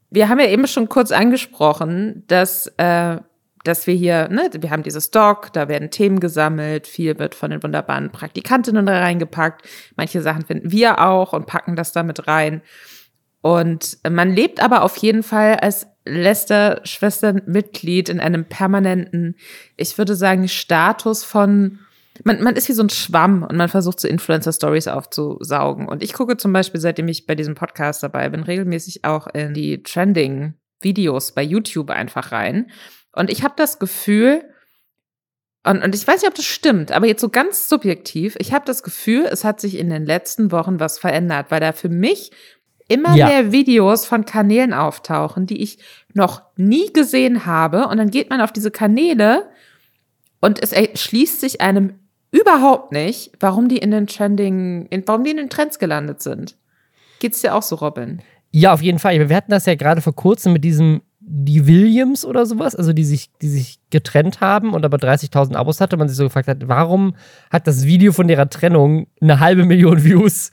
Wir 0.09 0.27
haben 0.27 0.39
ja 0.39 0.47
eben 0.47 0.67
schon 0.67 0.89
kurz 0.89 1.11
angesprochen, 1.11 2.23
dass, 2.27 2.67
äh, 2.77 3.17
dass 3.63 3.87
wir 3.87 3.93
hier, 3.93 4.27
ne, 4.29 4.49
wir 4.59 4.69
haben 4.71 4.83
dieses 4.83 5.11
Doc, 5.11 5.53
da 5.53 5.69
werden 5.69 5.89
Themen 5.89 6.19
gesammelt, 6.19 6.87
viel 6.87 7.17
wird 7.19 7.35
von 7.35 7.51
den 7.51 7.63
wunderbaren 7.63 8.11
Praktikantinnen 8.11 8.85
da 8.85 8.99
reingepackt. 8.99 9.65
Manche 9.95 10.21
Sachen 10.21 10.45
finden 10.45 10.71
wir 10.71 10.99
auch 10.99 11.33
und 11.33 11.45
packen 11.45 11.75
das 11.75 11.93
da 11.93 12.03
mit 12.03 12.27
rein. 12.27 12.61
Und 13.41 13.97
man 14.07 14.31
lebt 14.31 14.61
aber 14.61 14.83
auf 14.83 14.97
jeden 14.97 15.23
Fall 15.23 15.55
als 15.55 15.87
Lester-Schwestern-Mitglied 16.05 18.09
in 18.09 18.19
einem 18.19 18.45
permanenten, 18.45 19.35
ich 19.77 19.97
würde 19.97 20.15
sagen, 20.15 20.47
Status 20.47 21.23
von, 21.23 21.79
man, 22.23 22.43
man 22.43 22.55
ist 22.55 22.69
wie 22.69 22.73
so 22.73 22.83
ein 22.83 22.89
Schwamm 22.89 23.43
und 23.43 23.55
man 23.55 23.69
versucht 23.69 23.99
so 23.99 24.07
Influencer-Stories 24.07 24.87
aufzusaugen. 24.87 25.87
Und 25.87 26.03
ich 26.03 26.13
gucke 26.13 26.37
zum 26.37 26.53
Beispiel, 26.53 26.81
seitdem 26.81 27.07
ich 27.07 27.27
bei 27.27 27.35
diesem 27.35 27.55
Podcast 27.55 28.03
dabei 28.03 28.29
bin, 28.29 28.43
regelmäßig 28.43 29.05
auch 29.05 29.27
in 29.27 29.53
die 29.53 29.83
Trending-Videos 29.83 31.33
bei 31.33 31.43
YouTube 31.43 31.91
einfach 31.91 32.31
rein. 32.31 32.71
Und 33.13 33.29
ich 33.29 33.43
habe 33.43 33.53
das 33.57 33.77
Gefühl, 33.77 34.43
und, 35.63 35.83
und 35.83 35.93
ich 35.93 36.07
weiß 36.07 36.21
nicht, 36.21 36.29
ob 36.29 36.35
das 36.35 36.45
stimmt, 36.45 36.91
aber 36.91 37.05
jetzt 37.05 37.21
so 37.21 37.29
ganz 37.29 37.69
subjektiv, 37.69 38.35
ich 38.39 38.51
habe 38.51 38.65
das 38.65 38.81
Gefühl, 38.81 39.25
es 39.25 39.43
hat 39.43 39.59
sich 39.59 39.77
in 39.77 39.89
den 39.89 40.05
letzten 40.05 40.51
Wochen 40.51 40.79
was 40.79 40.97
verändert, 40.97 41.51
weil 41.51 41.59
da 41.59 41.71
für 41.71 41.89
mich 41.89 42.31
immer 42.91 43.15
Ja. 43.15 43.27
mehr 43.27 43.51
Videos 43.51 44.05
von 44.05 44.25
Kanälen 44.25 44.73
auftauchen, 44.73 45.45
die 45.45 45.61
ich 45.61 45.79
noch 46.13 46.41
nie 46.57 46.91
gesehen 46.93 47.45
habe. 47.45 47.87
Und 47.87 47.97
dann 47.97 48.11
geht 48.11 48.29
man 48.29 48.41
auf 48.41 48.51
diese 48.51 48.71
Kanäle 48.71 49.49
und 50.39 50.61
es 50.61 50.71
erschließt 50.73 51.39
sich 51.39 51.61
einem 51.61 51.93
überhaupt 52.31 52.91
nicht, 52.91 53.31
warum 53.39 53.67
die 53.67 53.77
in 53.77 53.91
den 53.91 54.07
Trending, 54.07 54.87
in, 54.89 55.03
warum 55.05 55.23
die 55.23 55.31
in 55.31 55.37
den 55.37 55.49
Trends 55.49 55.79
gelandet 55.79 56.21
sind. 56.21 56.55
Geht's 57.19 57.41
dir 57.41 57.53
auch 57.55 57.61
so, 57.63 57.75
Robin? 57.75 58.21
Ja, 58.51 58.73
auf 58.73 58.81
jeden 58.81 58.99
Fall. 58.99 59.29
Wir 59.29 59.35
hatten 59.35 59.51
das 59.51 59.65
ja 59.65 59.75
gerade 59.75 60.01
vor 60.01 60.15
kurzem 60.15 60.53
mit 60.53 60.63
diesem 60.63 61.01
die 61.23 61.67
Williams 61.67 62.25
oder 62.25 62.45
sowas, 62.47 62.75
also 62.75 62.93
die 62.93 63.03
sich, 63.05 63.29
die 63.41 63.47
sich 63.47 63.79
getrennt 63.91 64.41
haben 64.41 64.73
und 64.73 64.83
aber 64.83 64.97
30.000 64.97 65.55
Abos 65.55 65.79
hatte. 65.79 65.95
Man 65.95 66.07
sich 66.09 66.17
so 66.17 66.23
gefragt 66.23 66.47
hat, 66.47 66.67
warum 66.67 67.15
hat 67.51 67.67
das 67.67 67.85
Video 67.85 68.11
von 68.11 68.27
ihrer 68.27 68.49
Trennung 68.49 69.07
eine 69.21 69.39
halbe 69.39 69.63
Million 69.63 70.03
Views, 70.03 70.51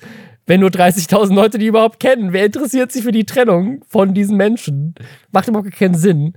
wenn 0.49 0.61
nur 0.61 0.71
30.000 0.71 1.33
Leute 1.35 1.59
die 1.59 1.67
überhaupt 1.67 2.01
kennen? 2.01 2.33
Wer 2.33 2.47
interessiert 2.47 2.91
sich 2.91 3.05
für 3.05 3.13
die 3.13 3.27
Trennung 3.27 3.85
von 3.87 4.15
diesen 4.15 4.37
Menschen? 4.37 4.95
Macht 5.31 5.47
überhaupt 5.47 5.71
keinen 5.73 5.95
Sinn. 5.95 6.33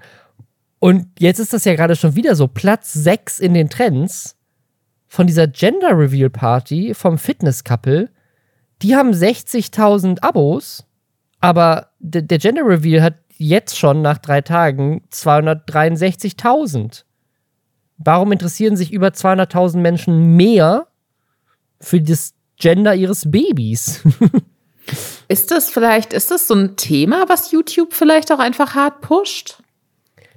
Und 0.79 1.07
jetzt 1.17 1.39
ist 1.39 1.53
das 1.53 1.63
ja 1.63 1.75
gerade 1.75 1.95
schon 1.95 2.15
wieder 2.15 2.35
so 2.35 2.47
Platz 2.47 2.91
6 2.91 3.39
in 3.39 3.53
den 3.53 3.69
Trends 3.69 4.37
von 5.07 5.27
dieser 5.27 5.47
Gender 5.47 5.97
Reveal 5.97 6.29
Party 6.29 6.93
vom 6.93 7.17
Fitness 7.17 7.63
Couple. 7.63 8.09
Die 8.81 8.95
haben 8.95 9.11
60.000 9.11 10.21
Abos, 10.21 10.85
aber 11.39 11.91
der, 11.99 12.23
der 12.23 12.37
Gender 12.37 12.65
Reveal 12.65 13.01
hat 13.01 13.15
jetzt 13.37 13.77
schon 13.77 14.01
nach 14.01 14.17
drei 14.17 14.41
Tagen 14.41 15.03
263.000. 15.11 17.05
Warum 17.97 18.31
interessieren 18.33 18.75
sich 18.75 18.91
über 18.91 19.09
200.000 19.09 19.77
Menschen 19.77 20.35
mehr 20.35 20.87
für 21.79 22.01
das 22.01 22.33
Gender 22.61 22.95
ihres 22.95 23.29
Babys? 23.29 24.01
Ist 25.27 25.51
das 25.51 25.69
vielleicht, 25.69 26.11
ist 26.11 26.31
das 26.31 26.47
so 26.47 26.53
ein 26.55 26.75
Thema, 26.75 27.25
was 27.29 27.51
YouTube 27.51 27.93
vielleicht 27.93 28.31
auch 28.33 28.39
einfach 28.39 28.75
hart 28.75 28.99
pusht? 28.99 29.57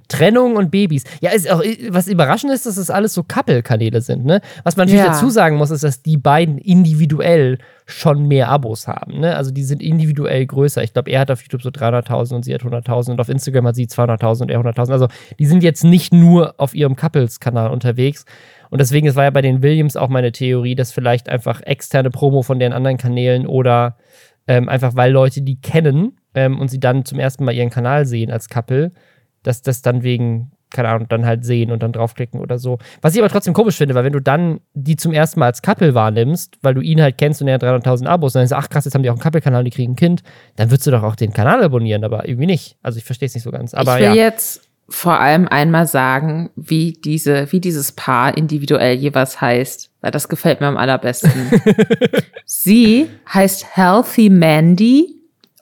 Trennung 0.07 0.55
und 0.55 0.69
Babys. 0.69 1.03
Ja, 1.19 1.31
ist 1.31 1.49
auch, 1.49 1.61
was 1.89 2.07
überraschend 2.07 2.53
ist, 2.53 2.67
dass 2.67 2.77
es 2.77 2.91
alles 2.91 3.15
so 3.15 3.23
Couple-Kanäle 3.23 4.01
sind. 4.01 4.23
Ne? 4.23 4.39
Was 4.63 4.77
man 4.77 4.85
natürlich 4.87 5.03
Ja. 5.03 5.11
dazu 5.13 5.31
sagen 5.31 5.57
muss, 5.57 5.71
ist, 5.71 5.83
dass 5.83 6.03
die 6.03 6.15
beiden 6.17 6.59
individuell 6.59 7.57
schon 7.87 8.27
mehr 8.27 8.49
Abos 8.49 8.87
haben. 8.87 9.19
Ne? 9.19 9.35
Also 9.35 9.49
die 9.49 9.63
sind 9.63 9.81
individuell 9.81 10.45
größer. 10.45 10.83
Ich 10.83 10.93
glaube, 10.93 11.09
er 11.09 11.21
hat 11.21 11.31
auf 11.31 11.41
YouTube 11.41 11.63
so 11.63 11.69
300.000 11.69 12.35
und 12.35 12.45
sie 12.45 12.53
hat 12.53 12.61
100.000 12.61 13.11
und 13.13 13.19
auf 13.19 13.29
Instagram 13.29 13.65
hat 13.67 13.75
sie 13.75 13.87
200.000 13.87 14.43
und 14.43 14.51
er 14.51 14.59
100.000. 14.59 14.91
Also 14.91 15.07
die 15.39 15.45
sind 15.47 15.63
jetzt 15.63 15.83
nicht 15.83 16.13
nur 16.13 16.53
auf 16.59 16.75
ihrem 16.75 16.95
Couples-Kanal 16.95 17.71
unterwegs. 17.71 18.25
Und 18.69 18.79
deswegen, 18.79 19.07
es 19.07 19.15
war 19.15 19.23
ja 19.23 19.29
bei 19.29 19.41
den 19.41 19.61
Williams 19.61 19.95
auch 19.95 20.09
meine 20.09 20.31
Theorie, 20.31 20.75
dass 20.75 20.91
vielleicht 20.91 21.29
einfach 21.29 21.61
externe 21.61 22.09
Promo 22.09 22.41
von 22.41 22.59
deren 22.59 22.73
anderen 22.73 22.97
Kanälen 22.97 23.47
oder 23.47 23.97
ähm, 24.47 24.69
einfach 24.69 24.95
weil 24.95 25.11
Leute 25.11 25.41
die 25.41 25.59
kennen 25.59 26.17
ähm, 26.33 26.59
und 26.59 26.69
sie 26.69 26.79
dann 26.79 27.05
zum 27.05 27.19
ersten 27.19 27.45
Mal 27.45 27.53
ihren 27.53 27.69
Kanal 27.69 28.05
sehen 28.05 28.31
als 28.31 28.49
Couple, 28.49 28.91
dass 29.43 29.61
das 29.61 29.81
dann 29.81 30.03
wegen, 30.03 30.51
keine 30.71 30.89
Ahnung, 30.89 31.07
dann 31.07 31.25
halt 31.25 31.45
sehen 31.45 31.71
und 31.71 31.81
dann 31.81 31.91
draufklicken 31.91 32.39
oder 32.39 32.59
so. 32.59 32.77
Was 33.01 33.13
ich 33.13 33.19
aber 33.19 33.29
trotzdem 33.29 33.53
komisch 33.53 33.77
finde, 33.77 33.95
weil 33.95 34.03
wenn 34.03 34.13
du 34.13 34.19
dann 34.19 34.59
die 34.73 34.95
zum 34.95 35.13
ersten 35.13 35.39
Mal 35.39 35.47
als 35.47 35.61
Couple 35.61 35.95
wahrnimmst, 35.95 36.57
weil 36.61 36.73
du 36.73 36.81
ihn 36.81 37.01
halt 37.01 37.17
kennst 37.17 37.41
und 37.41 37.47
er 37.47 37.55
hat 37.55 37.63
300.000 37.63 38.05
Abos, 38.07 38.35
und 38.35 38.41
dann 38.41 38.47
sagst 38.47 38.61
du, 38.61 38.65
ach 38.65 38.69
krass, 38.69 38.85
jetzt 38.85 38.93
haben 38.93 39.03
die 39.03 39.09
auch 39.09 39.15
einen 39.15 39.21
Couple-Kanal, 39.21 39.63
die 39.63 39.71
kriegen 39.71 39.93
ein 39.93 39.95
Kind, 39.95 40.21
dann 40.55 40.69
würdest 40.69 40.85
du 40.87 40.91
doch 40.91 41.03
auch 41.03 41.15
den 41.15 41.33
Kanal 41.33 41.63
abonnieren, 41.63 42.03
aber 42.03 42.27
irgendwie 42.27 42.47
nicht. 42.47 42.77
Also 42.81 42.97
ich 42.97 43.03
verstehe 43.03 43.27
es 43.27 43.33
nicht 43.33 43.43
so 43.43 43.51
ganz. 43.51 43.73
Aber 43.73 43.95
ich 43.95 44.07
will 44.07 44.15
ja. 44.15 44.25
jetzt 44.25 44.64
vor 44.87 45.19
allem 45.19 45.47
einmal 45.47 45.87
sagen, 45.87 46.51
wie 46.55 46.93
diese, 46.93 47.51
wie 47.51 47.59
dieses 47.59 47.91
Paar 47.91 48.37
individuell 48.37 48.95
jeweils 48.95 49.41
heißt, 49.41 49.89
weil 50.01 50.11
das 50.11 50.29
gefällt 50.29 50.61
mir 50.61 50.67
am 50.67 50.77
allerbesten. 50.77 51.31
Sie 52.45 53.09
heißt 53.33 53.75
Healthy 53.75 54.29
Mandy 54.29 55.15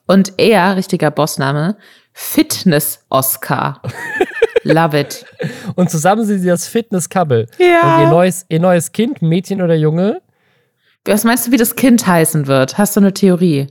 und 0.07 0.33
er, 0.37 0.75
richtiger 0.75 1.11
Bossname, 1.11 1.77
Fitness 2.11 3.05
Oscar. 3.09 3.81
Love 4.63 4.99
it. 4.99 5.25
Und 5.75 5.89
zusammen 5.89 6.25
sind 6.25 6.39
sie 6.39 6.47
das 6.47 6.67
Fitness-Couple. 6.67 7.47
Ja. 7.57 7.95
Und 7.97 8.03
ihr 8.03 8.09
neues, 8.09 8.45
ihr 8.49 8.59
neues 8.59 8.91
Kind, 8.91 9.21
Mädchen 9.21 9.61
oder 9.61 9.75
Junge, 9.75 10.21
Was 11.05 11.23
meinst 11.23 11.47
du, 11.47 11.51
wie 11.51 11.57
das 11.57 11.75
Kind 11.75 12.05
heißen 12.05 12.47
wird? 12.47 12.77
Hast 12.77 12.95
du 12.95 13.01
eine 13.01 13.13
Theorie? 13.13 13.67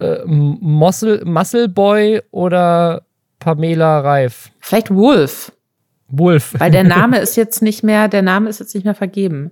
äh, 0.00 0.24
Muscle, 0.24 1.22
Muscle 1.24 1.68
Boy 1.68 2.22
oder 2.30 3.02
Pamela 3.38 4.00
Reif? 4.00 4.50
Vielleicht 4.60 4.94
Wolf, 4.94 5.52
Wolf. 6.08 6.54
weil 6.58 6.70
der 6.70 6.84
Name 6.98 7.18
ist 7.18 7.36
jetzt 7.36 7.62
nicht 7.62 7.82
mehr, 7.82 8.08
der 8.08 8.22
Name 8.22 8.48
ist 8.48 8.60
jetzt 8.60 8.74
nicht 8.74 8.84
mehr 8.84 8.94
vergeben. 8.94 9.50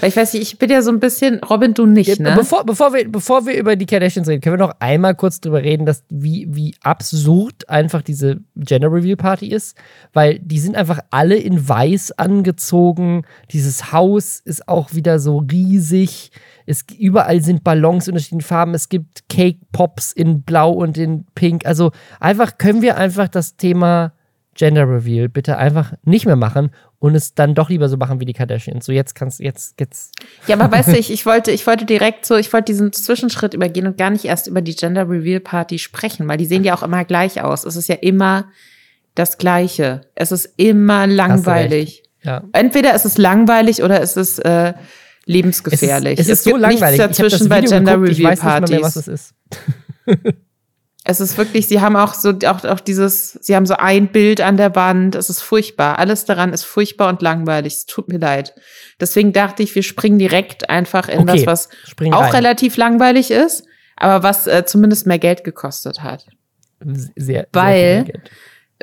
Weil 0.00 0.08
ich 0.08 0.16
weiß 0.16 0.34
nicht, 0.34 0.42
ich 0.42 0.58
bin 0.58 0.70
ja 0.70 0.82
so 0.82 0.90
ein 0.90 0.98
bisschen, 0.98 1.38
Robin, 1.44 1.72
du 1.72 1.86
nicht, 1.86 2.18
ne? 2.18 2.34
Bevor, 2.34 2.64
bevor, 2.64 2.92
wir, 2.92 3.10
bevor 3.10 3.46
wir 3.46 3.56
über 3.56 3.76
die 3.76 3.86
Kardashians 3.86 4.28
reden, 4.28 4.40
können 4.40 4.58
wir 4.58 4.66
noch 4.66 4.76
einmal 4.80 5.14
kurz 5.14 5.40
drüber 5.40 5.62
reden, 5.62 5.86
dass 5.86 6.04
wie, 6.08 6.48
wie 6.50 6.74
absurd 6.82 7.68
einfach 7.68 8.02
diese 8.02 8.40
Gender 8.56 8.92
Reveal 8.92 9.16
Party 9.16 9.48
ist. 9.48 9.76
Weil 10.12 10.40
die 10.40 10.58
sind 10.58 10.76
einfach 10.76 11.00
alle 11.10 11.36
in 11.36 11.68
weiß 11.68 12.12
angezogen. 12.18 13.22
Dieses 13.52 13.92
Haus 13.92 14.40
ist 14.40 14.68
auch 14.68 14.94
wieder 14.94 15.20
so 15.20 15.38
riesig. 15.38 16.32
Es, 16.66 16.84
überall 16.98 17.42
sind 17.42 17.62
Ballons 17.62 18.08
in 18.08 18.14
unterschiedlichen 18.14 18.46
Farben. 18.46 18.74
Es 18.74 18.88
gibt 18.88 19.28
Cake 19.28 19.60
Pops 19.72 20.12
in 20.12 20.42
Blau 20.42 20.72
und 20.72 20.98
in 20.98 21.24
Pink. 21.34 21.66
Also 21.66 21.92
einfach 22.18 22.58
können 22.58 22.82
wir 22.82 22.96
einfach 22.96 23.28
das 23.28 23.56
Thema 23.56 24.12
Gender 24.58 24.88
Reveal 24.88 25.28
bitte 25.28 25.56
einfach 25.56 25.94
nicht 26.04 26.26
mehr 26.26 26.34
machen 26.34 26.70
und 27.00 27.14
es 27.14 27.34
dann 27.34 27.54
doch 27.54 27.68
lieber 27.68 27.88
so 27.88 27.96
machen 27.96 28.20
wie 28.20 28.24
die 28.24 28.32
Kardashians. 28.32 28.84
So 28.84 28.92
jetzt 28.92 29.14
kannst 29.14 29.38
jetzt 29.38 29.78
jetzt 29.78 30.14
Ja, 30.46 30.58
aber 30.58 30.70
weißt 30.76 30.88
du, 30.88 30.92
ich, 30.98 31.10
ich 31.12 31.26
wollte, 31.26 31.50
ich 31.50 31.66
wollte 31.66 31.84
direkt 31.84 32.26
so, 32.26 32.36
ich 32.36 32.52
wollte 32.52 32.66
diesen 32.72 32.92
Zwischenschritt 32.92 33.54
übergehen 33.54 33.86
und 33.86 33.96
gar 33.96 34.10
nicht 34.10 34.24
erst 34.24 34.46
über 34.48 34.62
die 34.62 34.74
Gender 34.74 35.08
Reveal 35.08 35.40
Party 35.40 35.78
sprechen, 35.78 36.26
weil 36.28 36.38
die 36.38 36.46
sehen 36.46 36.64
ja 36.64 36.74
auch 36.76 36.82
immer 36.82 37.04
gleich 37.04 37.42
aus. 37.42 37.64
Es 37.64 37.76
ist 37.76 37.88
ja 37.88 37.96
immer 37.96 38.48
das 39.14 39.38
Gleiche. 39.38 40.02
Es 40.14 40.32
ist 40.32 40.48
immer 40.56 41.06
langweilig. 41.06 42.02
ja. 42.22 42.42
Entweder 42.52 42.94
ist 42.94 43.04
es 43.04 43.16
langweilig 43.18 43.82
oder 43.82 44.00
ist 44.00 44.16
es 44.16 44.38
äh, 44.40 44.74
lebensgefährlich. 45.24 46.18
Es 46.18 46.26
ist, 46.26 46.32
es 46.32 46.38
ist 46.38 46.44
so 46.44 46.50
gibt 46.50 46.62
langweilig. 46.62 47.00
Nichts 47.00 47.18
Ich 47.18 47.24
habe 47.24 47.30
das 47.30 47.38
dazwischen 47.38 47.48
bei 47.48 47.58
Video 47.58 47.70
Gender 47.70 47.92
geguckt, 47.94 48.12
ich 48.12 48.18
Reveal 48.18 48.30
weiß 48.32 48.60
nicht 48.60 48.70
mehr, 48.70 48.82
was 48.82 48.96
es 48.96 49.08
ist. 49.08 49.34
Es 51.10 51.20
ist 51.20 51.38
wirklich, 51.38 51.66
sie 51.68 51.80
haben 51.80 51.96
auch 51.96 52.12
so, 52.12 52.34
auch, 52.46 52.64
auch 52.64 52.80
dieses, 52.80 53.32
sie 53.40 53.56
haben 53.56 53.64
so 53.64 53.74
ein 53.78 54.08
Bild 54.12 54.42
an 54.42 54.58
der 54.58 54.76
Wand. 54.76 55.14
Es 55.14 55.30
ist 55.30 55.40
furchtbar. 55.40 55.98
Alles 55.98 56.26
daran 56.26 56.52
ist 56.52 56.64
furchtbar 56.64 57.08
und 57.08 57.22
langweilig. 57.22 57.72
Es 57.72 57.86
tut 57.86 58.08
mir 58.08 58.18
leid. 58.18 58.54
Deswegen 59.00 59.32
dachte 59.32 59.62
ich, 59.62 59.74
wir 59.74 59.82
springen 59.82 60.18
direkt 60.18 60.68
einfach 60.68 61.08
in 61.08 61.20
Okay, 61.20 61.44
das, 61.44 61.46
was 61.46 61.68
auch 62.12 62.24
rein. 62.24 62.34
relativ 62.34 62.76
langweilig 62.76 63.30
ist, 63.30 63.64
aber 63.96 64.22
was 64.22 64.46
äh, 64.46 64.66
zumindest 64.66 65.06
mehr 65.06 65.18
Geld 65.18 65.44
gekostet 65.44 66.02
hat. 66.02 66.26
Sehr, 66.84 67.10
sehr 67.16 67.46
Weil- 67.52 68.04
Geld. 68.04 68.30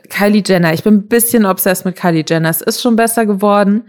Kylie 0.09 0.43
Jenner. 0.45 0.73
Ich 0.73 0.83
bin 0.83 0.95
ein 0.95 1.07
bisschen 1.07 1.45
obsessed 1.45 1.85
mit 1.85 1.95
Kylie 1.95 2.25
Jenner. 2.27 2.49
Es 2.49 2.61
ist 2.61 2.81
schon 2.81 2.95
besser 2.95 3.25
geworden, 3.27 3.87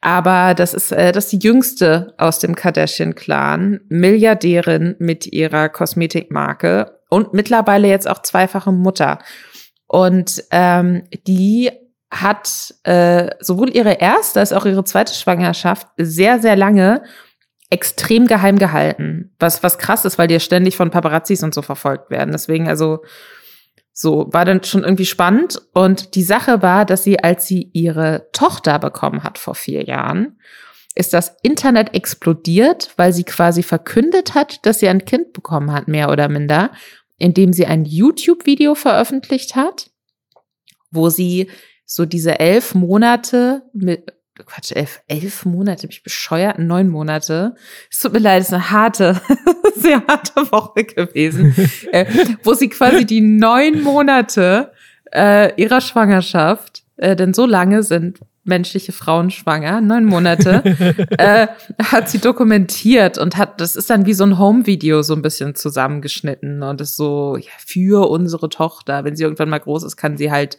aber 0.00 0.54
das 0.54 0.72
ist, 0.72 0.92
äh, 0.92 1.10
das 1.10 1.24
ist 1.24 1.32
die 1.32 1.46
jüngste 1.46 2.14
aus 2.16 2.38
dem 2.38 2.54
Kardashian-Clan, 2.54 3.80
Milliardärin 3.88 4.94
mit 5.00 5.26
ihrer 5.26 5.68
Kosmetikmarke 5.68 7.01
und 7.12 7.34
mittlerweile 7.34 7.88
jetzt 7.88 8.08
auch 8.08 8.22
zweifache 8.22 8.72
Mutter. 8.72 9.18
Und 9.86 10.44
ähm, 10.50 11.02
die 11.26 11.70
hat 12.10 12.74
äh, 12.84 13.28
sowohl 13.38 13.68
ihre 13.68 13.92
erste 13.92 14.40
als 14.40 14.54
auch 14.54 14.64
ihre 14.64 14.82
zweite 14.84 15.12
Schwangerschaft 15.12 15.88
sehr, 15.98 16.38
sehr 16.40 16.56
lange 16.56 17.02
extrem 17.68 18.26
geheim 18.26 18.58
gehalten. 18.58 19.34
Was, 19.38 19.62
was 19.62 19.76
krass 19.76 20.06
ist, 20.06 20.16
weil 20.16 20.26
die 20.26 20.34
ja 20.34 20.40
ständig 20.40 20.74
von 20.74 20.90
Paparazzis 20.90 21.42
und 21.42 21.52
so 21.52 21.60
verfolgt 21.60 22.08
werden. 22.08 22.32
Deswegen, 22.32 22.66
also, 22.66 23.04
so, 23.92 24.28
war 24.30 24.46
dann 24.46 24.64
schon 24.64 24.82
irgendwie 24.82 25.04
spannend. 25.04 25.60
Und 25.74 26.14
die 26.14 26.22
Sache 26.22 26.62
war, 26.62 26.86
dass 26.86 27.04
sie, 27.04 27.22
als 27.22 27.46
sie 27.46 27.68
ihre 27.74 28.30
Tochter 28.32 28.78
bekommen 28.78 29.22
hat 29.22 29.36
vor 29.36 29.54
vier 29.54 29.84
Jahren, 29.84 30.38
ist 30.94 31.12
das 31.12 31.36
Internet 31.42 31.94
explodiert, 31.94 32.90
weil 32.96 33.12
sie 33.12 33.24
quasi 33.24 33.62
verkündet 33.62 34.34
hat, 34.34 34.64
dass 34.64 34.78
sie 34.78 34.88
ein 34.88 35.04
Kind 35.04 35.34
bekommen 35.34 35.72
hat, 35.72 35.88
mehr 35.88 36.10
oder 36.10 36.28
minder, 36.28 36.70
indem 37.22 37.52
sie 37.52 37.66
ein 37.66 37.84
YouTube-Video 37.84 38.74
veröffentlicht 38.74 39.54
hat, 39.54 39.92
wo 40.90 41.08
sie 41.08 41.48
so 41.84 42.04
diese 42.04 42.40
elf 42.40 42.74
Monate 42.74 43.62
mit, 43.72 44.12
Quatsch, 44.34 44.72
elf, 44.72 45.02
elf 45.06 45.44
Monate, 45.44 45.82
bin 45.82 45.90
ich 45.92 46.02
bescheuert, 46.02 46.58
neun 46.58 46.88
Monate. 46.88 47.54
Es 47.92 48.00
tut 48.00 48.12
mir 48.12 48.18
leid, 48.18 48.40
es 48.40 48.48
ist 48.48 48.54
eine 48.54 48.70
harte, 48.70 49.20
sehr 49.76 50.04
harte 50.04 50.50
Woche 50.50 50.82
gewesen, 50.82 51.54
äh, 51.92 52.06
wo 52.42 52.54
sie 52.54 52.68
quasi 52.68 53.06
die 53.06 53.20
neun 53.20 53.82
Monate 53.82 54.72
äh, 55.12 55.54
ihrer 55.62 55.80
Schwangerschaft, 55.80 56.82
äh, 56.96 57.14
denn 57.14 57.34
so 57.34 57.46
lange 57.46 57.84
sind 57.84 58.18
menschliche 58.44 58.92
Frauen 58.92 59.30
schwanger, 59.30 59.80
neun 59.80 60.04
Monate, 60.04 60.62
äh, 61.18 61.46
hat 61.82 62.08
sie 62.08 62.18
dokumentiert 62.18 63.18
und 63.18 63.36
hat, 63.36 63.60
das 63.60 63.76
ist 63.76 63.88
dann 63.90 64.06
wie 64.06 64.14
so 64.14 64.24
ein 64.24 64.38
Home-Video 64.38 65.02
so 65.02 65.14
ein 65.14 65.22
bisschen 65.22 65.54
zusammengeschnitten 65.54 66.62
und 66.62 66.80
ist 66.80 66.96
so, 66.96 67.36
ja, 67.36 67.52
für 67.64 68.08
unsere 68.10 68.48
Tochter, 68.48 69.04
wenn 69.04 69.16
sie 69.16 69.22
irgendwann 69.22 69.48
mal 69.50 69.58
groß 69.58 69.84
ist, 69.84 69.96
kann 69.96 70.16
sie 70.16 70.30
halt 70.30 70.58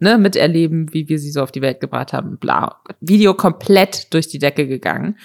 ne, 0.00 0.18
miterleben, 0.18 0.92
wie 0.92 1.08
wir 1.08 1.18
sie 1.18 1.30
so 1.30 1.42
auf 1.42 1.52
die 1.52 1.62
Welt 1.62 1.80
gebracht 1.80 2.12
haben. 2.12 2.38
Bla. 2.38 2.80
Video 3.00 3.34
komplett 3.34 4.12
durch 4.12 4.28
die 4.28 4.38
Decke 4.38 4.66
gegangen. 4.66 5.18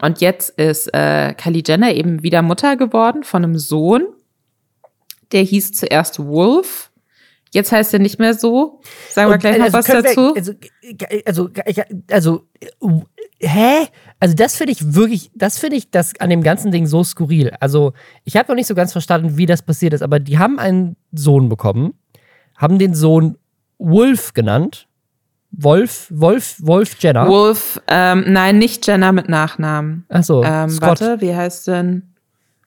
Und 0.00 0.20
jetzt 0.20 0.58
ist 0.58 0.92
äh, 0.94 1.34
Kylie 1.34 1.62
Jenner 1.64 1.94
eben 1.94 2.22
wieder 2.22 2.42
Mutter 2.42 2.76
geworden 2.76 3.22
von 3.22 3.44
einem 3.44 3.58
Sohn. 3.58 4.06
Der 5.30 5.42
hieß 5.42 5.72
zuerst 5.72 6.18
Wolf. 6.18 6.90
Jetzt 7.54 7.70
heißt 7.70 7.92
er 7.92 7.98
nicht 8.00 8.18
mehr 8.18 8.32
so. 8.34 8.80
Sagen 9.10 9.28
wir 9.30 9.34
Und, 9.34 9.40
gleich 9.40 9.58
noch 9.58 9.64
also 9.66 9.78
was 9.78 9.86
können 9.86 10.04
wir- 10.04 10.10
dazu. 10.14 10.34
Also, 10.34 10.52
also, 11.26 11.50
ich- 11.66 11.82
also, 12.10 12.46
äh, 12.60 13.46
hä? 13.46 13.86
Also, 14.20 14.34
das 14.34 14.56
finde 14.56 14.72
ich 14.72 14.94
wirklich, 14.94 15.30
das 15.34 15.58
finde 15.58 15.76
ich 15.76 15.90
das 15.90 16.18
an 16.18 16.30
dem 16.30 16.42
ganzen 16.42 16.70
Ding 16.72 16.86
so 16.86 17.04
skurril. 17.04 17.52
Also, 17.60 17.92
ich 18.24 18.36
habe 18.36 18.48
noch 18.48 18.56
nicht 18.56 18.66
so 18.68 18.74
ganz 18.74 18.92
verstanden, 18.92 19.36
wie 19.36 19.46
das 19.46 19.60
passiert 19.62 19.92
ist, 19.92 20.02
aber 20.02 20.18
die 20.18 20.38
haben 20.38 20.58
einen 20.58 20.96
Sohn 21.12 21.48
bekommen, 21.50 21.92
haben 22.56 22.78
den 22.78 22.94
Sohn 22.94 23.36
Wolf 23.78 24.32
genannt. 24.32 24.86
Wolf, 25.50 26.06
Wolf, 26.10 26.56
Wolf 26.60 26.96
Jenner. 27.00 27.28
Wolf, 27.28 27.78
ähm, 27.86 28.24
nein, 28.28 28.58
nicht 28.58 28.86
Jenner 28.86 29.12
mit 29.12 29.28
Nachnamen. 29.28 30.06
Achso, 30.08 30.42
Ähm, 30.42 30.70
Scott. 30.70 31.00
warte, 31.02 31.20
wie 31.20 31.34
heißt 31.36 31.66
denn? 31.68 32.11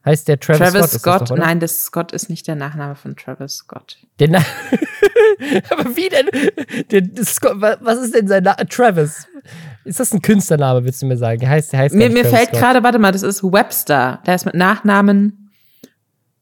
Heißt 0.06 0.28
der 0.28 0.40
Travis, 0.40 0.60
Travis, 0.72 0.92
Scott? 0.92 1.00
Scott. 1.02 1.22
Das 1.22 1.30
doch, 1.30 1.38
nein, 1.38 1.60
das 1.60 1.84
Scott 1.84 2.12
ist 2.12 2.30
nicht 2.30 2.48
der 2.48 2.56
Nachname 2.56 2.96
von 2.96 3.16
Travis 3.16 3.56
Scott. 3.56 3.98
Der 4.20 4.30
Na 4.30 4.40
Aber 5.70 5.96
wie 5.96 6.10
denn? 6.10 6.30
Der, 6.92 7.02
Scott, 7.26 7.60
wa- 7.60 7.78
was 7.82 8.00
ist 8.00 8.16
denn 8.16 8.28
sein 8.28 8.44
Name? 8.44 8.58
Travis. 8.70 9.28
Ist 9.84 10.00
das 10.00 10.14
ein 10.14 10.22
Künstlername, 10.22 10.84
willst 10.86 11.02
du 11.02 11.06
mir 11.08 11.18
sagen? 11.18 11.48
Heißt, 11.48 11.74
heißt 11.74 11.94
Mir, 11.96 12.10
mir 12.10 12.24
Travis 12.24 12.38
fällt 12.38 12.52
gerade, 12.52 12.84
warte 12.84 13.00
mal, 13.00 13.12
das 13.12 13.24
ist 13.24 13.44
Webster. 13.44 14.22
Der 14.26 14.36
ist 14.36 14.46
mit 14.46 14.56
Nachnamen 14.56 15.45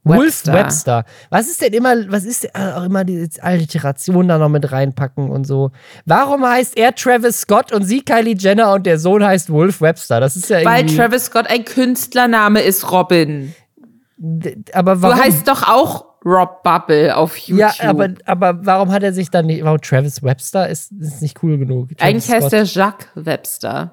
Wolf 0.06 0.20
Webster. 0.46 0.54
Webster. 0.54 1.06
Was 1.30 1.48
ist 1.48 1.62
denn 1.62 1.74
immer, 1.74 1.96
was 2.12 2.26
ist 2.26 2.44
denn 2.44 2.52
äh, 2.56 2.74
auch 2.74 2.84
immer 2.84 3.04
die 3.06 3.30
Alliteration 3.40 4.28
da 4.28 4.38
noch 4.38 4.50
mit 4.50 4.72
reinpacken 4.72 5.30
und 5.30 5.46
so? 5.48 5.72
Warum 6.06 6.46
heißt 6.46 6.78
er 6.78 6.94
Travis 6.94 7.42
Scott 7.42 7.72
und 7.72 7.84
sie 7.84 8.02
Kylie 8.04 8.36
Jenner 8.38 8.74
und 8.74 8.86
der 8.86 9.00
Sohn 9.00 9.24
heißt 9.24 9.50
Wolf 9.50 9.80
Webster? 9.82 10.20
Das 10.20 10.36
ist 10.36 10.50
ja 10.50 10.64
Weil 10.66 10.82
irgendwie. 10.82 10.98
Travis 10.98 11.26
Scott 11.26 11.48
ein 11.50 11.64
Künstlername 11.64 12.62
ist, 12.62 12.92
Robin. 12.92 13.54
Aber 14.74 14.96
Du 14.96 15.02
warum? 15.04 15.20
heißt 15.24 15.48
doch 15.48 15.64
auch 15.68 16.06
Rob 16.26 16.64
Bubble 16.64 17.16
auf 17.16 17.36
YouTube. 17.38 17.60
ja, 17.60 17.90
aber, 17.90 18.10
aber 18.26 18.66
warum 18.66 18.92
hat 18.92 19.04
er 19.04 19.12
sich 19.12 19.30
dann 19.30 19.46
nicht. 19.48 19.64
Warum 19.64 19.82
Travis 19.82 20.24
Webster 20.24 20.70
ist, 20.70 20.92
ist 20.94 21.22
nicht 21.22 21.44
cool 21.44 21.58
genug? 21.58 21.90
Travis 21.90 22.02
Eigentlich 22.02 22.30
heißt 22.32 22.42
Scott. 22.48 22.52
der 22.54 22.64
Jacques 22.64 23.08
Webster. 23.16 23.92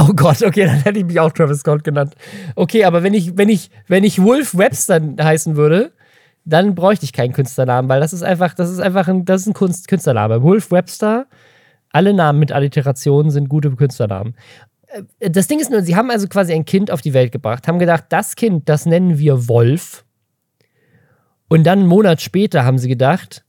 Oh 0.08 0.12
Gott, 0.14 0.42
okay, 0.42 0.64
dann 0.66 0.80
hätte 0.82 0.98
ich 0.98 1.04
mich 1.04 1.20
auch 1.20 1.32
Travis 1.32 1.60
Scott 1.60 1.84
genannt. 1.84 2.14
Okay, 2.54 2.84
aber 2.84 3.02
wenn 3.02 3.12
ich, 3.12 3.36
wenn 3.36 3.48
ich, 3.48 3.70
wenn 3.86 4.04
ich 4.04 4.22
Wolf 4.22 4.56
Webster 4.56 5.00
heißen 5.20 5.56
würde, 5.56 5.92
dann 6.44 6.74
bräuchte 6.74 7.04
ich 7.04 7.12
keinen 7.12 7.32
Künstlernamen, 7.32 7.88
weil 7.88 8.00
das 8.00 8.12
ist 8.12 8.22
einfach, 8.22 8.54
das 8.54 8.70
ist 8.70 8.80
einfach 8.80 9.08
ein, 9.08 9.24
das 9.24 9.42
ist 9.42 9.48
ein 9.48 9.54
Kunst, 9.54 9.88
Künstlername. 9.88 10.42
Wolf 10.42 10.70
Webster, 10.70 11.26
alle 11.90 12.14
Namen 12.14 12.38
mit 12.38 12.50
Alliterationen 12.50 13.30
sind 13.30 13.48
gute 13.48 13.70
Künstlernamen. 13.72 14.34
Äh, 15.18 15.30
Das 15.30 15.48
Ding 15.48 15.60
ist 15.60 15.70
nur, 15.70 15.82
sie 15.82 15.96
haben 15.96 16.10
also 16.10 16.28
quasi 16.28 16.52
ein 16.54 16.64
Kind 16.64 16.90
auf 16.90 17.02
die 17.02 17.12
Welt 17.12 17.32
gebracht, 17.32 17.68
haben 17.68 17.78
gedacht, 17.78 18.04
das 18.08 18.36
Kind, 18.36 18.68
das 18.68 18.86
nennen 18.86 19.18
wir 19.18 19.48
Wolf. 19.48 20.04
Und 21.48 21.64
dann 21.64 21.80
einen 21.80 21.88
Monat 21.88 22.22
später 22.22 22.64
haben 22.64 22.78
sie 22.78 22.88
gedacht, 22.88 23.44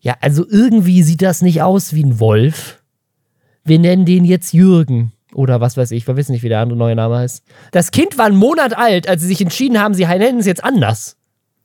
ja, 0.00 0.14
also 0.20 0.46
irgendwie 0.48 1.02
sieht 1.02 1.22
das 1.22 1.42
nicht 1.42 1.60
aus 1.62 1.92
wie 1.92 2.04
ein 2.04 2.20
Wolf. 2.20 2.82
Wir 3.64 3.80
nennen 3.80 4.04
den 4.04 4.24
jetzt 4.24 4.52
Jürgen. 4.52 5.12
Oder 5.36 5.60
was 5.60 5.76
weiß 5.76 5.90
ich, 5.90 6.06
wir 6.06 6.16
wissen 6.16 6.32
nicht, 6.32 6.42
wie 6.42 6.48
der 6.48 6.60
andere 6.60 6.78
neue 6.78 6.96
Name 6.96 7.18
heißt. 7.18 7.44
Das 7.70 7.90
Kind 7.90 8.16
war 8.16 8.24
einen 8.24 8.36
Monat 8.36 8.76
alt, 8.76 9.06
als 9.06 9.20
sie 9.20 9.28
sich 9.28 9.42
entschieden 9.42 9.78
haben, 9.78 9.92
sie 9.92 10.06
nennen 10.06 10.38
es 10.38 10.46
jetzt 10.46 10.64
anders. 10.64 11.16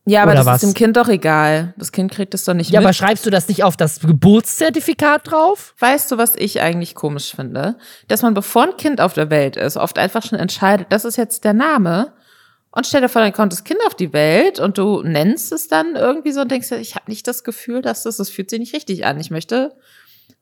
Ja, 0.06 0.24
aber 0.24 0.32
Oder 0.32 0.40
das 0.40 0.46
was? 0.48 0.64
ist 0.64 0.72
dem 0.72 0.74
Kind 0.74 0.98
doch 0.98 1.08
egal. 1.08 1.74
Das 1.78 1.94
Kind 1.94 2.12
kriegt 2.12 2.34
es 2.34 2.44
doch 2.44 2.54
nicht 2.54 2.70
Ja, 2.72 2.80
mit. 2.80 2.88
aber 2.88 2.94
schreibst 2.94 3.26
du 3.26 3.30
das 3.30 3.48
nicht 3.48 3.64
auf 3.64 3.78
das 3.78 4.02
Geburtszertifikat 4.02 5.32
drauf? 5.32 5.74
Weißt 5.80 6.12
du, 6.12 6.18
was 6.18 6.36
ich 6.36 6.60
eigentlich 6.60 6.96
komisch 6.96 7.34
finde? 7.34 7.78
Dass 8.10 8.24
man, 8.24 8.34
bevor 8.34 8.64
ein 8.64 8.78
Kind 8.78 9.00
auf 9.00 9.14
der 9.14 9.30
Welt 9.30 9.56
ist, 9.56 9.78
oft 9.78 9.98
einfach 9.98 10.24
schon 10.26 10.40
entscheidet, 10.40 10.88
das 10.90 11.06
ist 11.06 11.18
jetzt 11.18 11.46
der 11.46 11.54
Name. 11.54 12.14
Und 12.72 12.88
stell 12.88 13.02
dir 13.02 13.10
vor, 13.10 13.22
dann 13.22 13.32
kommt 13.32 13.54
das 13.54 13.64
Kind 13.64 13.80
auf 13.88 13.96
die 13.96 14.12
Welt 14.12 14.60
und 14.60 14.78
du 14.78 15.02
nennst 15.04 15.52
es 15.54 15.68
dann 15.68 15.96
irgendwie 15.96 16.32
so 16.32 16.42
und 16.42 16.52
denkst 16.52 16.72
ich 16.72 16.96
habe 16.96 17.10
nicht 17.10 17.26
das 17.28 17.44
Gefühl, 17.46 17.82
dass 17.82 18.04
das, 18.04 18.18
das 18.18 18.30
fühlt 18.30 18.50
sich 18.50 18.60
nicht 18.60 18.74
richtig 18.74 19.06
an. 19.06 19.20
Ich 19.20 19.30
möchte, 19.32 19.76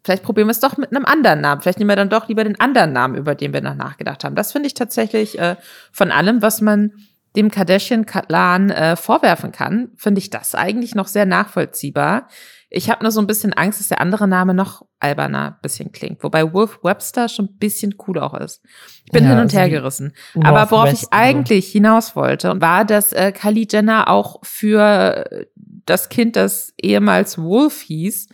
vielleicht 0.03 0.23
probieren 0.23 0.47
wir 0.47 0.51
es 0.51 0.59
doch 0.59 0.77
mit 0.77 0.95
einem 0.95 1.05
anderen 1.05 1.41
Namen. 1.41 1.61
Vielleicht 1.61 1.79
nehmen 1.79 1.89
wir 1.89 1.95
dann 1.95 2.09
doch 2.09 2.27
lieber 2.27 2.43
den 2.43 2.59
anderen 2.59 2.93
Namen, 2.93 3.15
über 3.15 3.35
den 3.35 3.53
wir 3.53 3.61
noch 3.61 3.75
nachgedacht 3.75 4.23
haben. 4.23 4.35
Das 4.35 4.51
finde 4.51 4.67
ich 4.67 4.73
tatsächlich 4.73 5.39
äh, 5.39 5.55
von 5.91 6.11
allem, 6.11 6.41
was 6.41 6.61
man 6.61 6.93
dem 7.35 7.51
Kardashian-Clan 7.51 8.69
äh, 8.71 8.95
vorwerfen 8.95 9.51
kann, 9.51 9.89
finde 9.95 10.19
ich 10.19 10.29
das 10.29 10.55
eigentlich 10.55 10.95
noch 10.95 11.07
sehr 11.07 11.25
nachvollziehbar. 11.25 12.27
Ich 12.71 12.89
habe 12.89 13.03
nur 13.03 13.11
so 13.11 13.19
ein 13.19 13.27
bisschen 13.27 13.53
Angst, 13.53 13.79
dass 13.79 13.87
der 13.87 14.01
andere 14.01 14.27
Name 14.27 14.53
noch 14.53 14.83
alberner 14.99 15.57
bisschen 15.61 15.91
klingt. 15.91 16.23
Wobei 16.23 16.53
Wolf 16.53 16.79
Webster 16.83 17.27
schon 17.27 17.45
ein 17.45 17.57
bisschen 17.57 17.95
cool 18.07 18.19
auch 18.19 18.33
ist. 18.35 18.63
Ich 19.05 19.11
bin 19.11 19.23
Ja, 19.23 19.31
hin 19.31 19.39
und 19.39 19.53
her 19.53 19.63
also 19.63 19.75
gerissen. 19.75 20.13
Aber 20.43 20.69
worauf 20.69 20.87
ich 20.87 21.01
Northwest, 21.03 21.13
eigentlich 21.13 21.71
hinaus 21.71 22.15
wollte, 22.15 22.59
war, 22.61 22.85
dass 22.85 23.13
äh, 23.13 23.31
Kylie 23.31 23.67
Jenner 23.69 24.07
auch 24.07 24.39
für 24.43 25.47
das 25.85 26.09
Kind, 26.09 26.35
das 26.35 26.73
ehemals 26.81 27.39
Wolf 27.39 27.81
hieß, 27.81 28.27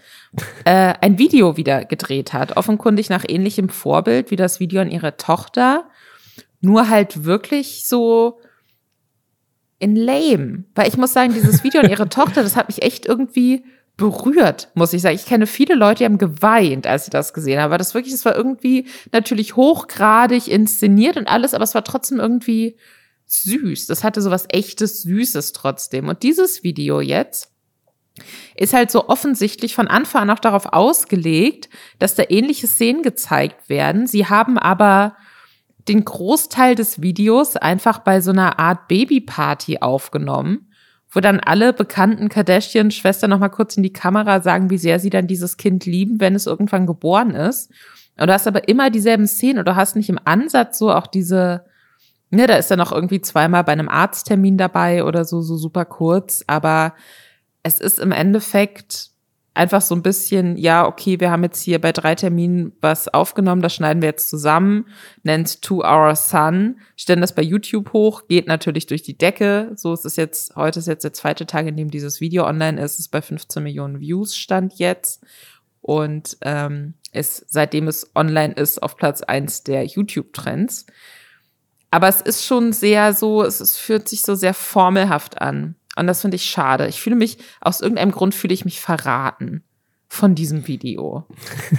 äh, 0.66 0.94
ein 1.02 1.18
Video 1.18 1.58
wieder 1.58 1.86
gedreht 1.86 2.34
hat. 2.34 2.58
Offenkundig 2.58 3.10
nach 3.10 3.26
ähnlichem 3.28 3.70
Vorbild 3.70 4.32
wie 4.32 4.36
das 4.36 4.60
Video 4.60 4.82
an 4.82 4.92
ihre 4.92 5.18
Tochter. 5.18 5.90
Nur 6.62 6.90
halt 6.90 7.26
wirklich 7.26 7.88
so 7.88 8.40
in 9.80 9.96
lame. 9.96 10.64
Weil 10.74 10.88
ich 10.88 10.98
muss 10.98 11.14
sagen, 11.14 11.34
dieses 11.34 11.64
Video 11.64 11.82
an 11.82 11.90
ihre 11.90 12.10
Tochter, 12.10 12.44
das 12.44 12.56
hat 12.56 12.68
mich 12.68 12.82
echt 12.82 13.06
irgendwie 13.06 13.64
berührt, 13.98 14.70
muss 14.74 14.94
ich 14.94 15.02
sagen. 15.02 15.16
Ich 15.16 15.26
kenne 15.26 15.48
viele 15.48 15.76
Leute, 15.76 16.00
die 16.00 16.06
haben 16.06 16.18
geweint, 16.18 16.88
als 16.88 17.06
sie 17.06 17.12
das 17.12 17.34
gesehen 17.34 17.60
haben. 17.60 17.66
Aber 17.66 17.78
das 17.78 17.94
wirklich, 17.94 18.14
das 18.14 18.26
war 18.26 18.36
irgendwie 18.36 18.88
natürlich 19.12 19.56
hochgradig 19.56 20.48
inszeniert 20.48 21.18
und 21.18 21.28
alles, 21.28 21.54
aber 21.54 21.64
es 21.64 21.76
war 21.76 21.84
trotzdem 21.84 22.20
irgendwie 22.20 22.78
süß. 23.26 23.88
Das 23.88 24.04
hatte 24.04 24.22
so 24.22 24.32
was 24.32 24.48
echtes, 24.50 25.02
Süßes 25.04 25.54
trotzdem. 25.54 26.10
Und 26.10 26.24
dieses 26.24 26.64
Video 26.64 27.02
jetzt 27.02 27.52
ist 28.56 28.74
halt 28.74 28.92
so 28.92 29.10
offensichtlich 29.10 29.76
von 29.76 29.88
Anfang 29.88 30.24
an 30.24 30.30
auch 30.30 30.40
darauf 30.40 30.74
ausgelegt, 30.74 31.70
dass 32.00 32.16
da 32.16 32.24
ähnliche 32.30 32.68
Szenen 32.68 33.04
gezeigt 33.04 33.70
werden. 33.70 34.08
Sie 34.08 34.28
haben 34.28 34.58
aber 34.58 35.16
den 35.88 36.04
Großteil 36.04 36.76
des 36.76 37.02
Videos 37.02 37.58
einfach 37.58 38.00
bei 38.00 38.22
so 38.22 38.32
einer 38.32 38.58
Art 38.60 38.88
Babyparty 38.88 39.80
aufgenommen, 39.82 40.72
wo 41.12 41.20
dann 41.20 41.40
alle 41.40 41.74
bekannten 41.74 42.30
Kardashian-Schwestern 42.30 43.30
nochmal 43.30 43.52
kurz 43.52 43.78
in 43.78 43.84
die 43.84 43.94
Kamera 43.94 44.42
sagen, 44.42 44.70
wie 44.70 44.78
sehr 44.78 45.00
sie 45.00 45.10
dann 45.10 45.28
dieses 45.28 45.58
Kind 45.58 45.86
lieben, 45.86 46.20
wenn 46.20 46.36
es 46.36 46.48
irgendwann 46.48 46.88
geboren 46.88 47.32
ist. 47.32 47.72
Und 48.18 48.28
du 48.28 48.34
hast 48.34 48.48
aber 48.48 48.68
immer 48.68 48.90
dieselben 48.90 49.28
Szenen 49.28 49.60
und 49.60 49.68
du 49.68 49.76
hast 49.76 49.96
nicht 49.96 50.10
im 50.10 50.20
Ansatz 50.24 50.80
so 50.80 50.92
auch 50.92 51.08
diese, 51.08 51.66
ne, 52.30 52.48
da 52.48 52.56
ist 52.56 52.72
er 52.72 52.78
noch 52.78 52.92
irgendwie 52.92 53.22
zweimal 53.22 53.64
bei 53.64 53.74
einem 53.74 53.90
Arzttermin 53.90 54.58
dabei 54.58 55.04
oder 55.04 55.26
so, 55.26 55.42
so 55.42 55.58
super 55.58 55.86
kurz, 55.86 56.44
aber 56.48 56.94
es 57.66 57.80
ist 57.80 57.98
im 57.98 58.12
Endeffekt 58.12 59.10
einfach 59.56 59.82
so 59.82 59.96
ein 59.96 60.04
bisschen, 60.04 60.56
ja, 60.56 60.86
okay, 60.86 61.20
wir 61.20 61.32
haben 61.32 61.42
jetzt 61.42 61.64
hier 61.64 61.82
bei 61.82 61.92
drei 61.92 62.14
Terminen 62.14 62.74
was 62.80 63.08
aufgenommen, 63.08 63.64
das 63.64 63.74
schneiden 63.74 64.04
wir 64.04 64.10
jetzt 64.10 64.30
zusammen, 64.30 64.86
nennt 65.24 65.64
Two 65.64 65.82
Hour 65.82 66.16
Sun, 66.16 66.80
stellen 66.96 67.22
das 67.22 67.34
bei 67.34 67.42
YouTube 67.42 67.92
hoch, 67.92 68.28
geht 68.28 68.46
natürlich 68.46 68.86
durch 68.86 69.02
die 69.02 69.18
Decke. 69.18 69.72
So 69.76 69.94
ist 69.94 70.06
es 70.06 70.16
jetzt, 70.16 70.56
heute 70.56 70.78
ist 70.78 70.88
jetzt 70.88 71.06
der 71.06 71.14
zweite 71.14 71.48
Tag, 71.48 71.66
in 71.66 71.76
dem 71.76 71.90
dieses 71.90 72.22
Video 72.22 72.46
online 72.46 72.80
ist, 72.80 73.00
ist 73.00 73.08
bei 73.08 73.24
15 73.24 73.64
Millionen 73.64 74.00
Views 74.00 74.36
stand 74.36 74.76
jetzt 74.76 75.26
und 75.82 76.38
ähm, 76.42 76.94
ist, 77.14 77.46
seitdem 77.52 77.88
es 77.88 78.12
online 78.16 78.54
ist, 78.54 78.84
auf 78.84 78.96
Platz 78.96 79.24
eins 79.24 79.64
der 79.64 79.86
YouTube-Trends. 79.86 80.86
Aber 81.90 82.10
es 82.10 82.22
ist 82.22 82.46
schon 82.46 82.74
sehr 82.74 83.14
so, 83.14 83.42
es, 83.42 83.60
es 83.60 83.76
fühlt 83.76 84.08
sich 84.08 84.22
so 84.22 84.36
sehr 84.36 84.54
formelhaft 84.54 85.42
an. 85.42 85.76
Und 85.96 86.08
das 86.08 86.22
finde 86.22 86.36
ich 86.36 86.46
schade. 86.46 86.88
Ich 86.88 87.00
fühle 87.00 87.16
mich, 87.16 87.38
aus 87.62 87.82
irgendeinem 87.82 88.12
Grund 88.12 88.36
fühle 88.36 88.54
ich 88.54 88.66
mich 88.66 88.80
verraten 88.80 89.64
von 90.08 90.36
diesem 90.36 90.68
Video. 90.68 91.26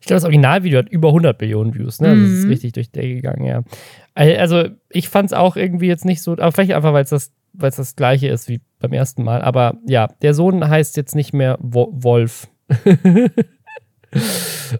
ich 0.00 0.06
glaube, 0.06 0.16
das 0.16 0.24
Originalvideo 0.24 0.78
hat 0.78 0.88
über 0.88 1.08
100 1.08 1.40
Millionen 1.40 1.74
Views, 1.74 2.00
ne? 2.00 2.08
Also 2.08 2.20
mhm. 2.20 2.26
Das 2.26 2.38
ist 2.44 2.48
richtig 2.48 2.72
durch 2.72 2.90
der 2.90 3.06
gegangen, 3.06 3.44
ja. 3.44 3.62
Also, 4.14 4.64
ich 4.90 5.08
fand 5.08 5.26
es 5.26 5.32
auch 5.32 5.56
irgendwie 5.56 5.86
jetzt 5.86 6.04
nicht 6.04 6.20
so, 6.20 6.32
aber 6.32 6.52
vielleicht 6.52 6.72
einfach, 6.72 6.92
weil 6.92 7.04
es 7.04 7.10
das, 7.10 7.32
weil 7.52 7.70
es 7.70 7.76
das 7.76 7.96
gleiche 7.96 8.28
ist 8.28 8.48
wie 8.48 8.60
beim 8.78 8.92
ersten 8.92 9.22
Mal. 9.22 9.40
Aber 9.40 9.78
ja, 9.86 10.08
der 10.22 10.34
Sohn 10.34 10.68
heißt 10.68 10.96
jetzt 10.96 11.14
nicht 11.14 11.32
mehr 11.32 11.58
Wo 11.60 11.88
Wolf. 11.92 12.48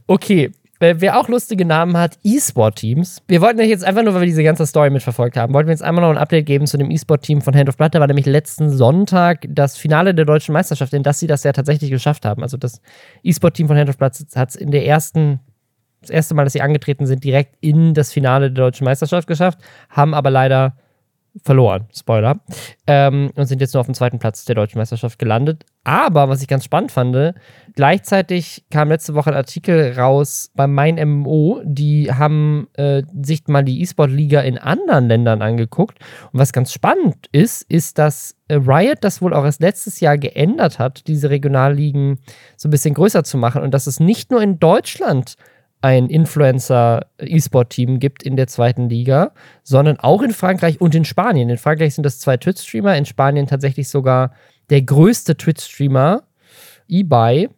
okay, 0.06 0.52
Wer 0.82 1.20
auch 1.20 1.28
lustige 1.28 1.66
Namen 1.66 1.98
hat, 1.98 2.18
E-Sport-Teams. 2.24 3.22
Wir 3.28 3.42
wollten 3.42 3.60
euch 3.60 3.68
jetzt 3.68 3.84
einfach 3.84 4.02
nur, 4.02 4.14
weil 4.14 4.22
wir 4.22 4.26
diese 4.26 4.42
ganze 4.42 4.64
Story 4.64 4.88
mitverfolgt 4.88 5.36
haben, 5.36 5.52
wollten 5.52 5.68
wir 5.68 5.74
jetzt 5.74 5.82
einmal 5.82 6.02
noch 6.02 6.10
ein 6.10 6.16
Update 6.16 6.46
geben 6.46 6.66
zu 6.66 6.78
dem 6.78 6.90
E-Sport-Team 6.90 7.42
von 7.42 7.54
Hand 7.54 7.68
of 7.68 7.76
Blood. 7.76 7.94
Da 7.94 8.00
war 8.00 8.06
nämlich 8.06 8.24
letzten 8.24 8.70
Sonntag 8.70 9.46
das 9.50 9.76
Finale 9.76 10.14
der 10.14 10.24
deutschen 10.24 10.54
Meisterschaft, 10.54 10.94
in 10.94 11.02
das 11.02 11.18
sie 11.18 11.26
das 11.26 11.44
ja 11.44 11.52
tatsächlich 11.52 11.90
geschafft 11.90 12.24
haben. 12.24 12.42
Also 12.42 12.56
das 12.56 12.80
E-Sport-Team 13.22 13.68
von 13.68 13.76
Hand 13.76 13.90
of 13.90 13.98
Blood 13.98 14.14
hat 14.34 14.48
es 14.48 14.56
in 14.56 14.70
der 14.70 14.86
ersten, 14.86 15.40
das 16.00 16.08
erste 16.08 16.34
Mal, 16.34 16.44
dass 16.44 16.54
sie 16.54 16.62
angetreten 16.62 17.04
sind, 17.04 17.24
direkt 17.24 17.56
in 17.60 17.92
das 17.92 18.10
Finale 18.10 18.50
der 18.50 18.64
deutschen 18.64 18.86
Meisterschaft 18.86 19.28
geschafft, 19.28 19.58
haben 19.90 20.14
aber 20.14 20.30
leider 20.30 20.78
verloren, 21.42 21.86
Spoiler, 21.94 22.40
ähm, 22.86 23.30
und 23.34 23.46
sind 23.46 23.60
jetzt 23.60 23.74
nur 23.74 23.80
auf 23.80 23.86
dem 23.86 23.94
zweiten 23.94 24.18
Platz 24.18 24.44
der 24.44 24.54
deutschen 24.54 24.78
Meisterschaft 24.78 25.18
gelandet. 25.18 25.64
Aber 25.84 26.28
was 26.28 26.42
ich 26.42 26.48
ganz 26.48 26.64
spannend 26.64 26.92
fand, 26.92 27.34
gleichzeitig 27.74 28.64
kam 28.70 28.88
letzte 28.88 29.14
Woche 29.14 29.30
ein 29.30 29.36
Artikel 29.36 29.98
raus 29.98 30.50
bei 30.54 30.66
Mein 30.66 30.96
MMO, 30.96 31.62
die 31.64 32.12
haben 32.12 32.68
äh, 32.74 33.02
sich 33.22 33.46
mal 33.48 33.64
die 33.64 33.80
E-Sport-Liga 33.80 34.40
in 34.40 34.58
anderen 34.58 35.08
Ländern 35.08 35.40
angeguckt. 35.40 35.98
Und 36.32 36.40
was 36.40 36.52
ganz 36.52 36.72
spannend 36.72 37.26
ist, 37.32 37.62
ist, 37.62 37.98
dass 37.98 38.36
äh, 38.48 38.56
Riot 38.56 38.98
das 39.00 39.22
wohl 39.22 39.32
auch 39.32 39.44
erst 39.44 39.60
letztes 39.60 40.00
Jahr 40.00 40.18
geändert 40.18 40.78
hat, 40.78 41.06
diese 41.06 41.30
Regionalligen 41.30 42.18
so 42.56 42.68
ein 42.68 42.72
bisschen 42.72 42.94
größer 42.94 43.24
zu 43.24 43.38
machen 43.38 43.62
und 43.62 43.72
dass 43.72 43.86
es 43.86 44.00
nicht 44.00 44.30
nur 44.30 44.42
in 44.42 44.58
Deutschland 44.58 45.36
ein 45.82 46.08
Influencer-E-Sport-Team 46.08 47.98
gibt 48.00 48.22
in 48.22 48.36
der 48.36 48.46
zweiten 48.46 48.88
Liga, 48.88 49.32
sondern 49.62 49.98
auch 49.98 50.22
in 50.22 50.32
Frankreich 50.32 50.80
und 50.80 50.94
in 50.94 51.04
Spanien. 51.04 51.48
In 51.48 51.58
Frankreich 51.58 51.94
sind 51.94 52.04
das 52.04 52.20
zwei 52.20 52.36
Twitch-Streamer, 52.36 52.96
in 52.96 53.06
Spanien 53.06 53.46
tatsächlich 53.46 53.88
sogar 53.88 54.32
der 54.68 54.82
größte 54.82 55.36
Twitch-Streamer, 55.36 56.24
eBay. 56.88 57.48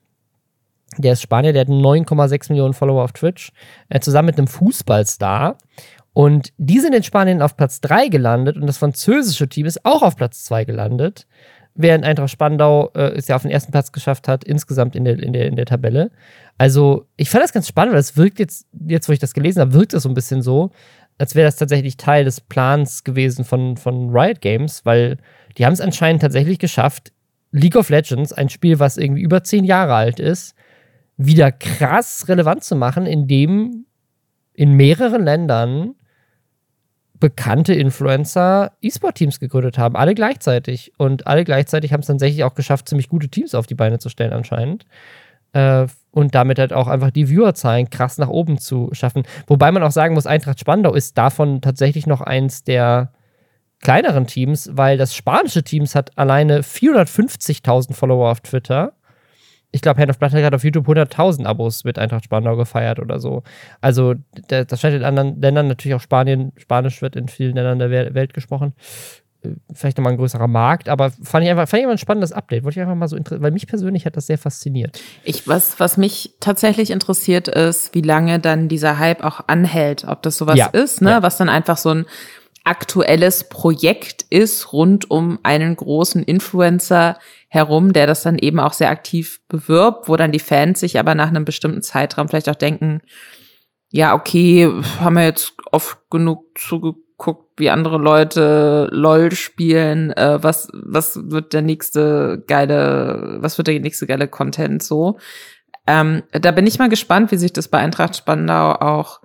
Der 0.99 1.15
ist 1.15 1.23
Spanier, 1.23 1.53
der 1.53 1.63
hat 1.63 1.69
9,6 1.69 2.51
Millionen 2.51 2.75
Follower 2.75 3.03
auf 3.03 3.13
Twitch, 3.13 3.51
äh, 3.89 3.99
zusammen 4.01 4.27
mit 4.27 4.39
einem 4.39 4.47
Fußballstar. 4.47 5.59
Und 6.13 6.53
die 6.59 6.79
sind 6.79 6.95
in 6.95 7.03
Spanien 7.03 7.41
auf 7.41 7.57
Platz 7.57 7.81
3 7.81 8.09
gelandet 8.09 8.57
und 8.57 8.67
das 8.67 8.79
französische 8.79 9.49
Team 9.49 9.65
ist 9.65 9.85
auch 9.85 10.03
auf 10.03 10.17
Platz 10.17 10.45
2 10.45 10.67
gelandet 10.67 11.27
während 11.75 12.05
Eintracht 12.05 12.31
Spandau 12.31 12.91
äh, 12.95 13.13
es 13.17 13.29
ja 13.29 13.37
auf 13.37 13.43
den 13.43 13.51
ersten 13.51 13.73
Platz 13.73 13.93
geschafft 13.93 14.29
hat, 14.29 14.45
insgesamt 14.45 14.97
in 14.97 15.05
der, 15.05 15.23
in 15.23 15.33
der, 15.33 15.47
in 15.47 15.57
der 15.57 15.67
Tabelle. 15.67 16.11
Also, 16.59 17.07
ich 17.17 17.31
fand 17.31 17.45
das 17.45 17.53
ganz 17.53 17.69
spannend, 17.69 17.95
weil 17.95 18.01
es 18.01 18.17
wirkt 18.17 18.39
jetzt, 18.39 18.67
jetzt, 18.87 19.09
wo 19.09 19.13
ich 19.13 19.19
das 19.19 19.35
gelesen 19.35 19.61
habe, 19.61 19.73
wirkt 19.73 19.95
es 19.95 20.03
so 20.03 20.09
ein 20.09 20.15
bisschen 20.15 20.43
so, 20.43 20.71
als 21.19 21.35
wäre 21.35 21.47
das 21.47 21.57
tatsächlich 21.57 21.97
Teil 21.97 22.25
des 22.25 22.41
Plans 22.41 23.05
gewesen 23.05 23.45
von, 23.45 23.77
von 23.77 24.11
Riot 24.11 24.41
Games, 24.41 24.85
weil 24.85 25.19
die 25.57 25.65
haben 25.65 25.73
es 25.73 25.81
anscheinend 25.81 26.23
tatsächlich 26.23 26.59
geschafft, 26.59 27.13
League 27.53 27.77
of 27.77 27.91
Legends, 27.91 28.33
ein 28.33 28.49
Spiel, 28.49 28.79
was 28.79 28.97
irgendwie 28.97 29.23
über 29.23 29.45
zehn 29.45 29.65
Jahre 29.65 29.95
alt 29.95 30.19
ist, 30.19 30.55
wieder 31.17 31.53
krass 31.53 32.25
relevant 32.29 32.65
zu 32.65 32.75
machen, 32.77 33.07
indem 33.07 33.85
in 34.55 34.73
mehreren 34.73 35.25
Ländern 35.25 35.95
bekannte 37.23 37.73
Influencer 37.73 38.73
E-Sport-Teams 38.83 39.39
gegründet 39.39 39.79
haben, 39.79 39.95
alle 39.95 40.17
gleichzeitig. 40.17 40.93
Und 40.99 41.29
alle 41.29 41.45
gleichzeitig 41.45 41.93
haben 41.93 42.01
es 42.01 42.09
tatsächlich 42.09 42.43
auch 42.43 42.55
geschafft, 42.55 42.89
ziemlich 42.89 43.09
gute 43.09 43.29
Teams 43.29 43.55
auf 43.55 43.69
die 43.69 43.77
Beine 43.77 44.01
zu 44.01 44.09
stellen, 44.09 44.33
anscheinend. 44.33 44.87
Äh, 45.53 45.87
und 46.11 46.35
damit 46.35 46.59
halt 46.59 46.73
auch 46.73 46.89
einfach 46.89 47.13
die 47.13 47.29
Viewerzahlen 47.29 47.91
krass 47.91 48.19
nach 48.19 48.29
oben 48.29 48.59
zu 48.59 48.89
schaffen. 48.91 49.23
Wobei 49.47 49.71
man 49.71 49.85
auch 49.85 49.93
sagen 49.93 50.15
muss, 50.15 50.27
Eintracht 50.27 50.59
Spandau 50.59 50.95
ist 50.95 51.17
davon 51.17 51.61
tatsächlich 51.61 52.09
noch 52.09 52.23
eins 52.23 52.65
der 52.65 53.13
kleineren 53.81 54.27
Teams, 54.27 54.71
weil 54.73 54.99
das 54.99 55.15
spanische 55.15 55.63
Team 55.63 55.85
hat 55.95 56.19
alleine 56.19 56.63
450.000 56.63 57.95
Follower 57.95 58.33
auf 58.33 58.41
Twitter 58.41 58.95
ich 59.73 59.81
glaube, 59.81 60.01
Hand 60.01 60.11
of 60.11 60.19
Blood 60.19 60.33
hat 60.33 60.41
gerade 60.41 60.55
auf 60.55 60.65
YouTube 60.65 60.87
100.000 60.87 61.47
Abos 61.47 61.85
mit 61.85 61.99
Eintracht 61.99 62.25
Spandau 62.25 62.57
gefeiert 62.57 62.99
oder 62.99 63.19
so. 63.19 63.43
Also, 63.81 64.15
das 64.47 64.81
scheint 64.81 64.95
in 64.95 65.03
anderen 65.03 65.41
Ländern 65.41 65.67
natürlich 65.67 65.95
auch 65.95 66.01
Spanien, 66.01 66.53
Spanisch 66.59 67.01
wird 67.01 67.17
in 67.17 67.29
vielen 67.29 67.57
Ländern 67.57 67.79
der 67.79 68.15
Welt 68.15 68.35
gesprochen. 68.35 68.75
Äh, 69.43 69.49
vielleicht 69.73 69.97
nochmal 69.97 70.13
ein 70.13 70.19
größerer 70.19 70.47
Markt, 70.47 70.91
aber 70.91 71.11
fand 71.23 71.45
ich 71.45 71.51
einfach, 71.51 71.67
fand 71.67 71.81
ich 71.81 71.85
einfach 71.87 71.95
ein 71.95 71.99
spannendes 71.99 72.33
Update. 72.33 72.65
Wollte 72.65 72.79
ich 72.79 72.83
einfach 72.83 72.95
mal 72.95 73.09
so 73.09 73.17
weil 73.31 73.51
mich 73.51 73.67
persönlich 73.67 74.05
hat 74.05 74.17
das 74.17 74.27
sehr 74.27 74.39
fasziniert. 74.39 75.01
Ich, 75.25 75.49
was, 75.49 75.81
was 75.81 75.97
mich 75.97 76.35
tatsächlich 76.41 76.91
interessiert 76.91 77.49
ist, 77.49 77.95
wie 77.95 78.03
lange 78.03 78.41
dann 78.41 78.69
dieser 78.69 78.99
Hype 78.99 79.25
auch 79.25 79.41
anhält, 79.47 80.05
ob 80.07 80.23
das 80.23 80.37
sowas 80.37 80.59
ja. 80.59 80.67
ist, 80.67 81.01
ne, 81.01 81.11
ja. 81.11 81.23
was 81.23 81.39
dann 81.39 81.49
einfach 81.49 81.79
so 81.79 81.91
ein 81.91 82.07
aktuelles 82.65 83.49
Projekt 83.49 84.25
ist 84.31 84.73
rund 84.73 85.11
um 85.11 85.39
einen 85.43 85.75
großen 85.77 86.23
Influencer 86.23 87.19
herum, 87.49 87.93
der 87.93 88.07
das 88.07 88.23
dann 88.23 88.39
eben 88.39 88.61
auch 88.61 88.73
sehr 88.73 88.91
aktiv 88.91 89.41
bewirbt, 89.49 90.09
wo 90.09 90.17
dann 90.17 90.33
die 90.33 90.39
Fans 90.39 90.81
sich 90.81 90.99
aber 90.99 91.15
nach 91.15 91.29
einem 91.29 91.45
bestimmten 91.45 91.83
Zeitraum 91.83 92.29
vielleicht 92.29 92.49
auch 92.49 92.55
denken, 92.55 93.01
ja, 93.91 94.15
okay, 94.15 94.71
haben 95.01 95.17
wir 95.17 95.25
jetzt 95.25 95.55
oft 95.71 95.99
genug 96.11 96.59
zugeguckt, 96.59 97.59
wie 97.59 97.69
andere 97.69 97.99
Leute 97.99 98.89
LOL 98.91 99.33
spielen, 99.33 100.13
äh, 100.13 100.43
was, 100.43 100.69
was 100.73 101.31
wird 101.31 101.53
der 101.53 101.63
nächste 101.63 102.43
geile, 102.47 103.39
was 103.41 103.59
wird 103.59 103.69
der 103.69 103.81
nächste 103.81 104.07
geile 104.07 104.29
Content 104.29 104.83
so? 104.83 105.19
Ähm, 105.87 106.23
da 106.31 106.53
bin 106.53 106.67
ich 106.67 106.79
mal 106.79 106.89
gespannt, 106.89 107.33
wie 107.33 107.37
sich 107.37 107.53
das 107.53 107.69
bei 107.69 107.79
Eintracht 107.79 108.17
Spandau 108.17 108.73
auch 108.77 109.21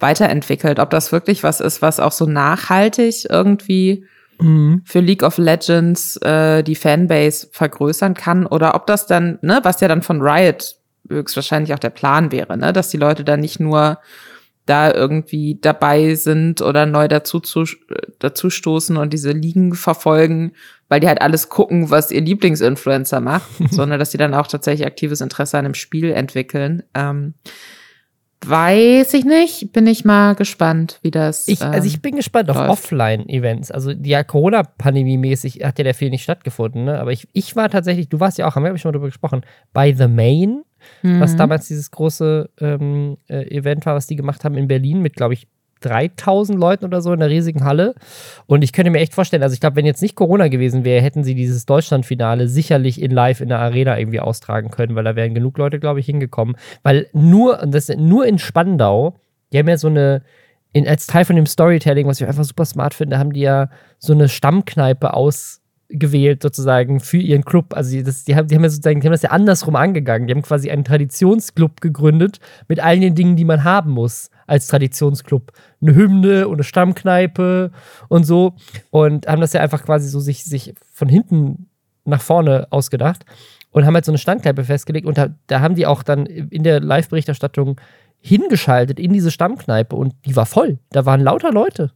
weiterentwickelt, 0.00 0.78
ob 0.78 0.90
das 0.90 1.12
wirklich 1.12 1.42
was 1.42 1.60
ist, 1.60 1.82
was 1.82 2.00
auch 2.00 2.12
so 2.12 2.26
nachhaltig 2.26 3.26
irgendwie 3.28 4.04
mhm. 4.40 4.82
für 4.84 5.00
League 5.00 5.22
of 5.22 5.38
Legends 5.38 6.16
äh, 6.18 6.62
die 6.62 6.74
Fanbase 6.74 7.48
vergrößern 7.52 8.14
kann 8.14 8.46
oder 8.46 8.74
ob 8.74 8.86
das 8.86 9.06
dann, 9.06 9.38
ne, 9.42 9.60
was 9.62 9.80
ja 9.80 9.88
dann 9.88 10.02
von 10.02 10.20
Riot 10.20 10.76
höchstwahrscheinlich 11.08 11.74
auch 11.74 11.78
der 11.78 11.90
Plan 11.90 12.32
wäre, 12.32 12.56
ne, 12.56 12.72
dass 12.72 12.88
die 12.88 12.96
Leute 12.96 13.24
dann 13.24 13.40
nicht 13.40 13.60
nur 13.60 13.98
da 14.66 14.92
irgendwie 14.92 15.58
dabei 15.60 16.14
sind 16.14 16.62
oder 16.62 16.86
neu 16.86 17.08
dazu, 17.08 17.40
zu, 17.40 17.64
dazu 18.18 18.50
stoßen 18.50 18.96
und 18.96 19.12
diese 19.12 19.32
Ligen 19.32 19.74
verfolgen, 19.74 20.52
weil 20.88 21.00
die 21.00 21.08
halt 21.08 21.20
alles 21.20 21.48
gucken, 21.48 21.90
was 21.90 22.12
ihr 22.12 22.20
Lieblingsinfluencer 22.20 23.20
macht, 23.20 23.50
sondern 23.70 23.98
dass 23.98 24.12
sie 24.12 24.18
dann 24.18 24.34
auch 24.34 24.46
tatsächlich 24.46 24.86
aktives 24.86 25.20
Interesse 25.20 25.58
an 25.58 25.64
dem 25.64 25.74
Spiel 25.74 26.12
entwickeln. 26.12 26.84
Ähm, 26.94 27.34
Weiß 28.46 29.12
ich 29.14 29.24
nicht. 29.24 29.72
Bin 29.72 29.86
ich 29.86 30.04
mal 30.04 30.34
gespannt, 30.34 30.98
wie 31.02 31.10
das. 31.10 31.46
Ich, 31.46 31.62
also 31.62 31.86
ich 31.86 31.96
ähm, 31.96 32.00
bin 32.00 32.16
gespannt 32.16 32.48
auf 32.50 32.56
Offline-Events. 32.56 33.70
Also 33.70 33.90
ja, 33.90 34.24
Corona-Pandemie-mäßig 34.24 35.62
hat 35.62 35.78
ja 35.78 35.84
der 35.84 35.94
viel 35.94 36.10
nicht 36.10 36.22
stattgefunden, 36.22 36.84
ne? 36.84 36.98
Aber 36.98 37.12
ich, 37.12 37.28
ich 37.32 37.54
war 37.54 37.68
tatsächlich, 37.68 38.08
du 38.08 38.18
warst 38.18 38.38
ja 38.38 38.48
auch, 38.48 38.56
haben 38.56 38.64
wir 38.64 38.76
schon 38.78 38.90
mal 38.90 38.92
drüber 38.92 39.08
gesprochen, 39.08 39.42
bei 39.74 39.92
The 39.92 40.08
Main, 40.08 40.62
mhm. 41.02 41.20
was 41.20 41.36
damals 41.36 41.68
dieses 41.68 41.90
große 41.90 42.48
ähm, 42.60 43.18
äh, 43.28 43.44
Event 43.54 43.84
war, 43.84 43.94
was 43.94 44.06
die 44.06 44.16
gemacht 44.16 44.42
haben 44.44 44.56
in 44.56 44.68
Berlin 44.68 45.02
mit, 45.02 45.16
glaube 45.16 45.34
ich, 45.34 45.46
3000 45.80 46.58
Leuten 46.58 46.84
oder 46.84 47.00
so 47.00 47.12
in 47.12 47.20
der 47.20 47.30
riesigen 47.30 47.64
Halle. 47.64 47.94
Und 48.46 48.62
ich 48.62 48.72
könnte 48.72 48.90
mir 48.90 49.00
echt 49.00 49.14
vorstellen, 49.14 49.42
also 49.42 49.54
ich 49.54 49.60
glaube, 49.60 49.76
wenn 49.76 49.86
jetzt 49.86 50.02
nicht 50.02 50.14
Corona 50.14 50.48
gewesen 50.48 50.84
wäre, 50.84 51.02
hätten 51.02 51.24
sie 51.24 51.34
dieses 51.34 51.66
Deutschlandfinale 51.66 52.48
sicherlich 52.48 53.00
in 53.00 53.10
live 53.10 53.40
in 53.40 53.48
der 53.48 53.58
Arena 53.58 53.98
irgendwie 53.98 54.20
austragen 54.20 54.70
können, 54.70 54.94
weil 54.94 55.04
da 55.04 55.16
wären 55.16 55.34
genug 55.34 55.58
Leute, 55.58 55.80
glaube 55.80 56.00
ich, 56.00 56.06
hingekommen. 56.06 56.56
Weil 56.82 57.08
nur, 57.12 57.58
das 57.66 57.88
nur 57.88 58.26
in 58.26 58.38
Spandau, 58.38 59.18
die 59.52 59.58
haben 59.58 59.68
ja 59.68 59.78
so 59.78 59.88
eine, 59.88 60.22
in, 60.72 60.86
als 60.86 61.06
Teil 61.06 61.24
von 61.24 61.36
dem 61.36 61.46
Storytelling, 61.46 62.06
was 62.06 62.20
ich 62.20 62.26
einfach 62.26 62.44
super 62.44 62.64
smart 62.64 62.94
finde, 62.94 63.18
haben 63.18 63.32
die 63.32 63.40
ja 63.40 63.70
so 63.98 64.12
eine 64.12 64.28
Stammkneipe 64.28 65.14
aus 65.14 65.60
gewählt, 65.92 66.42
sozusagen, 66.42 67.00
für 67.00 67.18
ihren 67.18 67.44
Club. 67.44 67.74
Also 67.74 68.00
das, 68.02 68.24
die, 68.24 68.36
haben, 68.36 68.48
die 68.48 68.54
haben 68.54 68.62
ja 68.62 68.70
sozusagen, 68.70 69.00
die 69.00 69.06
haben 69.06 69.12
das 69.12 69.22
ja 69.22 69.30
andersrum 69.30 69.76
angegangen. 69.76 70.26
Die 70.26 70.34
haben 70.34 70.42
quasi 70.42 70.70
einen 70.70 70.84
Traditionsclub 70.84 71.80
gegründet 71.80 72.38
mit 72.68 72.80
all 72.80 72.98
den 73.00 73.14
Dingen, 73.14 73.36
die 73.36 73.44
man 73.44 73.64
haben 73.64 73.90
muss 73.90 74.30
als 74.50 74.66
Traditionsclub. 74.66 75.52
Eine 75.80 75.94
Hymne 75.94 76.48
und 76.48 76.54
eine 76.54 76.64
Stammkneipe 76.64 77.70
und 78.08 78.24
so. 78.24 78.54
Und 78.90 79.26
haben 79.28 79.40
das 79.40 79.52
ja 79.52 79.60
einfach 79.60 79.84
quasi 79.84 80.08
so 80.08 80.18
sich, 80.18 80.44
sich 80.44 80.74
von 80.92 81.08
hinten 81.08 81.68
nach 82.04 82.20
vorne 82.20 82.66
ausgedacht 82.70 83.24
und 83.70 83.86
haben 83.86 83.94
halt 83.94 84.04
so 84.04 84.10
eine 84.10 84.18
Stammkneipe 84.18 84.64
festgelegt. 84.64 85.06
Und 85.06 85.18
da, 85.18 85.28
da 85.46 85.60
haben 85.60 85.76
die 85.76 85.86
auch 85.86 86.02
dann 86.02 86.26
in 86.26 86.64
der 86.64 86.80
Live-Berichterstattung 86.80 87.80
hingeschaltet 88.18 88.98
in 88.98 89.12
diese 89.12 89.30
Stammkneipe 89.30 89.94
und 89.94 90.14
die 90.26 90.34
war 90.34 90.46
voll. 90.46 90.78
Da 90.90 91.06
waren 91.06 91.20
lauter 91.20 91.52
Leute, 91.52 91.92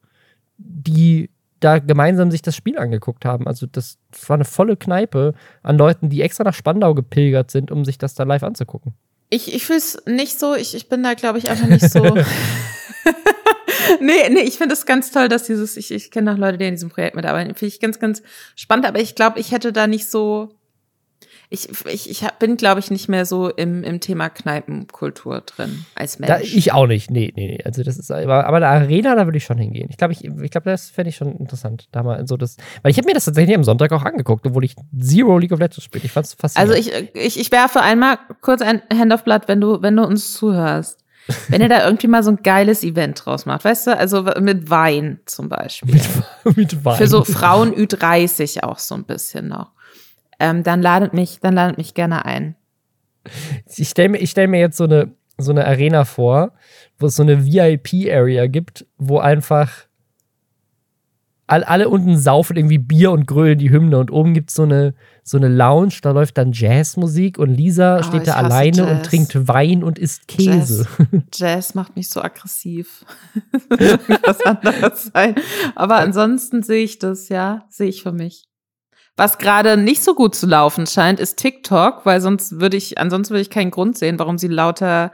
die 0.56 1.30
da 1.58 1.80
gemeinsam 1.80 2.30
sich 2.30 2.42
das 2.42 2.54
Spiel 2.54 2.78
angeguckt 2.78 3.24
haben. 3.24 3.46
Also 3.46 3.66
das 3.66 3.98
war 4.26 4.34
eine 4.34 4.44
volle 4.44 4.76
Kneipe 4.76 5.34
an 5.62 5.76
Leuten, 5.76 6.08
die 6.08 6.22
extra 6.22 6.44
nach 6.44 6.54
Spandau 6.54 6.94
gepilgert 6.94 7.50
sind, 7.50 7.70
um 7.70 7.84
sich 7.84 7.98
das 7.98 8.14
da 8.14 8.22
live 8.22 8.42
anzugucken. 8.42 8.94
Ich, 9.30 9.52
ich 9.52 9.64
fühle 9.64 9.78
es 9.78 9.98
nicht 10.06 10.38
so, 10.38 10.54
ich, 10.54 10.74
ich 10.74 10.88
bin 10.88 11.02
da, 11.02 11.14
glaube 11.14 11.38
ich, 11.38 11.50
einfach 11.50 11.66
nicht 11.66 11.90
so. 11.90 12.02
nee, 14.00 14.28
nee, 14.28 14.40
ich 14.40 14.58
finde 14.58 14.74
es 14.74 14.86
ganz 14.86 15.10
toll, 15.10 15.28
dass 15.28 15.44
dieses, 15.44 15.76
ich, 15.76 15.90
ich 15.90 16.10
kenne 16.10 16.32
auch 16.32 16.38
Leute, 16.38 16.58
die 16.58 16.66
in 16.66 16.74
diesem 16.74 16.90
Projekt 16.90 17.16
mitarbeiten, 17.16 17.54
finde 17.54 17.74
ich 17.74 17.80
ganz, 17.80 17.98
ganz 17.98 18.22
spannend, 18.54 18.86
aber 18.86 19.00
ich 19.00 19.14
glaube, 19.14 19.40
ich 19.40 19.52
hätte 19.52 19.72
da 19.72 19.86
nicht 19.86 20.10
so 20.10 20.54
ich, 21.50 21.68
ich, 21.86 22.10
ich 22.10 22.26
bin, 22.38 22.56
glaube 22.56 22.80
ich, 22.80 22.90
nicht 22.90 23.08
mehr 23.08 23.26
so 23.26 23.48
im, 23.48 23.84
im 23.84 24.00
Thema 24.00 24.28
Kneipenkultur 24.28 25.42
drin 25.42 25.84
als 25.94 26.18
Mensch. 26.18 26.28
Da, 26.28 26.40
ich 26.40 26.72
auch 26.72 26.86
nicht. 26.86 27.10
Nee, 27.10 27.32
nee, 27.36 27.46
nee. 27.46 27.64
Also 27.64 27.82
das 27.82 27.98
ist, 27.98 28.10
aber, 28.10 28.46
aber 28.46 28.56
eine 28.56 28.66
Arena, 28.68 29.14
da 29.14 29.26
würde 29.26 29.38
ich 29.38 29.44
schon 29.44 29.58
hingehen. 29.58 29.88
Ich 29.90 29.96
glaube, 29.96 30.12
ich, 30.12 30.24
ich 30.24 30.50
glaube, 30.50 30.70
das 30.70 30.90
fände 30.90 31.10
ich 31.10 31.16
schon 31.16 31.36
interessant. 31.36 31.88
Da 31.92 32.02
mal 32.02 32.26
so 32.26 32.36
das, 32.36 32.56
weil 32.82 32.90
ich 32.90 32.98
habe 32.98 33.06
mir 33.06 33.14
das 33.14 33.26
tatsächlich 33.26 33.54
am 33.54 33.64
Sonntag 33.64 33.92
auch 33.92 34.02
angeguckt, 34.02 34.46
obwohl 34.46 34.64
ich 34.64 34.74
Zero 34.98 35.38
League 35.38 35.52
of 35.52 35.60
Legends 35.60 35.84
spiele. 35.84 36.04
Ich 36.04 36.12
fand 36.12 36.26
es 36.26 36.34
faszinierend. 36.34 36.76
Also 36.76 36.90
ich, 36.90 37.14
ich, 37.14 37.38
ich 37.38 37.52
werfe 37.52 37.80
einmal 37.80 38.18
kurz 38.40 38.62
ein 38.62 38.82
Hand 38.92 39.12
of 39.12 39.24
Blood, 39.24 39.42
wenn 39.46 39.60
du, 39.60 39.82
wenn 39.82 39.96
du 39.96 40.04
uns 40.04 40.32
zuhörst. 40.32 41.00
Wenn 41.48 41.62
ihr 41.62 41.70
da 41.70 41.86
irgendwie 41.86 42.06
mal 42.06 42.22
so 42.22 42.30
ein 42.30 42.42
geiles 42.42 42.84
Event 42.84 43.24
draus 43.24 43.46
macht, 43.46 43.64
weißt 43.64 43.86
du, 43.86 43.96
also 43.96 44.22
mit 44.40 44.68
Wein 44.68 45.20
zum 45.24 45.48
Beispiel. 45.48 45.94
Mit, 45.94 46.56
mit 46.56 46.84
Wein. 46.84 46.96
Für 46.98 47.06
so 47.06 47.24
Frauen 47.24 47.74
Ü30 47.74 48.62
auch 48.62 48.78
so 48.78 48.94
ein 48.94 49.04
bisschen 49.04 49.48
noch 49.48 49.72
ähm, 50.38 50.62
dann 50.62 50.82
ladet 50.82 51.14
mich, 51.14 51.40
dann 51.40 51.54
ladet 51.54 51.78
mich 51.78 51.94
gerne 51.94 52.24
ein. 52.24 52.56
Ich 53.76 53.88
stelle 53.88 54.10
mir, 54.10 54.26
stell 54.26 54.48
mir 54.48 54.60
jetzt 54.60 54.76
so 54.76 54.84
eine, 54.84 55.12
so 55.38 55.50
eine 55.50 55.66
Arena 55.66 56.04
vor, 56.04 56.52
wo 56.98 57.06
es 57.06 57.16
so 57.16 57.22
eine 57.22 57.44
VIP-Area 57.44 58.46
gibt, 58.46 58.86
wo 58.98 59.18
einfach 59.18 59.86
all, 61.46 61.64
alle 61.64 61.88
unten 61.88 62.16
saufen 62.16 62.56
irgendwie 62.56 62.78
Bier 62.78 63.10
und 63.10 63.26
grölen 63.26 63.58
die 63.58 63.70
Hymne 63.70 63.98
und 63.98 64.10
oben 64.10 64.34
gibt 64.34 64.50
es 64.50 64.56
so 64.56 64.62
eine, 64.62 64.94
so 65.22 65.36
eine 65.36 65.48
Lounge, 65.48 65.94
da 66.02 66.12
läuft 66.12 66.38
dann 66.38 66.52
Jazzmusik 66.52 67.38
und 67.38 67.50
Lisa 67.50 67.98
oh, 67.98 68.02
steht 68.02 68.26
da 68.26 68.34
alleine 68.34 68.78
Jazz. 68.78 68.90
und 68.90 69.06
trinkt 69.06 69.48
Wein 69.48 69.84
und 69.84 69.98
isst 69.98 70.28
Käse. 70.28 70.86
Jazz, 70.98 71.22
Jazz 71.34 71.74
macht 71.74 71.96
mich 71.96 72.08
so 72.08 72.22
aggressiv. 72.22 73.04
was 73.68 74.40
anderes 74.42 75.10
sein. 75.12 75.34
Aber 75.74 75.96
ansonsten 75.96 76.62
sehe 76.62 76.84
ich 76.84 76.98
das, 76.98 77.28
ja, 77.28 77.66
sehe 77.68 77.88
ich 77.88 78.02
für 78.02 78.12
mich. 78.12 78.46
Was 79.16 79.38
gerade 79.38 79.76
nicht 79.76 80.02
so 80.02 80.14
gut 80.14 80.34
zu 80.34 80.46
laufen 80.46 80.86
scheint, 80.86 81.20
ist 81.20 81.38
TikTok, 81.38 82.04
weil 82.04 82.20
sonst 82.20 82.60
würde 82.60 82.76
ich, 82.76 82.98
ansonsten 82.98 83.34
würde 83.34 83.42
ich 83.42 83.50
keinen 83.50 83.70
Grund 83.70 83.96
sehen, 83.96 84.18
warum 84.18 84.38
sie 84.38 84.48
lauter 84.48 85.12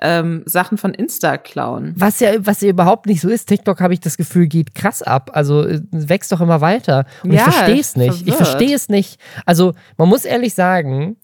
ähm, 0.00 0.42
Sachen 0.46 0.78
von 0.78 0.94
Insta 0.94 1.36
klauen. 1.36 1.94
Was 1.96 2.20
ja, 2.20 2.34
was 2.38 2.60
ja 2.60 2.70
überhaupt 2.70 3.06
nicht 3.06 3.20
so 3.20 3.28
ist. 3.28 3.48
TikTok 3.48 3.80
habe 3.80 3.92
ich 3.92 4.00
das 4.00 4.16
Gefühl, 4.16 4.46
geht 4.46 4.74
krass 4.74 5.02
ab. 5.02 5.30
Also 5.34 5.66
äh, 5.66 5.80
wächst 5.90 6.32
doch 6.32 6.40
immer 6.40 6.60
weiter. 6.60 7.04
Und 7.24 7.32
ja, 7.32 7.48
ich 7.48 7.54
verstehe 7.54 7.80
es 7.80 7.96
nicht. 7.96 8.16
Verwirrt. 8.16 8.28
Ich 8.28 8.34
verstehe 8.34 8.74
es 8.74 8.88
nicht. 8.88 9.20
Also 9.44 9.74
man 9.98 10.08
muss 10.08 10.24
ehrlich 10.24 10.54
sagen, 10.54 11.16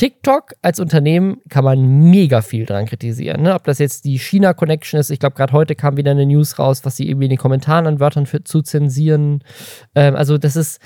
TikTok 0.00 0.54
als 0.62 0.80
Unternehmen 0.80 1.42
kann 1.50 1.62
man 1.62 2.08
mega 2.08 2.40
viel 2.40 2.64
dran 2.64 2.86
kritisieren. 2.86 3.42
Ne? 3.42 3.54
Ob 3.54 3.64
das 3.64 3.78
jetzt 3.78 4.06
die 4.06 4.18
China-Connection 4.18 4.98
ist, 4.98 5.10
ich 5.10 5.18
glaube, 5.18 5.36
gerade 5.36 5.52
heute 5.52 5.74
kam 5.74 5.98
wieder 5.98 6.12
eine 6.12 6.24
News 6.24 6.58
raus, 6.58 6.86
was 6.86 6.96
sie 6.96 7.06
irgendwie 7.06 7.26
in 7.26 7.30
den 7.32 7.38
Kommentaren 7.38 7.86
an 7.86 8.00
Wörtern 8.00 8.24
für, 8.24 8.42
zu 8.42 8.62
zensieren. 8.62 9.44
Ähm, 9.94 10.16
also, 10.16 10.38
das 10.38 10.56
ist, 10.56 10.80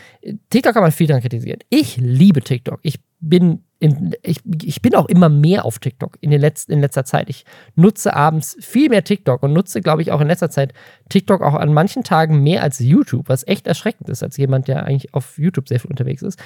TikTok 0.51 0.75
kann 0.75 0.83
man 0.83 0.91
viel 0.91 1.07
dran 1.07 1.21
kritisieren. 1.21 1.61
Ich 1.71 1.97
liebe 1.97 2.41
TikTok. 2.41 2.81
Ich 2.83 3.05
bin, 3.21 3.63
in, 3.79 4.17
ich, 4.25 4.39
ich 4.65 4.83
bin 4.83 4.97
auch 4.97 5.07
immer 5.07 5.29
mehr 5.29 5.65
auf 5.65 5.79
TikTok 5.79 6.19
in, 6.21 6.33
den 6.33 6.41
letzten, 6.41 6.73
in 6.73 6.81
letzter 6.81 7.05
Zeit. 7.05 7.31
Ich 7.31 7.45
nutze 7.77 8.17
abends 8.17 8.57
viel 8.59 8.89
mehr 8.89 9.05
TikTok 9.05 9.45
und 9.45 9.53
nutze, 9.53 9.81
glaube 9.81 10.03
ich, 10.03 10.11
auch 10.11 10.23
in 10.23 10.27
letzter 10.27 10.51
Zeit 10.51 10.73
TikTok 11.09 11.41
auch 11.41 11.55
an 11.55 11.73
manchen 11.73 12.03
Tagen 12.03 12.43
mehr 12.43 12.65
als 12.65 12.81
YouTube, 12.81 13.29
was 13.29 13.47
echt 13.47 13.69
erschreckend 13.69 14.09
ist, 14.09 14.25
als 14.25 14.37
jemand, 14.39 14.67
der 14.67 14.87
eigentlich 14.87 15.15
auf 15.15 15.39
YouTube 15.39 15.69
sehr 15.69 15.79
viel 15.79 15.91
unterwegs 15.91 16.23
ist 16.23 16.37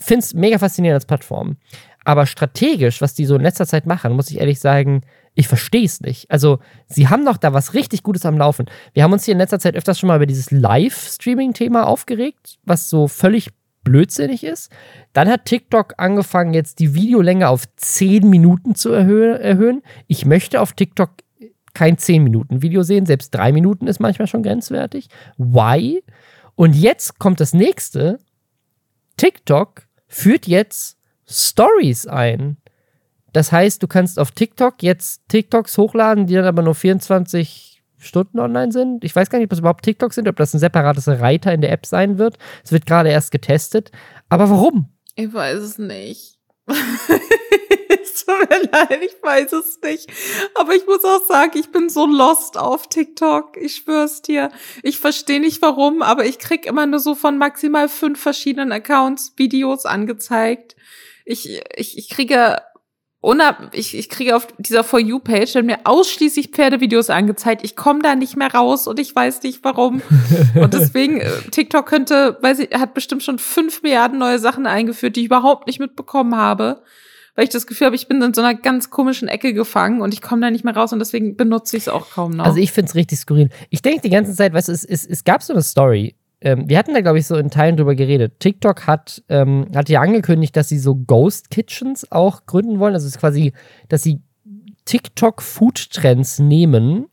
finde 0.00 0.24
es 0.24 0.34
mega 0.34 0.58
faszinierend 0.58 0.96
als 0.96 1.06
Plattform. 1.06 1.56
Aber 2.04 2.26
strategisch, 2.26 3.00
was 3.00 3.14
die 3.14 3.26
so 3.26 3.36
in 3.36 3.42
letzter 3.42 3.66
Zeit 3.66 3.86
machen, 3.86 4.12
muss 4.14 4.30
ich 4.30 4.40
ehrlich 4.40 4.60
sagen, 4.60 5.02
ich 5.34 5.48
verstehe 5.48 5.84
es 5.84 6.00
nicht. 6.00 6.30
Also, 6.30 6.58
sie 6.86 7.08
haben 7.08 7.24
doch 7.24 7.36
da 7.36 7.52
was 7.52 7.74
richtig 7.74 8.02
Gutes 8.02 8.26
am 8.26 8.38
Laufen. 8.38 8.66
Wir 8.94 9.04
haben 9.04 9.12
uns 9.12 9.24
hier 9.24 9.32
in 9.32 9.38
letzter 9.38 9.60
Zeit 9.60 9.76
öfters 9.76 9.98
schon 9.98 10.08
mal 10.08 10.16
über 10.16 10.26
dieses 10.26 10.50
Live-Streaming-Thema 10.50 11.86
aufgeregt, 11.86 12.58
was 12.64 12.90
so 12.90 13.06
völlig 13.06 13.50
blödsinnig 13.84 14.44
ist. 14.44 14.70
Dann 15.12 15.28
hat 15.28 15.44
TikTok 15.44 15.94
angefangen, 15.98 16.54
jetzt 16.54 16.78
die 16.78 16.94
Videolänge 16.94 17.48
auf 17.48 17.64
10 17.76 18.28
Minuten 18.28 18.74
zu 18.74 18.90
erhö 18.90 19.34
erhöhen. 19.34 19.82
Ich 20.06 20.26
möchte 20.26 20.60
auf 20.60 20.72
TikTok 20.72 21.10
kein 21.72 21.96
10 21.96 22.24
Minuten 22.24 22.62
Video 22.62 22.82
sehen, 22.82 23.06
selbst 23.06 23.34
3 23.34 23.52
Minuten 23.52 23.86
ist 23.86 24.00
manchmal 24.00 24.26
schon 24.28 24.42
grenzwertig. 24.42 25.08
Why? 25.38 26.02
Und 26.56 26.74
jetzt 26.74 27.18
kommt 27.18 27.40
das 27.40 27.54
nächste. 27.54 28.18
TikTok 29.16 29.82
führt 30.08 30.46
jetzt 30.46 30.98
Stories 31.30 32.06
ein. 32.06 32.56
Das 33.32 33.52
heißt, 33.52 33.82
du 33.82 33.86
kannst 33.86 34.18
auf 34.18 34.32
TikTok 34.32 34.82
jetzt 34.82 35.22
TikToks 35.28 35.78
hochladen, 35.78 36.26
die 36.26 36.34
dann 36.34 36.44
aber 36.44 36.62
nur 36.62 36.74
24 36.74 37.82
Stunden 37.98 38.40
online 38.40 38.72
sind. 38.72 39.04
Ich 39.04 39.14
weiß 39.14 39.30
gar 39.30 39.38
nicht, 39.38 39.46
ob 39.46 39.50
das 39.50 39.60
überhaupt 39.60 39.84
TikToks 39.84 40.16
sind, 40.16 40.26
ob 40.26 40.36
das 40.36 40.54
ein 40.54 40.58
separates 40.58 41.06
Reiter 41.06 41.52
in 41.52 41.60
der 41.60 41.70
App 41.70 41.86
sein 41.86 42.18
wird. 42.18 42.38
Es 42.64 42.72
wird 42.72 42.86
gerade 42.86 43.10
erst 43.10 43.30
getestet. 43.30 43.92
Aber 44.28 44.50
warum? 44.50 44.88
Ich 45.14 45.32
weiß 45.32 45.58
es 45.58 45.78
nicht. 45.78 46.38
es 46.68 48.24
tut 48.24 48.48
mir 48.48 48.70
leid, 48.70 49.00
ich 49.02 49.22
weiß 49.22 49.52
es 49.52 49.80
nicht. 49.82 50.10
Aber 50.54 50.74
ich 50.74 50.86
muss 50.86 51.04
auch 51.04 51.24
sagen, 51.26 51.52
ich 51.54 51.70
bin 51.70 51.90
so 51.90 52.06
lost 52.06 52.56
auf 52.56 52.88
TikTok. 52.88 53.56
Ich 53.58 53.76
schwör's 53.76 54.22
dir. 54.22 54.50
Ich 54.82 54.98
verstehe 54.98 55.40
nicht 55.40 55.60
warum, 55.62 56.02
aber 56.02 56.24
ich 56.24 56.38
krieg 56.38 56.66
immer 56.66 56.86
nur 56.86 57.00
so 57.00 57.14
von 57.14 57.38
maximal 57.38 57.88
fünf 57.88 58.20
verschiedenen 58.20 58.72
Accounts 58.72 59.34
Videos 59.36 59.84
angezeigt 59.84 60.74
ich, 61.24 61.62
ich, 61.76 61.98
ich 61.98 62.08
kriege 62.08 62.58
unab 63.20 63.74
ich, 63.74 63.96
ich 63.96 64.08
kriege 64.08 64.34
auf 64.34 64.48
dieser 64.58 64.82
For 64.82 64.98
You-Page 64.98 65.52
dann 65.52 65.66
mir 65.66 65.80
ausschließlich 65.84 66.48
Pferdevideos 66.48 67.10
angezeigt. 67.10 67.62
Ich 67.64 67.76
komme 67.76 68.00
da 68.02 68.14
nicht 68.14 68.36
mehr 68.36 68.52
raus 68.52 68.86
und 68.86 68.98
ich 68.98 69.14
weiß 69.14 69.42
nicht 69.42 69.62
warum. 69.62 70.00
und 70.54 70.72
deswegen, 70.74 71.20
äh, 71.20 71.30
TikTok 71.50 71.86
könnte, 71.86 72.38
weiß 72.40 72.60
ich, 72.60 72.70
hat 72.72 72.94
bestimmt 72.94 73.22
schon 73.22 73.38
fünf 73.38 73.82
Milliarden 73.82 74.18
neue 74.18 74.38
Sachen 74.38 74.66
eingeführt, 74.66 75.16
die 75.16 75.20
ich 75.20 75.26
überhaupt 75.26 75.66
nicht 75.66 75.80
mitbekommen 75.80 76.34
habe. 76.34 76.82
Weil 77.36 77.44
ich 77.44 77.50
das 77.50 77.66
Gefühl 77.66 77.86
habe, 77.86 77.96
ich 77.96 78.08
bin 78.08 78.20
in 78.22 78.34
so 78.34 78.42
einer 78.42 78.54
ganz 78.54 78.90
komischen 78.90 79.28
Ecke 79.28 79.54
gefangen 79.54 80.00
und 80.00 80.12
ich 80.12 80.20
komme 80.20 80.42
da 80.42 80.50
nicht 80.50 80.64
mehr 80.64 80.76
raus 80.76 80.92
und 80.92 80.98
deswegen 80.98 81.36
benutze 81.36 81.76
ich 81.76 81.84
es 81.84 81.88
auch 81.88 82.10
kaum 82.10 82.32
noch. 82.32 82.44
Also 82.44 82.58
ich 82.58 82.72
finde 82.72 82.88
es 82.88 82.94
richtig 82.94 83.18
skurril. 83.20 83.50
Ich 83.70 83.82
denke 83.82 84.00
die 84.02 84.10
ganze 84.10 84.34
Zeit, 84.34 84.52
weißt 84.52 84.68
du, 84.68 84.72
es, 84.72 84.84
es, 84.84 85.06
es 85.06 85.24
gab 85.24 85.42
so 85.42 85.52
eine 85.52 85.62
Story, 85.62 86.16
ähm, 86.40 86.68
wir 86.68 86.78
hatten 86.78 86.94
da, 86.94 87.00
glaube 87.00 87.18
ich, 87.18 87.26
so 87.26 87.36
in 87.36 87.50
Teilen 87.50 87.76
drüber 87.76 87.94
geredet. 87.94 88.40
TikTok 88.40 88.86
hat, 88.86 89.22
ähm, 89.28 89.66
hat 89.74 89.88
ja 89.88 90.00
angekündigt, 90.00 90.56
dass 90.56 90.68
sie 90.68 90.78
so 90.78 90.94
Ghost 90.94 91.50
Kitchens 91.50 92.10
auch 92.10 92.46
gründen 92.46 92.78
wollen. 92.78 92.94
Also 92.94 93.06
es 93.06 93.14
ist 93.16 93.20
quasi, 93.20 93.52
dass 93.88 94.02
sie 94.02 94.20
TikTok-Food-Trends 94.86 96.38
nehmen, 96.38 97.06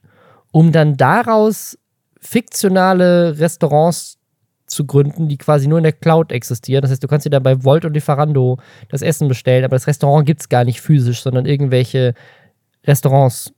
um 0.52 0.72
dann 0.72 0.96
daraus 0.96 1.78
fiktionale 2.20 3.38
Restaurants 3.40 4.18
zu 4.66 4.86
gründen, 4.86 5.28
die 5.28 5.38
quasi 5.38 5.68
nur 5.68 5.78
in 5.78 5.84
der 5.84 5.94
Cloud 5.94 6.32
existieren. 6.32 6.82
Das 6.82 6.92
heißt, 6.92 7.04
du 7.04 7.08
kannst 7.08 7.26
dir 7.26 7.30
dann 7.30 7.44
bei 7.44 7.64
Volt 7.64 7.86
und 7.86 7.94
Lieferando 7.94 8.58
das 8.90 9.02
Essen 9.02 9.28
bestellen, 9.28 9.64
aber 9.64 9.76
das 9.76 9.88
Restaurant 9.88 10.26
gibt 10.26 10.42
es 10.42 10.50
gar 10.50 10.64
nicht 10.64 10.82
physisch, 10.82 11.22
sondern 11.22 11.46
irgendwelche 11.46 12.14
Restaurants 12.86 13.54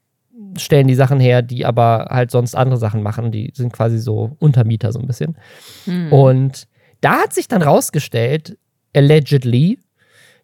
stellen 0.58 0.88
die 0.88 0.96
Sachen 0.96 1.20
her, 1.20 1.42
die 1.42 1.66
aber 1.66 2.08
halt 2.10 2.32
sonst 2.32 2.56
andere 2.56 2.78
Sachen 2.78 3.02
machen. 3.04 3.32
Die 3.32 3.52
sind 3.54 3.74
quasi 3.74 4.00
so 4.00 4.36
Untermieter 4.40 4.92
so 4.92 5.00
ein 5.00 5.08
bisschen. 5.08 5.38
Mhm. 5.86 6.14
Und 6.14 6.68
da 7.02 7.22
hat 7.22 7.34
sich 7.34 7.48
dann 7.48 7.62
rausgestellt, 7.62 8.58
allegedly, 8.96 9.80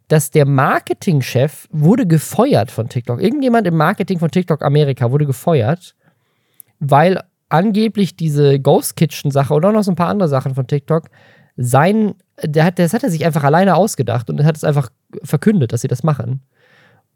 dass 0.08 0.32
der 0.32 0.46
Marketingchef 0.46 1.68
wurde 1.72 2.06
gefeuert 2.06 2.72
von 2.72 2.90
TikTok. 2.90 3.22
Irgendjemand 3.22 3.68
im 3.68 3.76
Marketing 3.76 4.20
von 4.20 4.30
TikTok 4.30 4.64
Amerika 4.64 5.12
wurde 5.12 5.26
gefeuert, 5.26 5.96
weil 6.80 7.22
angeblich 7.50 8.16
diese 8.16 8.60
Ghost 8.60 8.96
Kitchen 8.96 9.32
Sache 9.32 9.54
oder 9.54 9.72
noch 9.72 9.84
so 9.84 9.92
ein 9.92 9.96
paar 9.96 10.10
andere 10.10 10.30
Sachen 10.30 10.56
von 10.56 10.68
TikTok 10.68 11.10
sein, 11.58 12.16
der 12.44 12.66
hat, 12.66 12.80
das 12.80 12.94
hat 12.94 13.04
er 13.04 13.10
sich 13.10 13.26
einfach 13.26 13.44
alleine 13.44 13.76
ausgedacht 13.76 14.30
und 14.30 14.44
hat 14.44 14.58
es 14.58 14.64
einfach 14.64 14.90
verkündet, 15.24 15.72
dass 15.72 15.82
sie 15.82 15.88
das 15.88 16.04
machen. 16.04 16.42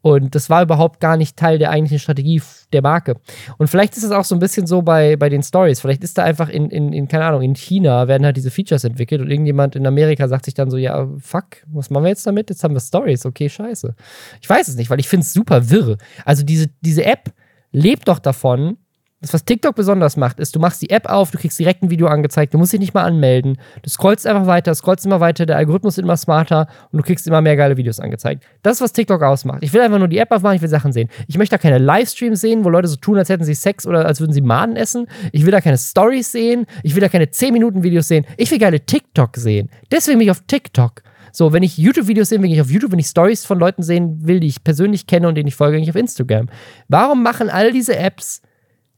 Und 0.02 0.34
das 0.34 0.48
war 0.48 0.62
überhaupt 0.62 1.00
gar 1.00 1.16
nicht 1.16 1.36
Teil 1.36 1.58
der 1.58 1.70
eigentlichen 1.70 1.98
Strategie 1.98 2.40
der 2.72 2.82
Marke. 2.82 3.16
Und 3.58 3.68
vielleicht 3.68 3.96
ist 3.96 4.02
es 4.02 4.10
auch 4.12 4.24
so 4.24 4.34
ein 4.34 4.38
bisschen 4.38 4.66
so 4.66 4.80
bei, 4.82 5.16
bei 5.16 5.28
den 5.28 5.42
Stories. 5.42 5.80
Vielleicht 5.80 6.02
ist 6.02 6.16
da 6.16 6.24
einfach 6.24 6.48
in, 6.48 6.70
in, 6.70 6.92
in, 6.92 7.06
keine 7.08 7.26
Ahnung, 7.26 7.42
in 7.42 7.54
China 7.54 8.08
werden 8.08 8.24
halt 8.24 8.36
diese 8.36 8.50
Features 8.50 8.84
entwickelt 8.84 9.20
und 9.20 9.30
irgendjemand 9.30 9.76
in 9.76 9.86
Amerika 9.86 10.26
sagt 10.28 10.46
sich 10.46 10.54
dann 10.54 10.70
so, 10.70 10.78
ja, 10.78 11.06
fuck, 11.18 11.44
was 11.66 11.90
machen 11.90 12.04
wir 12.04 12.10
jetzt 12.10 12.26
damit? 12.26 12.48
Jetzt 12.48 12.64
haben 12.64 12.74
wir 12.74 12.80
Stories, 12.80 13.26
okay, 13.26 13.48
scheiße. 13.48 13.94
Ich 14.40 14.48
weiß 14.48 14.68
es 14.68 14.76
nicht, 14.76 14.88
weil 14.88 15.00
ich 15.00 15.08
finde 15.08 15.24
es 15.24 15.32
super 15.32 15.68
wirr. 15.68 15.98
Also 16.24 16.44
diese, 16.44 16.68
diese 16.80 17.04
App 17.04 17.32
lebt 17.72 18.08
doch 18.08 18.18
davon, 18.18 18.78
das, 19.20 19.34
was 19.34 19.44
TikTok 19.44 19.76
besonders 19.76 20.16
macht, 20.16 20.40
ist, 20.40 20.56
du 20.56 20.60
machst 20.60 20.80
die 20.80 20.88
App 20.88 21.06
auf, 21.06 21.30
du 21.30 21.36
kriegst 21.36 21.58
direkt 21.58 21.82
ein 21.82 21.90
Video 21.90 22.06
angezeigt, 22.06 22.54
du 22.54 22.58
musst 22.58 22.72
dich 22.72 22.80
nicht 22.80 22.94
mal 22.94 23.04
anmelden. 23.04 23.58
Du 23.82 23.90
scrollst 23.90 24.26
einfach 24.26 24.46
weiter, 24.46 24.74
scrollst 24.74 25.04
immer 25.04 25.20
weiter, 25.20 25.44
der 25.44 25.58
Algorithmus 25.58 25.98
wird 25.98 26.06
immer 26.06 26.16
smarter 26.16 26.68
und 26.90 26.98
du 26.98 27.04
kriegst 27.04 27.26
immer 27.26 27.42
mehr 27.42 27.54
geile 27.54 27.76
Videos 27.76 28.00
angezeigt. 28.00 28.44
Das 28.62 28.78
ist, 28.78 28.80
was 28.80 28.94
TikTok 28.94 29.22
ausmacht. 29.22 29.58
Ich 29.62 29.74
will 29.74 29.82
einfach 29.82 29.98
nur 29.98 30.08
die 30.08 30.16
App 30.16 30.30
aufmachen, 30.30 30.56
ich 30.56 30.62
will 30.62 30.70
Sachen 30.70 30.92
sehen. 30.92 31.10
Ich 31.28 31.36
möchte 31.36 31.54
da 31.54 31.58
keine 31.58 31.76
Livestreams 31.76 32.40
sehen, 32.40 32.64
wo 32.64 32.70
Leute 32.70 32.88
so 32.88 32.96
tun, 32.96 33.18
als 33.18 33.28
hätten 33.28 33.44
sie 33.44 33.54
Sex 33.54 33.86
oder 33.86 34.06
als 34.06 34.20
würden 34.20 34.32
sie 34.32 34.40
Maden 34.40 34.76
essen. 34.76 35.06
Ich 35.32 35.44
will 35.44 35.52
da 35.52 35.60
keine 35.60 35.76
Stories 35.76 36.32
sehen. 36.32 36.64
Ich 36.82 36.94
will 36.94 37.02
da 37.02 37.10
keine 37.10 37.26
10-Minuten-Videos 37.26 38.08
sehen. 38.08 38.24
Ich 38.38 38.50
will 38.50 38.58
geile 38.58 38.80
TikTok 38.80 39.36
sehen. 39.36 39.68
Deswegen 39.92 40.18
bin 40.18 40.28
ich 40.28 40.30
auf 40.30 40.42
TikTok. 40.46 41.02
So, 41.32 41.52
wenn 41.52 41.62
ich 41.62 41.76
YouTube-Videos 41.76 42.30
sehen 42.30 42.42
will, 42.42 42.50
ich 42.50 42.60
auf 42.60 42.70
YouTube, 42.70 42.92
wenn 42.92 42.98
ich 42.98 43.06
Stories 43.06 43.44
von 43.44 43.58
Leuten 43.58 43.82
sehen 43.82 44.26
will, 44.26 44.40
die 44.40 44.48
ich 44.48 44.64
persönlich 44.64 45.06
kenne 45.06 45.28
und 45.28 45.34
denen 45.34 45.48
ich 45.48 45.54
folge, 45.54 45.76
gehe 45.76 45.84
ich 45.84 45.90
auf 45.90 45.96
Instagram. 45.96 46.48
Warum 46.88 47.22
machen 47.22 47.50
all 47.50 47.70
diese 47.70 47.96
Apps 47.96 48.40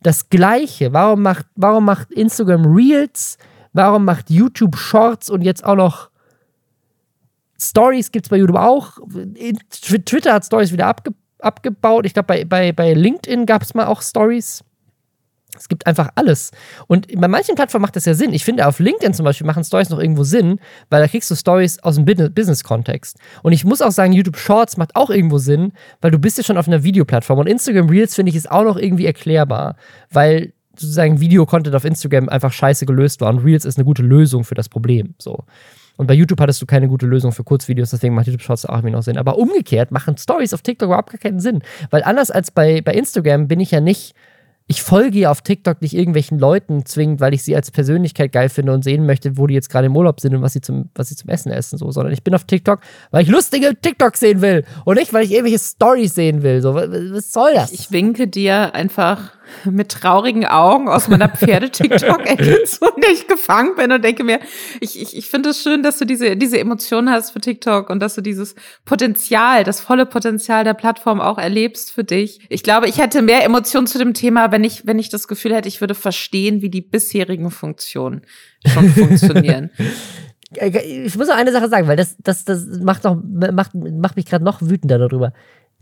das 0.02 0.28
Gleiche. 0.28 0.92
Warum 0.92 1.22
macht, 1.22 1.46
warum 1.54 1.84
macht 1.84 2.10
Instagram 2.12 2.66
Reels? 2.66 3.38
Warum 3.72 4.04
macht 4.04 4.30
YouTube 4.30 4.76
Shorts 4.76 5.30
und 5.30 5.42
jetzt 5.42 5.64
auch 5.64 5.76
noch 5.76 6.10
Stories 7.58 8.10
gibt 8.10 8.26
es 8.26 8.30
bei 8.30 8.36
YouTube 8.36 8.58
auch. 8.58 8.98
Twitter 9.70 10.34
hat 10.34 10.44
Stories 10.44 10.72
wieder 10.72 10.86
abge 10.86 11.12
abgebaut. 11.38 12.06
Ich 12.06 12.14
glaube, 12.14 12.26
bei, 12.26 12.44
bei, 12.44 12.72
bei 12.72 12.94
LinkedIn 12.94 13.46
gab 13.46 13.62
es 13.62 13.74
mal 13.74 13.86
auch 13.86 14.00
Stories. 14.00 14.62
Es 15.58 15.68
gibt 15.68 15.86
einfach 15.86 16.10
alles. 16.14 16.50
Und 16.86 17.08
bei 17.14 17.28
manchen 17.28 17.54
Plattformen 17.54 17.82
macht 17.82 17.96
das 17.96 18.06
ja 18.06 18.14
Sinn. 18.14 18.32
Ich 18.32 18.44
finde, 18.44 18.66
auf 18.66 18.78
LinkedIn 18.78 19.12
zum 19.12 19.24
Beispiel 19.24 19.46
machen 19.46 19.64
Stories 19.64 19.90
noch 19.90 19.98
irgendwo 19.98 20.24
Sinn, 20.24 20.58
weil 20.88 21.02
da 21.02 21.08
kriegst 21.08 21.30
du 21.30 21.34
Stories 21.34 21.78
aus 21.80 21.96
dem 21.96 22.04
Business-Kontext. 22.04 23.18
Und 23.42 23.52
ich 23.52 23.64
muss 23.64 23.82
auch 23.82 23.90
sagen, 23.90 24.12
YouTube 24.12 24.38
Shorts 24.38 24.76
macht 24.76 24.96
auch 24.96 25.10
irgendwo 25.10 25.38
Sinn, 25.38 25.72
weil 26.00 26.10
du 26.10 26.18
bist 26.18 26.38
ja 26.38 26.44
schon 26.44 26.56
auf 26.56 26.68
einer 26.68 26.84
Videoplattform. 26.84 27.38
Und 27.38 27.46
Instagram 27.46 27.88
Reels, 27.88 28.14
finde 28.14 28.30
ich, 28.30 28.36
ist 28.36 28.50
auch 28.50 28.64
noch 28.64 28.76
irgendwie 28.76 29.06
erklärbar, 29.06 29.76
weil 30.10 30.54
sozusagen 30.76 31.20
Video-Content 31.20 31.74
auf 31.76 31.84
Instagram 31.84 32.28
einfach 32.28 32.52
scheiße 32.52 32.86
gelöst 32.86 33.20
war. 33.20 33.28
Und 33.28 33.44
Reels 33.44 33.64
ist 33.64 33.76
eine 33.76 33.84
gute 33.84 34.02
Lösung 34.02 34.44
für 34.44 34.54
das 34.54 34.70
Problem. 34.70 35.14
So. 35.18 35.44
Und 35.96 36.06
bei 36.06 36.14
YouTube 36.14 36.40
hattest 36.40 36.62
du 36.62 36.66
keine 36.66 36.88
gute 36.88 37.06
Lösung 37.06 37.32
für 37.32 37.44
Kurzvideos, 37.44 37.90
deswegen 37.90 38.14
macht 38.14 38.26
YouTube 38.26 38.42
Shorts 38.42 38.64
auch 38.64 38.76
irgendwie 38.76 38.92
noch 38.92 39.02
Sinn. 39.02 39.18
Aber 39.18 39.36
umgekehrt 39.36 39.90
machen 39.90 40.16
Stories 40.16 40.54
auf 40.54 40.62
TikTok 40.62 40.86
überhaupt 40.86 41.10
gar 41.10 41.18
keinen 41.18 41.40
Sinn. 41.40 41.62
Weil 41.90 42.02
anders 42.02 42.30
als 42.30 42.50
bei, 42.50 42.80
bei 42.80 42.94
Instagram 42.94 43.48
bin 43.48 43.60
ich 43.60 43.70
ja 43.70 43.80
nicht 43.80 44.14
ich 44.72 44.82
folge 44.82 45.18
ja 45.18 45.30
auf 45.30 45.42
TikTok 45.42 45.82
nicht 45.82 45.92
irgendwelchen 45.92 46.38
Leuten 46.38 46.86
zwingend, 46.86 47.20
weil 47.20 47.34
ich 47.34 47.42
sie 47.42 47.54
als 47.54 47.70
Persönlichkeit 47.70 48.32
geil 48.32 48.48
finde 48.48 48.72
und 48.72 48.82
sehen 48.82 49.04
möchte, 49.04 49.36
wo 49.36 49.46
die 49.46 49.52
jetzt 49.52 49.68
gerade 49.68 49.84
im 49.84 49.94
Urlaub 49.94 50.18
sind 50.18 50.34
und 50.34 50.40
was 50.40 50.54
sie 50.54 50.62
zum, 50.62 50.88
was 50.94 51.10
sie 51.10 51.14
zum 51.14 51.28
Essen 51.28 51.52
essen, 51.52 51.76
so, 51.76 51.90
sondern 51.90 52.14
ich 52.14 52.24
bin 52.24 52.34
auf 52.34 52.44
TikTok, 52.44 52.80
weil 53.10 53.22
ich 53.22 53.28
lustige 53.28 53.78
TikToks 53.78 54.20
sehen 54.20 54.40
will 54.40 54.64
und 54.86 54.96
nicht, 54.96 55.12
weil 55.12 55.24
ich 55.24 55.32
irgendwelche 55.32 55.58
Stories 55.58 56.14
sehen 56.14 56.42
will. 56.42 56.62
So, 56.62 56.74
was, 56.74 56.88
was 56.88 57.32
soll 57.32 57.52
das? 57.52 57.70
Ich 57.70 57.90
winke 57.90 58.28
dir 58.28 58.74
einfach 58.74 59.32
mit 59.64 59.90
traurigen 59.90 60.46
Augen 60.46 60.88
aus 60.88 61.08
meiner 61.08 61.28
Pferde-TikTok-Ecke 61.36 62.62
zu 62.64 62.84
und 62.84 63.04
ich 63.12 63.26
gefangen 63.26 63.74
bin 63.76 63.92
und 63.92 64.04
denke 64.04 64.24
mir, 64.24 64.40
ich, 64.80 65.00
ich, 65.00 65.16
ich 65.16 65.28
finde 65.28 65.50
es 65.50 65.62
schön, 65.62 65.82
dass 65.82 65.98
du 65.98 66.04
diese, 66.04 66.36
diese 66.36 66.58
Emotionen 66.58 67.10
hast 67.10 67.30
für 67.30 67.40
TikTok 67.40 67.90
und 67.90 68.00
dass 68.00 68.14
du 68.14 68.20
dieses 68.20 68.54
Potenzial, 68.84 69.64
das 69.64 69.80
volle 69.80 70.06
Potenzial 70.06 70.64
der 70.64 70.74
Plattform 70.74 71.20
auch 71.20 71.38
erlebst 71.38 71.92
für 71.92 72.04
dich. 72.04 72.40
Ich 72.48 72.62
glaube, 72.62 72.88
ich 72.88 72.98
hätte 72.98 73.22
mehr 73.22 73.44
Emotionen 73.44 73.86
zu 73.86 73.98
dem 73.98 74.14
Thema, 74.14 74.52
wenn 74.52 74.64
ich, 74.64 74.86
wenn 74.86 74.98
ich 74.98 75.08
das 75.08 75.28
Gefühl 75.28 75.54
hätte, 75.54 75.68
ich 75.68 75.80
würde 75.80 75.94
verstehen, 75.94 76.62
wie 76.62 76.70
die 76.70 76.82
bisherigen 76.82 77.50
Funktionen 77.50 78.22
schon 78.66 78.88
funktionieren. 78.94 79.70
Ich 80.54 81.16
muss 81.16 81.28
noch 81.28 81.36
eine 81.36 81.52
Sache 81.52 81.68
sagen, 81.68 81.88
weil 81.88 81.96
das, 81.96 82.16
das, 82.18 82.44
das 82.44 82.66
macht, 82.82 83.04
noch, 83.04 83.16
macht, 83.52 83.74
macht 83.74 84.16
mich 84.16 84.26
gerade 84.26 84.44
noch 84.44 84.60
wütender 84.60 84.98
darüber 84.98 85.32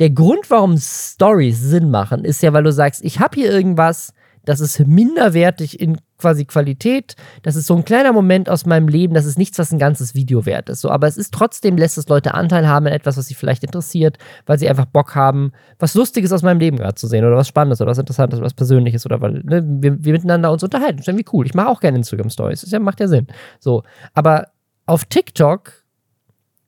der 0.00 0.10
Grund, 0.10 0.50
warum 0.50 0.78
Stories 0.78 1.60
Sinn 1.60 1.90
machen, 1.90 2.24
ist 2.24 2.42
ja, 2.42 2.52
weil 2.52 2.64
du 2.64 2.72
sagst, 2.72 3.04
ich 3.04 3.20
habe 3.20 3.38
hier 3.38 3.52
irgendwas, 3.52 4.14
das 4.46 4.60
ist 4.60 4.80
minderwertig 4.86 5.78
in 5.78 5.98
quasi 6.18 6.46
Qualität. 6.46 7.16
Das 7.42 7.54
ist 7.54 7.66
so 7.66 7.76
ein 7.76 7.84
kleiner 7.84 8.12
Moment 8.12 8.48
aus 8.48 8.64
meinem 8.64 8.88
Leben. 8.88 9.12
Das 9.12 9.26
ist 9.26 9.36
nichts, 9.36 9.58
was 9.58 9.72
ein 9.72 9.78
ganzes 9.78 10.14
Video 10.14 10.46
wert 10.46 10.70
ist. 10.70 10.80
So, 10.80 10.90
aber 10.90 11.06
es 11.06 11.18
ist 11.18 11.34
trotzdem, 11.34 11.76
lässt 11.76 11.98
es 11.98 12.08
Leute 12.08 12.32
Anteil 12.32 12.66
haben 12.66 12.86
an 12.86 12.92
etwas, 12.94 13.18
was 13.18 13.26
sie 13.26 13.34
vielleicht 13.34 13.62
interessiert, 13.62 14.16
weil 14.46 14.58
sie 14.58 14.68
einfach 14.68 14.86
Bock 14.86 15.14
haben, 15.14 15.52
was 15.78 15.94
Lustiges 15.94 16.32
aus 16.32 16.42
meinem 16.42 16.60
Leben 16.60 16.78
gerade 16.78 16.94
zu 16.94 17.06
sehen 17.06 17.24
oder 17.24 17.36
was 17.36 17.48
Spannendes 17.48 17.82
oder 17.82 17.90
was 17.90 17.98
Interessantes 17.98 18.38
oder 18.38 18.46
was 18.46 18.54
Persönliches 18.54 19.04
oder 19.04 19.20
weil 19.20 19.42
ne, 19.44 19.62
wir, 19.64 20.02
wir 20.02 20.12
miteinander 20.14 20.50
uns 20.50 20.62
unterhalten. 20.62 21.00
Ist 21.00 21.08
irgendwie 21.08 21.26
cool. 21.32 21.44
Ich 21.44 21.54
mache 21.54 21.68
auch 21.68 21.80
gerne 21.80 21.98
Instagram 21.98 22.30
Stories. 22.30 22.62
Das 22.62 22.70
ja, 22.70 22.78
macht 22.78 23.00
ja 23.00 23.08
Sinn. 23.08 23.26
So, 23.58 23.82
aber 24.14 24.48
auf 24.86 25.04
TikTok 25.04 25.79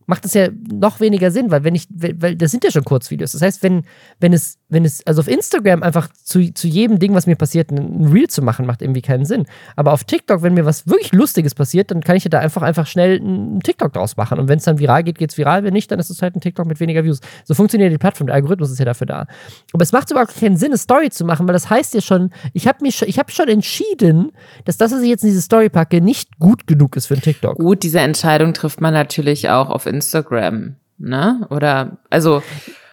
macht 0.07 0.24
es 0.24 0.34
ja 0.34 0.48
noch 0.70 1.00
weniger 1.00 1.30
Sinn, 1.30 1.50
weil 1.50 1.64
wenn 1.64 1.74
ich, 1.74 1.86
weil 1.90 2.36
das 2.36 2.50
sind 2.50 2.64
ja 2.64 2.70
schon 2.70 2.84
Kurzvideos. 2.84 3.32
Das 3.32 3.42
heißt, 3.42 3.62
wenn, 3.62 3.82
wenn 4.20 4.32
es, 4.32 4.59
wenn 4.72 4.84
es, 4.84 5.06
also 5.06 5.20
auf 5.20 5.28
Instagram 5.28 5.82
einfach 5.82 6.08
zu, 6.24 6.52
zu 6.52 6.66
jedem 6.66 6.98
Ding, 6.98 7.14
was 7.14 7.26
mir 7.26 7.36
passiert, 7.36 7.70
ein 7.70 8.06
Reel 8.06 8.28
zu 8.28 8.40
machen, 8.42 8.64
macht 8.66 8.80
irgendwie 8.80 9.02
keinen 9.02 9.24
Sinn. 9.26 9.44
Aber 9.76 9.92
auf 9.92 10.04
TikTok, 10.04 10.42
wenn 10.42 10.54
mir 10.54 10.64
was 10.64 10.86
wirklich 10.86 11.12
Lustiges 11.12 11.54
passiert, 11.54 11.90
dann 11.90 12.00
kann 12.00 12.16
ich 12.16 12.24
ja 12.24 12.30
da 12.30 12.38
einfach, 12.38 12.62
einfach 12.62 12.86
schnell 12.86 13.20
einen 13.20 13.60
TikTok 13.60 13.92
draus 13.92 14.16
machen. 14.16 14.38
Und 14.38 14.48
wenn 14.48 14.58
es 14.58 14.64
dann 14.64 14.78
viral 14.78 15.04
geht, 15.04 15.18
geht 15.18 15.30
es 15.30 15.38
viral. 15.38 15.62
Wenn 15.62 15.74
nicht, 15.74 15.90
dann 15.90 15.98
ist 15.98 16.08
es 16.08 16.22
halt 16.22 16.34
ein 16.34 16.40
TikTok 16.40 16.66
mit 16.66 16.80
weniger 16.80 17.04
Views. 17.04 17.20
So 17.44 17.54
funktioniert 17.54 17.92
die 17.92 17.98
Plattform. 17.98 18.28
Der 18.28 18.34
Algorithmus 18.36 18.70
ist 18.70 18.78
ja 18.78 18.86
dafür 18.86 19.06
da. 19.06 19.26
Aber 19.72 19.82
es 19.82 19.92
macht 19.92 20.10
überhaupt 20.10 20.34
keinen 20.38 20.56
Sinn, 20.56 20.68
eine 20.68 20.78
Story 20.78 21.10
zu 21.10 21.24
machen, 21.26 21.46
weil 21.46 21.52
das 21.52 21.68
heißt 21.68 21.94
ja 21.94 22.00
schon, 22.00 22.30
ich 22.54 22.66
habe 22.66 22.78
mich, 22.80 23.02
ich 23.02 23.18
habe 23.18 23.30
schon 23.30 23.48
entschieden, 23.48 24.32
dass 24.64 24.78
das, 24.78 24.92
was 24.92 25.02
ich 25.02 25.08
jetzt 25.08 25.22
in 25.22 25.30
diese 25.30 25.42
Story 25.42 25.68
packe, 25.68 26.00
nicht 26.00 26.38
gut 26.38 26.66
genug 26.66 26.96
ist 26.96 27.06
für 27.06 27.14
einen 27.14 27.22
TikTok. 27.22 27.58
Gut, 27.58 27.82
diese 27.82 28.00
Entscheidung 28.00 28.54
trifft 28.54 28.80
man 28.80 28.94
natürlich 28.94 29.50
auch 29.50 29.68
auf 29.68 29.86
Instagram, 29.86 30.76
ne? 30.98 31.46
Oder, 31.50 31.98
also. 32.08 32.42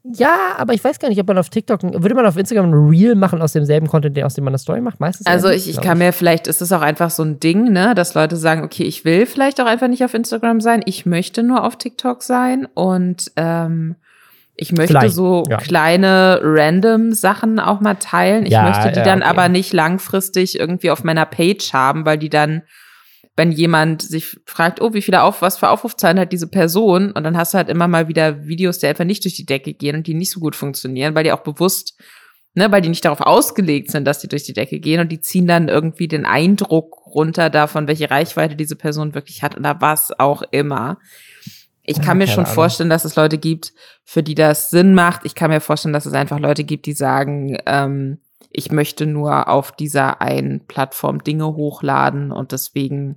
Ja, 0.04 0.56
aber 0.58 0.74
ich 0.74 0.84
weiß 0.84 1.00
gar 1.00 1.10
nicht, 1.10 1.20
ob 1.20 1.28
man 1.28 1.38
auf 1.38 1.50
TikTok, 1.50 1.82
würde 1.84 2.16
man 2.16 2.26
auf 2.26 2.38
Instagram 2.38 2.72
ein 2.72 2.90
Reel 2.90 3.16
machen 3.16 3.42
aus 3.42 3.54
demselben 3.54 3.88
Content, 3.88 4.22
aus 4.24 4.34
dem 4.34 4.46
man 4.46 4.52
eine 4.52 4.60
Story 4.60 4.82
macht? 4.82 5.00
Meistens. 5.00 5.28
Also 5.28 5.50
ich, 5.50 5.70
ich 5.70 5.82
kann 5.82 5.98
mir 5.98 6.14
vielleicht, 6.14 6.48
ist 6.48 6.62
es 6.62 6.72
auch 6.72 6.82
einfach 6.82 7.10
so 7.10 7.24
ein 7.24 7.40
Ding, 7.40 7.72
ne, 7.72 7.94
dass 7.96 8.14
Leute 8.14 8.38
sagen, 8.38 8.64
okay, 8.64 8.84
ich 8.84 9.04
will 9.04 9.26
vielleicht 9.26 9.60
auch 9.60 9.66
einfach 9.66 9.88
nicht 9.88 10.04
auf 10.04 10.14
Instagram 10.14 10.62
sein, 10.62 10.82
ich 10.86 11.06
möchte 11.06 11.44
nur 11.44 11.64
auf 11.66 11.78
TikTok 11.78 12.24
sein 12.24 12.68
und 12.74 13.32
ähm, 13.36 13.96
ich 14.56 14.74
möchte 14.74 14.94
Klein, 14.94 15.10
so 15.10 15.44
ja. 15.50 15.58
kleine 15.58 16.40
random 16.44 17.14
Sachen 17.14 17.60
auch 17.60 17.80
mal 17.80 17.96
teilen. 17.96 18.46
Ich 18.46 18.52
ja, 18.52 18.64
möchte 18.64 18.92
die 18.92 19.00
ja, 19.00 19.06
dann 19.06 19.22
okay. 19.22 19.30
aber 19.30 19.48
nicht 19.48 19.72
langfristig 19.72 20.60
irgendwie 20.60 20.92
auf 20.92 21.06
meiner 21.06 21.26
Page 21.26 21.72
haben, 21.72 22.06
weil 22.06 22.18
die 22.18 22.30
dann 22.30 22.64
wenn 23.40 23.54
jemand 23.54 24.02
sich 24.02 24.38
fragt, 24.46 24.82
oh, 24.82 24.94
wie 24.94 25.02
viele 25.02 25.24
auf, 25.24 25.42
was 25.42 25.58
für 25.58 25.70
Aufrufzahlen 25.70 26.20
hat 26.20 26.34
diese 26.34 26.48
Person? 26.48 27.14
Und 27.14 27.24
dann 27.24 27.38
hast 27.38 27.54
du 27.54 27.58
halt 27.58 27.70
immer 27.70 27.88
mal 27.88 28.10
wieder 28.10 28.46
Videos, 28.46 28.80
die 28.80 28.88
einfach 28.88 29.06
nicht 29.06 29.24
durch 29.24 29.36
die 29.36 29.46
Decke 29.46 29.74
gehen 29.74 29.96
und 29.96 30.08
die 30.08 30.14
nicht 30.14 30.32
so 30.32 30.42
gut 30.42 30.58
funktionieren, 30.58 31.16
weil 31.16 31.24
die 31.24 31.32
auch 31.32 31.40
bewusst, 31.40 31.98
ne, 32.54 32.70
weil 32.70 32.82
die 32.82 32.90
nicht 32.90 33.06
darauf 33.06 33.22
ausgelegt 33.22 33.92
sind, 33.92 34.04
dass 34.04 34.20
die 34.20 34.28
durch 34.28 34.44
die 34.44 34.52
Decke 34.52 34.82
gehen 34.82 35.00
und 35.00 35.10
die 35.10 35.22
ziehen 35.22 35.48
dann 35.48 35.70
irgendwie 35.70 36.10
den 36.10 36.26
Eindruck 36.26 36.98
runter 37.16 37.50
davon, 37.50 37.88
welche 37.88 38.12
Reichweite 38.12 38.58
diese 38.58 38.76
Person 38.76 39.16
wirklich 39.16 39.42
hat 39.42 39.56
oder 39.56 39.80
was 39.80 40.12
auch 40.20 40.44
immer. 40.52 40.98
Ich 41.84 42.02
kann 42.02 42.18
mir 42.18 42.28
schon 42.28 42.46
vorstellen, 42.46 42.90
dass 42.90 43.06
es 43.06 43.16
Leute 43.16 43.38
gibt, 43.38 43.72
für 44.04 44.22
die 44.22 44.36
das 44.36 44.70
Sinn 44.70 44.94
macht. 44.94 45.22
Ich 45.24 45.34
kann 45.34 45.50
mir 45.50 45.62
vorstellen, 45.62 45.94
dass 45.94 46.06
es 46.06 46.14
einfach 46.14 46.40
Leute 46.40 46.66
gibt, 46.66 46.88
die 46.88 46.94
sagen, 46.94 47.58
ähm, 47.66 48.18
ich 48.50 48.70
möchte 48.70 49.06
nur 49.06 49.48
auf 49.48 49.72
dieser 49.72 50.22
einen 50.22 50.68
Plattform 50.68 51.24
Dinge 51.24 51.56
hochladen 51.56 52.34
und 52.34 52.52
deswegen 52.52 53.16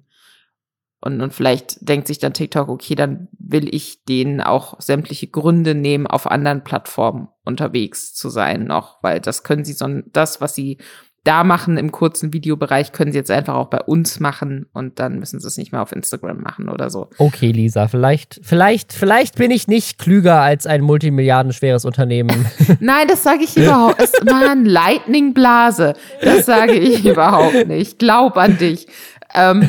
und, 1.05 1.21
und 1.21 1.35
vielleicht 1.35 1.87
denkt 1.87 2.07
sich 2.07 2.21
dann 2.21 2.33
TikTok, 2.33 2.69
okay, 2.69 2.95
dann 2.95 3.29
will 3.37 3.75
ich 3.75 4.05
denen 4.05 4.41
auch 4.41 4.81
sämtliche 4.81 5.27
Gründe 5.27 5.75
nehmen, 5.75 6.07
auf 6.07 6.31
anderen 6.31 6.63
Plattformen 6.63 7.29
unterwegs 7.45 8.15
zu 8.15 8.31
sein 8.31 8.65
noch, 8.65 9.03
weil 9.03 9.21
das 9.21 9.43
können 9.43 9.65
sie 9.65 9.73
so, 9.73 9.89
das, 10.13 10.41
was 10.41 10.55
sie 10.55 10.79
da 11.25 11.45
machen 11.45 11.77
im 11.77 11.93
kurzen 11.93 12.33
Videobereich, 12.33 12.91
können 12.91 13.13
sie 13.13 13.19
jetzt 13.19 13.31
einfach 13.31 13.55
auch 13.55 13.69
bei 13.69 13.81
uns 13.81 14.19
machen 14.19 14.67
und 14.73 14.99
dann 14.99 15.21
müssen 15.21 15.39
sie 15.39 15.47
es 15.47 15.57
nicht 15.57 15.71
mehr 15.71 15.81
auf 15.81 15.93
Instagram 15.93 16.41
machen 16.41 16.69
oder 16.69 16.91
so. 16.91 17.11
Okay, 17.19 17.53
Lisa, 17.53 17.87
vielleicht, 17.87 18.41
vielleicht, 18.43 18.93
vielleicht 18.93 19.37
bin 19.37 19.53
ich 19.53 19.69
nicht 19.69 19.99
klüger 19.99 20.41
als 20.41 20.67
ein 20.67 20.81
multimilliardenschweres 20.81 21.85
Unternehmen. 21.85 22.47
Nein, 22.81 23.07
das 23.07 23.23
sage 23.23 23.45
ich 23.45 23.57
überhaupt. 23.57 24.03
Es 24.03 24.13
war 24.27 24.51
ein 24.51 24.65
Lightning 24.65 25.33
Blase. 25.33 25.95
Das 26.21 26.47
sage 26.47 26.75
ich 26.75 27.05
überhaupt 27.07 27.69
nicht. 27.69 28.01
Glaub 28.01 28.37
an 28.37 28.59
dich. 28.59 28.89
Ähm, 29.35 29.67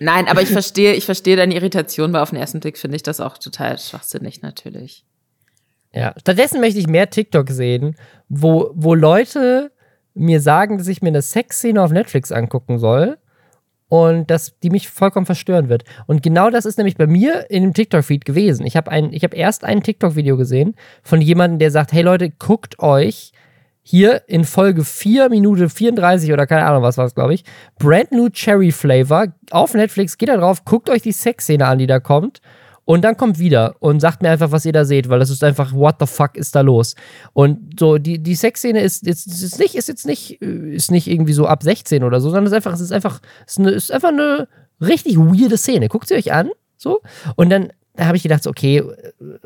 nein, 0.00 0.26
aber 0.26 0.40
ich 0.40 0.48
verstehe, 0.48 0.94
ich 0.94 1.04
verstehe 1.04 1.36
deine 1.36 1.54
Irritation, 1.54 2.14
weil 2.14 2.22
auf 2.22 2.30
den 2.30 2.38
ersten 2.38 2.60
Blick 2.60 2.78
finde 2.78 2.96
ich 2.96 3.02
das 3.02 3.20
auch 3.20 3.36
total 3.36 3.78
schwachsinnig 3.78 4.40
natürlich. 4.40 5.04
Ja, 5.92 6.14
stattdessen 6.18 6.60
möchte 6.60 6.80
ich 6.80 6.86
mehr 6.86 7.10
TikTok 7.10 7.50
sehen, 7.50 7.96
wo, 8.28 8.70
wo 8.74 8.94
Leute 8.94 9.70
mir 10.14 10.40
sagen, 10.40 10.78
dass 10.78 10.88
ich 10.88 11.02
mir 11.02 11.08
eine 11.08 11.22
Sexszene 11.22 11.82
auf 11.82 11.90
Netflix 11.90 12.32
angucken 12.32 12.78
soll 12.78 13.18
und 13.88 14.30
dass 14.30 14.58
die 14.60 14.70
mich 14.70 14.88
vollkommen 14.88 15.26
verstören 15.26 15.68
wird. 15.68 15.84
Und 16.06 16.22
genau 16.22 16.50
das 16.50 16.64
ist 16.64 16.78
nämlich 16.78 16.96
bei 16.96 17.06
mir 17.06 17.50
in 17.50 17.62
dem 17.62 17.74
TikTok-Feed 17.74 18.24
gewesen. 18.24 18.66
Ich 18.66 18.76
habe 18.76 18.90
hab 18.90 19.34
erst 19.34 19.64
ein 19.64 19.82
TikTok-Video 19.82 20.36
gesehen 20.36 20.74
von 21.02 21.20
jemandem, 21.20 21.58
der 21.58 21.70
sagt, 21.70 21.92
hey 21.92 22.02
Leute, 22.02 22.30
guckt 22.30 22.78
euch 22.78 23.32
hier 23.82 24.22
in 24.28 24.44
Folge 24.44 24.82
4 24.82 25.28
Minute 25.28 25.68
34 25.68 26.32
oder 26.32 26.46
keine 26.46 26.64
Ahnung, 26.64 26.82
was 26.82 26.96
war 26.96 27.04
es, 27.04 27.14
glaube 27.14 27.34
ich, 27.34 27.44
Brand 27.78 28.12
New 28.12 28.30
Cherry 28.30 28.72
Flavor 28.72 29.26
auf 29.50 29.74
Netflix, 29.74 30.16
geht 30.16 30.30
da 30.30 30.38
drauf, 30.38 30.64
guckt 30.64 30.88
euch 30.88 31.02
die 31.02 31.12
Sexszene 31.12 31.66
an, 31.66 31.78
die 31.78 31.86
da 31.86 32.00
kommt 32.00 32.40
und 32.84 33.02
dann 33.02 33.16
kommt 33.16 33.38
wieder 33.38 33.76
und 33.80 34.00
sagt 34.00 34.22
mir 34.22 34.30
einfach, 34.30 34.52
was 34.52 34.66
ihr 34.66 34.72
da 34.72 34.84
seht, 34.84 35.08
weil 35.08 35.18
das 35.18 35.30
ist 35.30 35.42
einfach, 35.42 35.72
what 35.72 35.96
the 36.00 36.06
fuck 36.06 36.36
ist 36.36 36.54
da 36.54 36.60
los? 36.60 36.94
Und 37.32 37.78
so, 37.78 37.98
die, 37.98 38.18
die 38.18 38.34
Sexszene 38.34 38.80
ist, 38.80 39.06
ist, 39.06 39.26
ist, 39.26 39.58
nicht, 39.58 39.74
ist 39.74 39.88
jetzt 39.88 40.06
nicht, 40.06 40.42
ist 40.42 40.90
nicht 40.90 41.06
irgendwie 41.06 41.32
so 41.32 41.46
ab 41.46 41.62
16 41.62 42.04
oder 42.04 42.20
so, 42.20 42.28
sondern 42.28 42.44
es 42.44 42.52
ist 42.52 42.56
einfach, 42.56 42.74
es 42.74 42.80
ist 42.80 42.92
einfach, 42.92 43.20
ist, 43.46 43.58
eine, 43.58 43.70
ist 43.70 43.92
einfach 43.92 44.10
eine 44.10 44.48
richtig 44.80 45.16
weirde 45.16 45.56
Szene. 45.56 45.88
Guckt 45.88 46.08
sie 46.08 46.14
euch 46.14 46.32
an, 46.32 46.50
so. 46.76 47.00
Und 47.36 47.50
dann 47.50 47.70
da 47.96 48.06
habe 48.06 48.16
ich 48.16 48.24
gedacht, 48.24 48.42
so, 48.42 48.50
okay, 48.50 48.82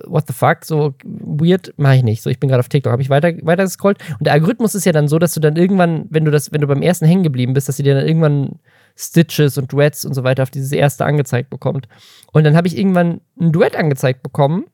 what 0.07 0.27
the 0.27 0.33
fuck, 0.33 0.65
so 0.65 0.95
weird 1.05 1.75
mache 1.77 1.97
ich 1.97 2.03
nicht. 2.03 2.23
So, 2.23 2.31
ich 2.31 2.41
bin 2.41 2.49
gerade 2.49 2.61
auf 2.61 2.71
TikTok, 2.71 2.91
habe 2.91 3.03
ich 3.03 3.11
weiter, 3.11 3.35
weiter 3.43 3.65
gescrollt. 3.65 3.99
Und 4.19 4.25
der 4.25 4.33
Algorithmus 4.33 4.75
ist 4.75 4.87
ja 4.87 4.93
dann 4.93 5.07
so, 5.07 5.19
dass 5.19 5.35
du 5.35 5.41
dann 5.41 5.57
irgendwann, 5.57 6.07
wenn 6.09 6.25
du 6.25 6.31
das, 6.31 6.51
wenn 6.51 6.63
du 6.63 6.67
beim 6.67 6.81
ersten 6.81 7.05
hängen 7.05 7.23
geblieben 7.23 7.53
bist, 7.53 7.69
dass 7.69 7.77
sie 7.77 7.83
dir 7.83 7.95
dann 7.95 8.07
irgendwann 8.07 8.59
Stitches 9.01 9.57
und 9.59 9.73
Duets 9.73 10.05
und 10.05 10.13
so 10.13 10.25
weiter 10.25 10.43
auf 10.43 10.51
dieses 10.51 10.73
erste 10.73 11.05
angezeigt 11.05 11.51
bekommt. 11.51 11.89
Und 12.33 12.45
dann 12.45 12.57
habe 12.57 12.67
ich 12.67 12.77
irgendwann 12.77 13.21
ein 13.41 13.53
Duett 13.53 13.77
angezeigt 13.77 14.25
bekommen 14.25 14.67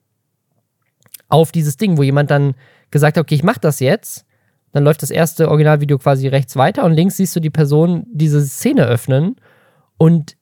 auf 1.29 1.53
dieses 1.53 1.77
Ding, 1.77 1.99
wo 1.99 2.03
jemand 2.03 2.31
dann 2.31 2.55
gesagt 2.91 3.16
hat, 3.16 3.22
okay, 3.22 3.35
ich 3.35 3.43
mache 3.43 3.61
das 3.61 3.81
jetzt. 3.81 4.25
Dann 4.72 4.83
läuft 4.83 5.03
das 5.03 5.11
erste 5.11 5.49
Originalvideo 5.49 5.99
quasi 5.99 6.27
rechts 6.27 6.57
weiter 6.57 6.85
und 6.85 6.95
links 6.95 7.18
siehst 7.18 7.37
du 7.37 7.41
die 7.41 7.51
Person 7.51 8.07
diese 8.11 8.41
Szene 8.41 8.87
öffnen 8.87 9.37
und 9.99 10.37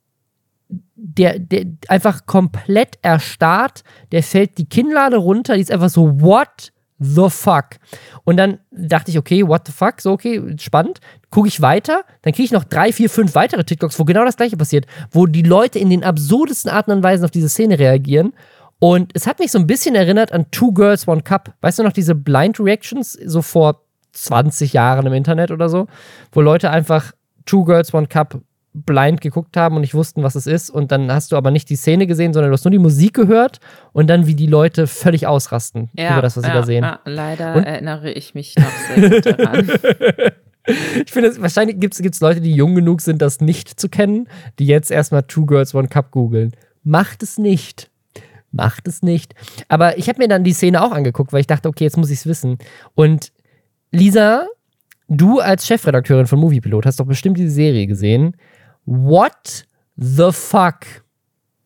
der, 0.94 1.40
der 1.40 1.66
einfach 1.88 2.26
komplett 2.26 2.98
erstarrt, 3.02 3.82
der 4.12 4.22
fällt 4.22 4.58
die 4.58 4.68
Kinnlade 4.68 5.16
runter, 5.16 5.56
die 5.56 5.60
ist 5.60 5.72
einfach 5.72 5.90
so, 5.90 6.20
what 6.20 6.71
the 7.02 7.28
fuck? 7.28 7.76
Und 8.24 8.36
dann 8.36 8.58
dachte 8.70 9.10
ich, 9.10 9.18
okay, 9.18 9.46
what 9.46 9.66
the 9.66 9.72
fuck? 9.72 10.00
So, 10.00 10.12
okay, 10.12 10.40
spannend. 10.58 11.00
Gucke 11.30 11.48
ich 11.48 11.60
weiter, 11.60 12.04
dann 12.22 12.32
kriege 12.32 12.44
ich 12.44 12.52
noch 12.52 12.64
drei, 12.64 12.92
vier, 12.92 13.10
fünf 13.10 13.34
weitere 13.34 13.64
TikToks, 13.64 13.98
wo 13.98 14.04
genau 14.04 14.24
das 14.24 14.36
gleiche 14.36 14.56
passiert, 14.56 14.86
wo 15.10 15.26
die 15.26 15.42
Leute 15.42 15.78
in 15.78 15.90
den 15.90 16.04
absurdesten 16.04 16.70
Arten 16.70 16.92
und 16.92 17.02
Weisen 17.02 17.24
auf 17.24 17.30
diese 17.30 17.48
Szene 17.48 17.78
reagieren. 17.78 18.32
Und 18.78 19.12
es 19.14 19.26
hat 19.26 19.38
mich 19.38 19.52
so 19.52 19.58
ein 19.58 19.66
bisschen 19.66 19.94
erinnert 19.94 20.32
an 20.32 20.50
Two 20.50 20.72
Girls, 20.72 21.06
One 21.06 21.22
Cup. 21.22 21.54
Weißt 21.60 21.78
du 21.78 21.84
noch, 21.84 21.92
diese 21.92 22.14
Blind 22.14 22.58
Reactions, 22.58 23.12
so 23.12 23.40
vor 23.40 23.82
20 24.12 24.72
Jahren 24.72 25.06
im 25.06 25.12
Internet 25.12 25.50
oder 25.50 25.68
so, 25.68 25.86
wo 26.32 26.40
Leute 26.40 26.70
einfach 26.70 27.12
Two 27.46 27.64
Girls, 27.64 27.94
One 27.94 28.08
Cup 28.08 28.40
blind 28.74 29.20
geguckt 29.20 29.56
haben 29.56 29.76
und 29.76 29.82
nicht 29.82 29.94
wussten, 29.94 30.22
was 30.22 30.34
es 30.34 30.46
ist. 30.46 30.70
Und 30.70 30.92
dann 30.92 31.12
hast 31.12 31.32
du 31.32 31.36
aber 31.36 31.50
nicht 31.50 31.68
die 31.68 31.76
Szene 31.76 32.06
gesehen, 32.06 32.32
sondern 32.32 32.50
du 32.50 32.54
hast 32.54 32.64
nur 32.64 32.70
die 32.70 32.78
Musik 32.78 33.14
gehört 33.14 33.60
und 33.92 34.08
dann, 34.08 34.26
wie 34.26 34.34
die 34.34 34.46
Leute 34.46 34.86
völlig 34.86 35.26
ausrasten 35.26 35.90
ja, 35.94 36.12
über 36.12 36.22
das, 36.22 36.36
was 36.36 36.44
ja, 36.44 36.50
sie 36.50 36.56
da 36.56 36.62
sehen. 36.64 36.84
Ja, 36.84 37.00
leider 37.04 37.54
und 37.54 37.64
erinnere 37.64 38.10
ich 38.10 38.34
mich 38.34 38.56
noch 38.56 38.70
sehr 38.94 39.10
gut 39.10 39.26
daran. 39.26 39.68
ich 41.04 41.10
finde, 41.10 41.40
wahrscheinlich 41.40 41.78
gibt 41.80 42.00
es 42.00 42.20
Leute, 42.20 42.40
die 42.40 42.54
jung 42.54 42.74
genug 42.74 43.00
sind, 43.00 43.20
das 43.20 43.40
nicht 43.40 43.78
zu 43.78 43.88
kennen, 43.88 44.28
die 44.58 44.66
jetzt 44.66 44.90
erstmal 44.90 45.24
Two 45.24 45.46
Girls 45.46 45.74
One 45.74 45.88
Cup 45.88 46.10
googeln. 46.10 46.52
Macht 46.82 47.22
es 47.22 47.38
nicht. 47.38 47.90
Macht 48.52 48.88
es 48.88 49.02
nicht. 49.02 49.34
Aber 49.68 49.98
ich 49.98 50.08
habe 50.08 50.18
mir 50.18 50.28
dann 50.28 50.44
die 50.44 50.52
Szene 50.52 50.82
auch 50.82 50.92
angeguckt, 50.92 51.32
weil 51.32 51.40
ich 51.40 51.46
dachte, 51.46 51.68
okay, 51.68 51.84
jetzt 51.84 51.96
muss 51.96 52.10
ich 52.10 52.18
es 52.18 52.26
wissen. 52.26 52.58
Und 52.94 53.32
Lisa, 53.90 54.46
du 55.08 55.40
als 55.40 55.66
Chefredakteurin 55.66 56.26
von 56.26 56.38
Moviepilot 56.38 56.86
hast 56.86 57.00
doch 57.00 57.06
bestimmt 57.06 57.38
diese 57.38 57.50
Serie 57.50 57.86
gesehen. 57.86 58.36
What 58.84 59.64
the 59.96 60.30
fuck? 60.32 61.02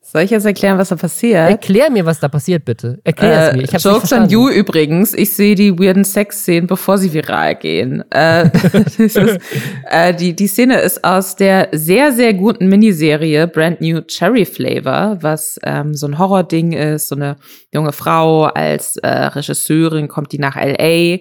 Soll 0.08 0.22
ich 0.22 0.30
jetzt 0.30 0.46
erklären, 0.46 0.78
was 0.78 0.90
da 0.90 0.96
passiert? 0.96 1.50
Erklär 1.50 1.90
mir, 1.90 2.06
was 2.06 2.20
da 2.20 2.28
passiert, 2.28 2.64
bitte. 2.64 3.00
Erklär 3.02 3.32
äh, 3.32 3.48
es 3.48 3.56
mir. 3.56 3.62
Ich 3.64 3.74
hab's 3.74 3.82
Jokes 3.82 4.12
on 4.12 4.28
you 4.28 4.48
übrigens. 4.48 5.12
Ich 5.12 5.34
sehe 5.34 5.56
die 5.56 5.76
weirden 5.76 6.04
Sex-Szenen, 6.04 6.68
bevor 6.68 6.96
sie 6.96 7.12
viral 7.12 7.56
gehen. 7.56 8.04
Äh, 8.12 8.48
ist, 8.98 9.16
äh, 9.16 10.14
die, 10.14 10.36
die 10.36 10.46
Szene 10.46 10.78
ist 10.78 11.02
aus 11.02 11.34
der 11.34 11.70
sehr, 11.72 12.12
sehr 12.12 12.34
guten 12.34 12.68
Miniserie 12.68 13.48
Brand 13.48 13.80
New 13.80 14.00
Cherry 14.02 14.44
Flavor, 14.44 15.18
was 15.22 15.58
ähm, 15.64 15.92
so 15.94 16.06
ein 16.06 16.18
Horror-Ding 16.18 16.72
ist. 16.72 17.08
So 17.08 17.16
eine 17.16 17.36
junge 17.72 17.92
Frau 17.92 18.44
als 18.44 18.98
äh, 18.98 19.08
Regisseurin 19.08 20.06
kommt 20.06 20.30
die 20.30 20.38
nach 20.38 20.56
L.A., 20.56 21.18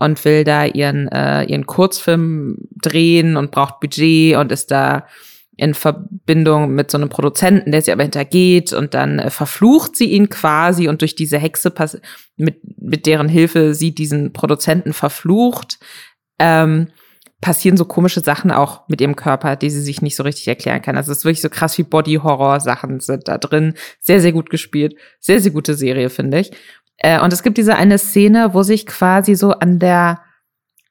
und 0.00 0.24
will 0.24 0.42
da 0.42 0.64
ihren, 0.64 1.08
äh, 1.08 1.44
ihren 1.44 1.66
Kurzfilm 1.66 2.56
drehen 2.82 3.36
und 3.36 3.50
braucht 3.50 3.78
Budget 3.80 4.36
und 4.36 4.50
ist 4.50 4.70
da 4.70 5.06
in 5.62 5.74
Verbindung 5.74 6.74
mit 6.74 6.90
so 6.90 6.98
einem 6.98 7.08
Produzenten, 7.08 7.70
der 7.70 7.82
sie 7.82 7.92
aber 7.92 8.02
hintergeht 8.02 8.72
und 8.72 8.94
dann 8.94 9.20
äh, 9.20 9.30
verflucht 9.30 9.94
sie 9.94 10.06
ihn 10.06 10.28
quasi 10.28 10.88
und 10.88 11.02
durch 11.02 11.14
diese 11.14 11.38
Hexe 11.38 11.72
mit, 12.36 12.60
mit 12.80 13.06
deren 13.06 13.28
Hilfe 13.28 13.72
sie 13.72 13.94
diesen 13.94 14.32
Produzenten 14.32 14.92
verflucht, 14.92 15.78
ähm, 16.40 16.88
passieren 17.40 17.76
so 17.76 17.84
komische 17.84 18.18
Sachen 18.18 18.50
auch 18.50 18.88
mit 18.88 19.00
ihrem 19.00 19.14
Körper, 19.14 19.54
die 19.54 19.70
sie 19.70 19.82
sich 19.82 20.02
nicht 20.02 20.16
so 20.16 20.24
richtig 20.24 20.48
erklären 20.48 20.82
kann. 20.82 20.96
Also 20.96 21.12
es 21.12 21.18
ist 21.18 21.24
wirklich 21.24 21.42
so 21.42 21.48
krass 21.48 21.78
wie 21.78 21.84
Body-Horror-Sachen 21.84 22.98
sind 22.98 23.28
da 23.28 23.38
drin. 23.38 23.74
Sehr, 24.00 24.20
sehr 24.20 24.32
gut 24.32 24.50
gespielt. 24.50 24.96
Sehr, 25.20 25.40
sehr 25.40 25.52
gute 25.52 25.74
Serie, 25.74 26.10
finde 26.10 26.40
ich. 26.40 26.50
Äh, 26.98 27.20
und 27.20 27.32
es 27.32 27.44
gibt 27.44 27.56
diese 27.56 27.76
eine 27.76 27.98
Szene, 27.98 28.52
wo 28.52 28.64
sich 28.64 28.84
quasi 28.84 29.36
so 29.36 29.52
an 29.52 29.78
der 29.78 30.22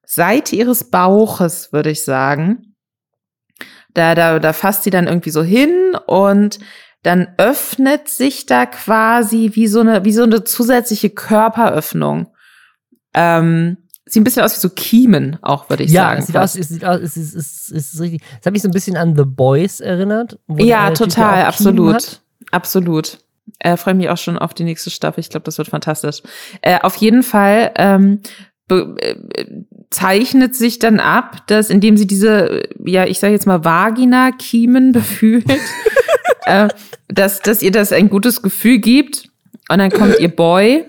Seite 0.05 0.55
ihres 0.55 0.89
Bauches, 0.89 1.73
würde 1.73 1.91
ich 1.91 2.05
sagen, 2.05 2.70
da, 3.93 4.15
da, 4.15 4.39
da 4.39 4.53
fasst 4.53 4.83
sie 4.83 4.89
dann 4.89 5.07
irgendwie 5.07 5.29
so 5.31 5.43
hin 5.43 5.95
und 6.05 6.59
dann 7.03 7.29
öffnet 7.37 8.07
sich 8.09 8.45
da 8.45 8.65
quasi 8.65 9.51
wie 9.53 9.67
so 9.67 9.79
eine, 9.79 10.05
wie 10.05 10.13
so 10.13 10.23
eine 10.23 10.43
zusätzliche 10.43 11.09
Körperöffnung. 11.09 12.27
Ähm, 13.13 13.77
sieht 14.05 14.21
ein 14.21 14.23
bisschen 14.23 14.43
aus 14.43 14.55
wie 14.55 14.59
so 14.59 14.69
Kiemen, 14.69 15.37
auch 15.41 15.69
würde 15.69 15.83
ich 15.83 15.91
ja, 15.91 16.03
sagen. 16.03 16.17
Ja, 16.17 16.19
es 16.19 16.27
sieht 16.27 16.37
aus, 16.37 16.55
es 16.55 16.69
sieht 16.69 16.85
aus, 16.85 17.01
es 17.01 17.17
ist, 17.17 17.35
es 17.35 17.69
ist, 17.69 17.99
richtig. 17.99 18.21
Es 18.39 18.45
hat 18.45 18.53
mich 18.53 18.61
so 18.61 18.67
ein 18.67 18.73
bisschen 18.73 18.97
an 18.97 19.15
The 19.15 19.23
Boys 19.25 19.79
erinnert. 19.79 20.37
Ja, 20.47 20.91
total, 20.91 21.45
absolut. 21.45 22.21
Absolut. 22.51 23.19
Äh, 23.59 23.77
Freue 23.77 23.93
mich 23.95 24.09
auch 24.09 24.17
schon 24.17 24.37
auf 24.37 24.53
die 24.53 24.63
nächste 24.63 24.89
Staffel. 24.89 25.19
Ich 25.19 25.29
glaube, 25.29 25.43
das 25.43 25.57
wird 25.57 25.69
fantastisch. 25.69 26.21
Äh, 26.61 26.79
auf 26.81 26.95
jeden 26.95 27.23
Fall 27.23 27.71
ähm, 27.75 28.21
äh, 28.23 28.50
zeichnet 29.89 30.55
sich 30.55 30.79
dann 30.79 30.99
ab, 30.99 31.45
dass 31.47 31.69
indem 31.69 31.97
sie 31.97 32.07
diese, 32.07 32.63
ja, 32.83 33.05
ich 33.05 33.19
sage 33.19 33.33
jetzt 33.33 33.45
mal 33.45 33.63
Vagina-Kiemen 33.63 34.91
befühlt, 34.93 35.45
äh, 36.45 36.69
dass, 37.07 37.39
dass 37.41 37.61
ihr 37.61 37.71
das 37.71 37.91
ein 37.91 38.09
gutes 38.09 38.41
Gefühl 38.41 38.79
gibt. 38.79 39.29
Und 39.69 39.77
dann 39.77 39.91
kommt 39.91 40.19
ihr 40.19 40.29
Boy, 40.29 40.85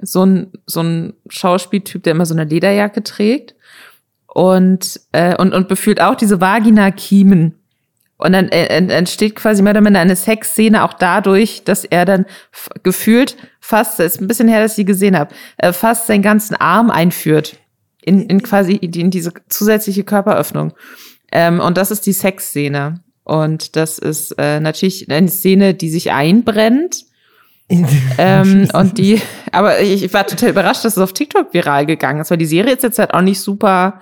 so 0.00 0.24
ein, 0.24 0.52
so 0.66 0.80
ein 0.80 1.14
Schauspieltyp, 1.28 2.02
der 2.02 2.12
immer 2.12 2.26
so 2.26 2.34
eine 2.34 2.44
Lederjacke 2.44 3.02
trägt 3.02 3.54
und, 4.26 5.00
äh, 5.12 5.36
und, 5.36 5.54
und 5.54 5.68
befühlt 5.68 6.00
auch 6.00 6.14
diese 6.14 6.40
Vagina-Kiemen. 6.40 7.54
Und 8.18 8.32
dann 8.32 8.48
äh, 8.48 8.66
entsteht 8.66 9.36
quasi 9.36 9.62
mehr 9.62 9.72
oder 9.72 9.82
minder 9.82 10.00
eine 10.00 10.16
Sexszene 10.16 10.84
auch 10.84 10.94
dadurch, 10.94 11.64
dass 11.64 11.84
er 11.84 12.06
dann 12.06 12.24
gefühlt 12.82 13.36
fast, 13.60 14.00
ist 14.00 14.20
ein 14.20 14.26
bisschen 14.26 14.48
her, 14.48 14.62
dass 14.62 14.72
ich 14.72 14.76
sie 14.76 14.84
gesehen 14.86 15.18
habe, 15.18 15.34
äh, 15.58 15.72
fast 15.72 16.06
seinen 16.06 16.22
ganzen 16.22 16.54
Arm 16.56 16.90
einführt 16.90 17.58
in, 18.02 18.26
in 18.26 18.42
quasi 18.42 18.74
in 18.74 19.10
diese 19.10 19.32
zusätzliche 19.48 20.04
Körperöffnung. 20.04 20.72
Ähm, 21.30 21.60
und 21.60 21.76
das 21.76 21.90
ist 21.90 22.06
die 22.06 22.12
Sexszene. 22.12 23.00
Und 23.24 23.76
das 23.76 23.98
ist 23.98 24.32
äh, 24.38 24.60
natürlich 24.60 25.10
eine 25.10 25.28
Szene, 25.28 25.74
die 25.74 25.90
sich 25.90 26.12
einbrennt. 26.12 27.04
ähm, 28.18 28.68
und 28.72 28.96
die, 28.96 29.20
aber 29.52 29.80
ich, 29.80 30.04
ich 30.04 30.14
war 30.14 30.26
total 30.26 30.50
überrascht, 30.50 30.84
dass 30.84 30.96
es 30.96 31.02
auf 31.02 31.12
TikTok 31.12 31.52
viral 31.52 31.84
gegangen 31.84 32.20
ist, 32.20 32.30
weil 32.30 32.38
die 32.38 32.46
Serie 32.46 32.74
ist 32.74 32.84
jetzt 32.84 33.00
halt 33.00 33.12
auch 33.12 33.22
nicht 33.22 33.40
super 33.40 34.00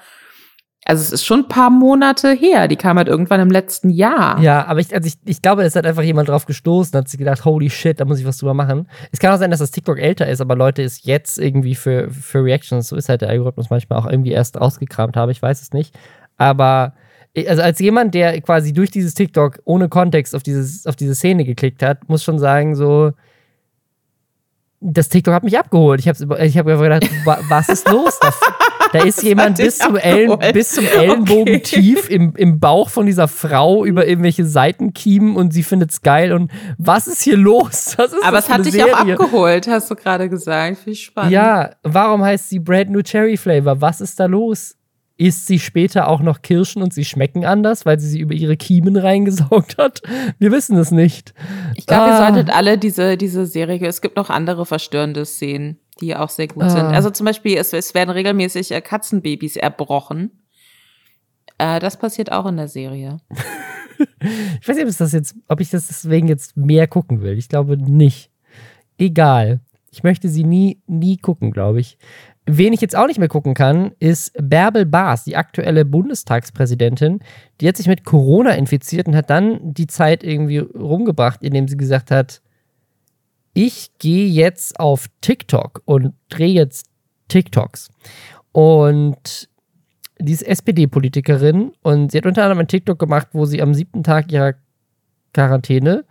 also 0.86 1.00
es 1.02 1.12
ist 1.12 1.24
schon 1.24 1.40
ein 1.40 1.48
paar 1.48 1.70
Monate 1.70 2.32
her. 2.32 2.68
Die 2.68 2.76
kam 2.76 2.98
halt 2.98 3.08
irgendwann 3.08 3.40
im 3.40 3.50
letzten 3.50 3.88
Jahr. 3.88 4.38
Ja, 4.40 4.66
aber 4.66 4.80
ich, 4.80 4.94
also 4.94 5.06
ich, 5.06 5.14
ich 5.24 5.40
glaube, 5.40 5.62
es 5.62 5.74
hat 5.76 5.86
einfach 5.86 6.02
jemand 6.02 6.28
drauf 6.28 6.44
gestoßen, 6.44 6.96
hat 6.98 7.08
sich 7.08 7.18
gedacht, 7.18 7.44
holy 7.46 7.70
shit, 7.70 7.98
da 7.98 8.04
muss 8.04 8.18
ich 8.18 8.26
was 8.26 8.36
drüber 8.36 8.52
machen. 8.52 8.86
Es 9.10 9.18
kann 9.18 9.32
auch 9.32 9.38
sein, 9.38 9.50
dass 9.50 9.60
das 9.60 9.70
TikTok 9.70 9.98
älter 9.98 10.28
ist, 10.28 10.42
aber 10.42 10.56
Leute 10.56 10.82
es 10.82 11.04
jetzt 11.04 11.38
irgendwie 11.38 11.74
für, 11.74 12.10
für 12.10 12.44
Reactions, 12.44 12.88
so 12.88 12.96
ist 12.96 13.08
halt 13.08 13.22
der 13.22 13.30
Algorithmus 13.30 13.70
manchmal 13.70 13.98
auch 13.98 14.06
irgendwie 14.06 14.32
erst 14.32 14.60
rausgekramt 14.60 15.16
habe, 15.16 15.32
ich 15.32 15.40
weiß 15.40 15.62
es 15.62 15.72
nicht. 15.72 15.98
Aber 16.36 16.92
also 17.48 17.62
als 17.62 17.78
jemand, 17.80 18.14
der 18.14 18.40
quasi 18.42 18.72
durch 18.72 18.90
dieses 18.90 19.14
TikTok 19.14 19.60
ohne 19.64 19.88
Kontext 19.88 20.34
auf, 20.34 20.42
dieses, 20.42 20.86
auf 20.86 20.96
diese 20.96 21.14
Szene 21.14 21.44
geklickt 21.44 21.82
hat, 21.82 22.08
muss 22.08 22.22
schon 22.22 22.38
sagen, 22.38 22.76
so, 22.76 23.12
das 24.80 25.08
TikTok 25.08 25.32
hat 25.32 25.44
mich 25.44 25.58
abgeholt. 25.58 25.98
Ich 25.98 26.08
habe 26.08 26.44
ich 26.44 26.58
hab 26.58 26.66
einfach 26.66 26.82
gedacht, 26.82 27.10
was 27.48 27.70
ist 27.70 27.88
los? 27.88 28.20
Da, 28.92 29.04
ist 29.04 29.22
jemand 29.22 29.58
bis 29.58 29.78
zum, 29.78 29.96
Ellen, 29.96 30.38
bis 30.52 30.72
zum 30.72 30.86
Ellenbogen 30.86 31.56
okay. 31.56 31.60
tief 31.60 32.08
im, 32.10 32.34
im 32.36 32.60
Bauch 32.60 32.88
von 32.88 33.06
dieser 33.06 33.28
Frau 33.28 33.84
über 33.84 34.06
irgendwelche 34.06 34.44
Seitenkiemen 34.44 35.36
und 35.36 35.52
sie 35.52 35.62
findet 35.62 35.90
es 35.90 36.02
geil. 36.02 36.32
Und 36.32 36.50
was 36.78 37.06
ist 37.06 37.22
hier 37.22 37.36
los? 37.36 37.96
Ist 37.98 38.14
Aber 38.24 38.38
es 38.38 38.48
hat 38.48 38.64
dich 38.64 38.72
Serie? 38.72 38.94
auch 38.94 39.00
abgeholt, 39.00 39.66
hast 39.68 39.90
du 39.90 39.94
gerade 39.94 40.28
gesagt. 40.28 40.78
Ich 40.86 41.04
spannend. 41.04 41.32
Ja, 41.32 41.70
warum 41.82 42.22
heißt 42.22 42.48
sie 42.48 42.58
Brand 42.58 42.90
New 42.90 43.02
Cherry 43.02 43.36
Flavor? 43.36 43.80
Was 43.80 44.00
ist 44.00 44.20
da 44.20 44.26
los? 44.26 44.76
isst 45.16 45.46
sie 45.46 45.58
später 45.58 46.08
auch 46.08 46.20
noch 46.20 46.42
Kirschen 46.42 46.82
und 46.82 46.92
sie 46.92 47.04
schmecken 47.04 47.44
anders, 47.44 47.86
weil 47.86 48.00
sie 48.00 48.08
sie 48.08 48.20
über 48.20 48.34
ihre 48.34 48.56
Kiemen 48.56 48.96
reingesaugt 48.96 49.78
hat? 49.78 50.02
Wir 50.38 50.50
wissen 50.50 50.76
es 50.76 50.90
nicht. 50.90 51.34
Ich 51.76 51.86
glaube, 51.86 52.04
ah. 52.04 52.08
ihr 52.08 52.26
solltet 52.26 52.54
alle 52.54 52.78
diese, 52.78 53.16
diese 53.16 53.46
Serie, 53.46 53.86
es 53.86 54.00
gibt 54.00 54.16
noch 54.16 54.30
andere 54.30 54.66
verstörende 54.66 55.24
Szenen, 55.24 55.78
die 56.00 56.16
auch 56.16 56.28
sehr 56.28 56.48
gut 56.48 56.64
ah. 56.64 56.70
sind. 56.70 56.86
Also 56.86 57.10
zum 57.10 57.26
Beispiel, 57.26 57.56
es, 57.56 57.72
es 57.72 57.94
werden 57.94 58.10
regelmäßig 58.10 58.72
äh, 58.72 58.80
Katzenbabys 58.80 59.56
erbrochen. 59.56 60.44
Äh, 61.58 61.80
das 61.80 61.98
passiert 61.98 62.32
auch 62.32 62.46
in 62.46 62.56
der 62.56 62.68
Serie. 62.68 63.18
ich 64.60 64.68
weiß 64.68 64.76
nicht, 64.76 64.86
ob, 64.86 64.96
das 64.96 65.12
jetzt, 65.12 65.36
ob 65.48 65.60
ich 65.60 65.70
das 65.70 65.86
deswegen 65.86 66.28
jetzt 66.28 66.56
mehr 66.56 66.86
gucken 66.86 67.22
will. 67.22 67.38
Ich 67.38 67.48
glaube 67.48 67.76
nicht. 67.76 68.30
Egal. 68.98 69.60
Ich 69.90 70.02
möchte 70.02 70.28
sie 70.28 70.44
nie, 70.44 70.82
nie 70.86 71.16
gucken, 71.18 71.52
glaube 71.52 71.80
ich. 71.80 71.98
Wen 72.46 72.72
ich 72.74 72.80
jetzt 72.80 72.96
auch 72.96 73.06
nicht 73.06 73.18
mehr 73.18 73.28
gucken 73.28 73.54
kann, 73.54 73.92
ist 74.00 74.32
Bärbel 74.38 74.84
Baas, 74.84 75.24
die 75.24 75.36
aktuelle 75.36 75.84
Bundestagspräsidentin. 75.84 77.20
Die 77.60 77.68
hat 77.68 77.76
sich 77.76 77.86
mit 77.86 78.04
Corona 78.04 78.50
infiziert 78.50 79.06
und 79.06 79.16
hat 79.16 79.30
dann 79.30 79.72
die 79.72 79.86
Zeit 79.86 80.22
irgendwie 80.22 80.58
rumgebracht, 80.58 81.42
indem 81.42 81.68
sie 81.68 81.76
gesagt 81.76 82.10
hat, 82.10 82.42
ich 83.54 83.96
gehe 83.98 84.26
jetzt 84.26 84.78
auf 84.78 85.06
TikTok 85.20 85.82
und 85.84 86.14
drehe 86.28 86.52
jetzt 86.52 86.86
TikToks. 87.28 87.88
Und 88.52 89.48
die 90.18 90.32
ist 90.32 90.42
SPD-Politikerin 90.42 91.72
und 91.82 92.12
sie 92.12 92.18
hat 92.18 92.26
unter 92.26 92.42
anderem 92.42 92.60
ein 92.60 92.68
TikTok 92.68 92.98
gemacht, 92.98 93.28
wo 93.32 93.46
sie 93.46 93.62
am 93.62 93.74
siebten 93.74 94.02
Tag 94.02 94.30
ihrer 94.30 94.54
Quarantäne 95.32 96.04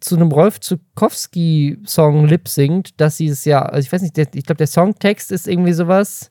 zu 0.00 0.16
einem 0.16 0.30
Rolf 0.30 0.60
Zukowski-Song 0.60 2.26
lip 2.26 2.48
singt, 2.48 3.00
dass 3.00 3.16
sie 3.16 3.28
es 3.28 3.44
ja, 3.44 3.62
also 3.62 3.86
ich 3.86 3.92
weiß 3.92 4.02
nicht, 4.02 4.18
ich 4.18 4.44
glaube, 4.44 4.58
der 4.58 4.66
Songtext 4.66 5.32
ist 5.32 5.48
irgendwie 5.48 5.72
sowas 5.72 6.30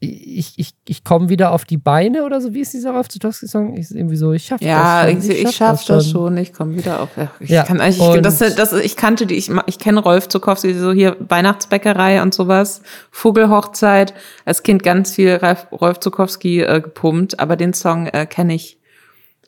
ich, 0.00 0.56
ich, 0.58 0.74
ich 0.86 1.02
komme 1.02 1.28
wieder 1.28 1.50
auf 1.50 1.64
die 1.64 1.76
Beine 1.76 2.24
oder 2.24 2.40
so. 2.40 2.54
Wie 2.54 2.60
ist 2.60 2.72
dieser 2.72 2.92
Rolf 2.92 3.08
Zutowski-Song? 3.08 3.76
Ist 3.76 3.90
irgendwie 3.90 4.14
so, 4.14 4.32
ich 4.32 4.44
schaffe 4.44 4.64
ja, 4.64 5.04
das 5.04 5.24
schon. 5.24 5.30
Ich, 5.32 5.42
ich 5.42 5.56
schaff, 5.56 5.84
das, 5.84 5.86
das 5.86 6.10
schon. 6.10 6.36
Ich 6.36 6.52
komme 6.52 6.76
wieder 6.76 7.00
auf. 7.00 7.08
Ich 7.40 7.50
ja, 7.50 7.64
kann 7.64 7.80
eigentlich, 7.80 8.00
ich, 8.00 8.22
das, 8.22 8.38
das, 8.38 8.72
ich 8.72 8.94
kannte 8.94 9.26
die, 9.26 9.34
ich, 9.34 9.50
ich 9.66 9.80
kenne 9.80 10.00
Rolf 10.00 10.28
Zukowski, 10.28 10.74
so 10.74 10.92
hier 10.92 11.16
Weihnachtsbäckerei 11.18 12.22
und 12.22 12.32
sowas, 12.32 12.82
Vogelhochzeit. 13.10 14.14
Als 14.44 14.62
Kind 14.62 14.84
ganz 14.84 15.16
viel 15.16 15.34
Rolf, 15.34 15.66
Rolf 15.72 15.98
Zukowski 15.98 16.60
äh, 16.60 16.80
gepumpt, 16.80 17.40
aber 17.40 17.56
den 17.56 17.74
Song 17.74 18.06
äh, 18.06 18.26
kenne 18.26 18.54
ich 18.54 18.78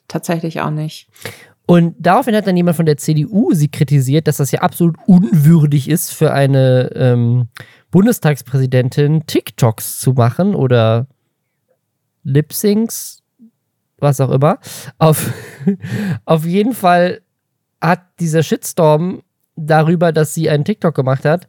tatsächlich 0.08 0.60
auch 0.60 0.70
nicht. 0.70 1.08
Und 1.66 1.94
daraufhin 2.00 2.34
hat 2.34 2.48
dann 2.48 2.56
jemand 2.56 2.76
von 2.76 2.86
der 2.86 2.96
CDU 2.96 3.54
sie 3.54 3.68
kritisiert, 3.68 4.26
dass 4.26 4.38
das 4.38 4.50
ja 4.50 4.62
absolut 4.62 4.96
unwürdig 5.06 5.88
ist 5.88 6.12
für 6.12 6.32
eine 6.32 6.90
ähm, 6.96 7.46
Bundestagspräsidentin 7.90 9.26
TikToks 9.26 10.00
zu 10.00 10.12
machen 10.12 10.54
oder 10.54 11.06
Lip-Syncs, 12.22 13.22
was 13.98 14.20
auch 14.20 14.30
immer. 14.30 14.58
Auf, 14.98 15.32
auf 16.24 16.44
jeden 16.44 16.74
Fall 16.74 17.22
hat 17.80 18.02
dieser 18.20 18.42
Shitstorm 18.42 19.22
darüber, 19.56 20.12
dass 20.12 20.34
sie 20.34 20.48
einen 20.50 20.64
TikTok 20.64 20.94
gemacht 20.94 21.24
hat, 21.24 21.46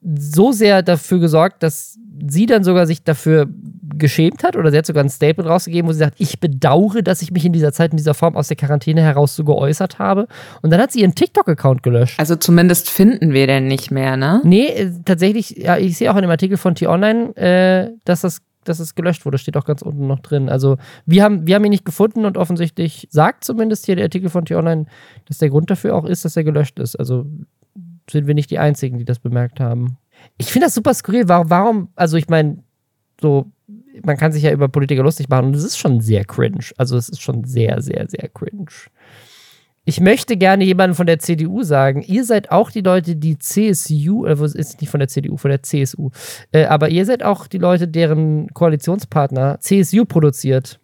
so 0.00 0.52
sehr 0.52 0.82
dafür 0.82 1.20
gesorgt, 1.20 1.62
dass 1.62 1.98
sie 2.26 2.46
dann 2.46 2.64
sogar 2.64 2.86
sich 2.86 3.02
dafür 3.04 3.48
geschämt 4.02 4.44
hat 4.44 4.56
oder 4.56 4.70
sie 4.70 4.76
hat 4.76 4.84
sogar 4.84 5.02
ein 5.02 5.08
Statement 5.08 5.48
rausgegeben, 5.48 5.88
wo 5.88 5.92
sie 5.92 6.00
sagt, 6.00 6.16
ich 6.18 6.40
bedauere, 6.40 7.02
dass 7.02 7.22
ich 7.22 7.30
mich 7.30 7.46
in 7.46 7.52
dieser 7.52 7.72
Zeit 7.72 7.92
in 7.92 7.96
dieser 7.96 8.12
Form 8.12 8.36
aus 8.36 8.48
der 8.48 8.56
Quarantäne 8.56 9.00
heraus 9.00 9.34
so 9.34 9.44
geäußert 9.44 9.98
habe. 9.98 10.26
Und 10.60 10.70
dann 10.70 10.80
hat 10.80 10.92
sie 10.92 11.00
ihren 11.00 11.14
TikTok-Account 11.14 11.82
gelöscht. 11.82 12.18
Also 12.18 12.36
zumindest 12.36 12.90
finden 12.90 13.32
wir 13.32 13.46
den 13.46 13.68
nicht 13.68 13.90
mehr, 13.90 14.18
ne? 14.18 14.42
Nee, 14.44 14.66
äh, 14.66 14.90
tatsächlich, 15.04 15.56
ja, 15.56 15.78
ich 15.78 15.96
sehe 15.96 16.10
auch 16.12 16.16
in 16.16 16.22
dem 16.22 16.30
Artikel 16.30 16.58
von 16.58 16.74
T-Online, 16.74 17.36
äh, 17.36 17.90
dass 18.04 18.20
das 18.20 18.42
dass 18.64 18.78
es 18.78 18.94
gelöscht 18.94 19.24
wurde, 19.24 19.38
steht 19.38 19.56
auch 19.56 19.64
ganz 19.64 19.82
unten 19.82 20.06
noch 20.06 20.20
drin. 20.20 20.48
Also 20.48 20.76
wir 21.04 21.24
haben, 21.24 21.48
wir 21.48 21.56
haben 21.56 21.64
ihn 21.64 21.70
nicht 21.70 21.84
gefunden 21.84 22.24
und 22.24 22.36
offensichtlich 22.38 23.08
sagt 23.10 23.42
zumindest 23.42 23.86
hier 23.86 23.96
der 23.96 24.04
Artikel 24.04 24.30
von 24.30 24.44
T-Online, 24.44 24.86
dass 25.26 25.38
der 25.38 25.50
Grund 25.50 25.68
dafür 25.68 25.96
auch 25.96 26.04
ist, 26.04 26.24
dass 26.24 26.36
er 26.36 26.44
gelöscht 26.44 26.78
ist. 26.78 26.94
Also 26.94 27.26
sind 28.08 28.28
wir 28.28 28.34
nicht 28.34 28.52
die 28.52 28.60
Einzigen, 28.60 28.98
die 28.98 29.04
das 29.04 29.18
bemerkt 29.18 29.58
haben. 29.58 29.96
Ich 30.38 30.52
finde 30.52 30.66
das 30.66 30.74
super 30.74 30.94
skurril. 30.94 31.28
Warum, 31.28 31.50
warum 31.50 31.88
also 31.96 32.16
ich 32.16 32.28
meine, 32.28 32.58
so, 33.20 33.50
man 34.04 34.16
kann 34.16 34.32
sich 34.32 34.42
ja 34.42 34.52
über 34.52 34.68
Politiker 34.68 35.02
lustig 35.02 35.28
machen 35.28 35.46
und 35.46 35.56
es 35.56 35.64
ist 35.64 35.78
schon 35.78 36.00
sehr 36.00 36.24
cringe. 36.24 36.66
Also 36.76 36.96
es 36.96 37.08
ist 37.08 37.20
schon 37.20 37.44
sehr, 37.44 37.80
sehr, 37.82 38.06
sehr 38.08 38.28
cringe. 38.28 38.70
Ich 39.84 40.00
möchte 40.00 40.36
gerne 40.36 40.64
jemanden 40.64 40.94
von 40.94 41.06
der 41.06 41.18
CDU 41.18 41.64
sagen, 41.64 42.02
ihr 42.02 42.24
seid 42.24 42.52
auch 42.52 42.70
die 42.70 42.82
Leute, 42.82 43.16
die 43.16 43.38
CSU, 43.38 44.26
äh, 44.26 44.36
ist 44.54 44.80
nicht 44.80 44.90
von 44.90 45.00
der 45.00 45.08
CDU, 45.08 45.36
von 45.36 45.50
der 45.50 45.62
CSU, 45.62 46.10
äh, 46.52 46.66
aber 46.66 46.88
ihr 46.88 47.04
seid 47.04 47.24
auch 47.24 47.48
die 47.48 47.58
Leute, 47.58 47.88
deren 47.88 48.48
Koalitionspartner 48.54 49.58
CSU 49.60 50.04
produziert. 50.04 50.78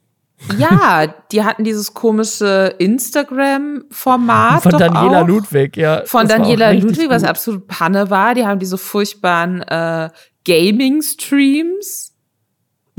Ja, 0.56 1.06
die 1.32 1.42
hatten 1.42 1.64
dieses 1.64 1.94
komische 1.94 2.74
Instagram-Format. 2.78 4.62
Von 4.62 4.72
Daniela 4.72 5.22
auch. 5.22 5.26
Ludwig, 5.26 5.76
ja. 5.76 6.02
Von 6.04 6.28
Daniela 6.28 6.70
Ludwig, 6.72 7.09
was 7.09 7.24
absolut 7.24 7.66
Panne 7.66 8.09
war. 8.11 8.34
Die 8.34 8.46
haben 8.46 8.61
diese 8.61 8.78
furchtbaren 8.78 9.62
äh, 9.62 10.11
Gaming-Streams 10.44 12.14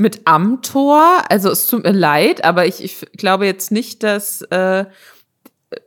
mit 0.00 0.26
Amtor. 0.26 1.24
Also 1.28 1.50
es 1.50 1.66
tut 1.66 1.84
mir 1.84 1.92
leid, 1.92 2.44
aber 2.44 2.66
ich, 2.66 2.82
ich 2.82 3.00
glaube 3.12 3.46
jetzt 3.46 3.70
nicht, 3.70 4.02
dass 4.02 4.42
äh, 4.42 4.86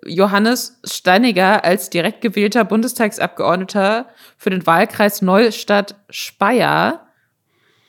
Johannes 0.06 0.80
Steiniger 0.86 1.66
als 1.66 1.90
direkt 1.90 2.22
gewählter 2.22 2.64
Bundestagsabgeordneter 2.64 4.08
für 4.38 4.50
den 4.50 4.66
Wahlkreis 4.66 5.22
Neustadt-Speyer 5.22 7.04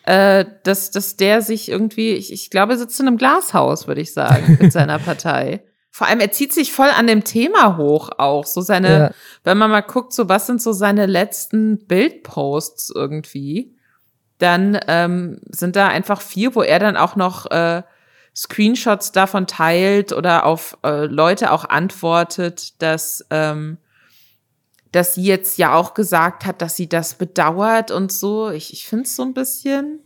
äh, 0.05 0.45
dass, 0.65 0.91
dass 0.91 1.17
der 1.17 1.41
sich 1.41 1.71
irgendwie, 1.71 2.13
ich, 2.13 2.33
ich 2.33 2.51
glaube, 2.51 2.75
er 2.75 2.79
sitzt 2.79 3.01
in 3.01 3.09
einem 3.09 3.17
Glashaus, 3.17 3.87
würde 3.87 4.03
ich 4.03 4.13
sagen, 4.13 4.59
mit 4.61 4.73
seiner 4.73 4.99
Partei. 4.99 5.65
Vor 5.91 6.09
allem, 6.09 6.21
er 6.21 6.33
zieht 6.33 6.53
sich 6.53 6.73
voll 6.73 6.91
an 6.91 7.07
dem 7.07 7.25
Thema 7.25 7.77
hoch 7.79 8.11
auch. 8.19 8.45
So 8.45 8.61
seine, 8.61 8.99
ja. 8.99 9.11
wenn 9.45 9.57
man 9.57 9.71
mal 9.71 9.81
guckt, 9.81 10.13
so 10.13 10.29
was 10.29 10.47
sind 10.47 10.61
so 10.61 10.73
seine 10.73 11.07
letzten 11.07 11.87
Bildposts 11.87 12.93
irgendwie, 12.95 13.74
dann 14.45 14.79
ähm, 14.89 15.41
sind 15.49 15.75
da 15.75 15.89
einfach 15.89 16.21
vier, 16.21 16.55
wo 16.55 16.63
er 16.63 16.79
dann 16.79 16.99
auch 16.99 17.17
noch 17.17 17.51
äh, 17.51 17.83
Screenshots 18.37 19.11
davon 19.13 19.47
teilt 19.47 20.13
oder 20.13 20.45
auf 20.45 20.77
äh, 20.85 21.07
Leute 21.07 21.51
auch 21.51 21.65
antwortet, 21.65 22.83
dass 22.83 23.25
ähm, 23.31 23.79
dass 24.93 25.15
sie 25.15 25.25
jetzt 25.25 25.59
ja 25.59 25.75
auch 25.75 25.95
gesagt 25.95 26.45
hat, 26.45 26.63
dass 26.63 26.77
sie 26.77 26.89
das 26.89 27.15
bedauert 27.15 27.91
und 27.91 28.13
so. 28.13 28.51
Ich, 28.51 28.73
ich 28.73 28.87
finde 28.87 29.05
es 29.05 29.17
so 29.17 29.25
ein 29.25 29.35
bisschen, 29.35 29.99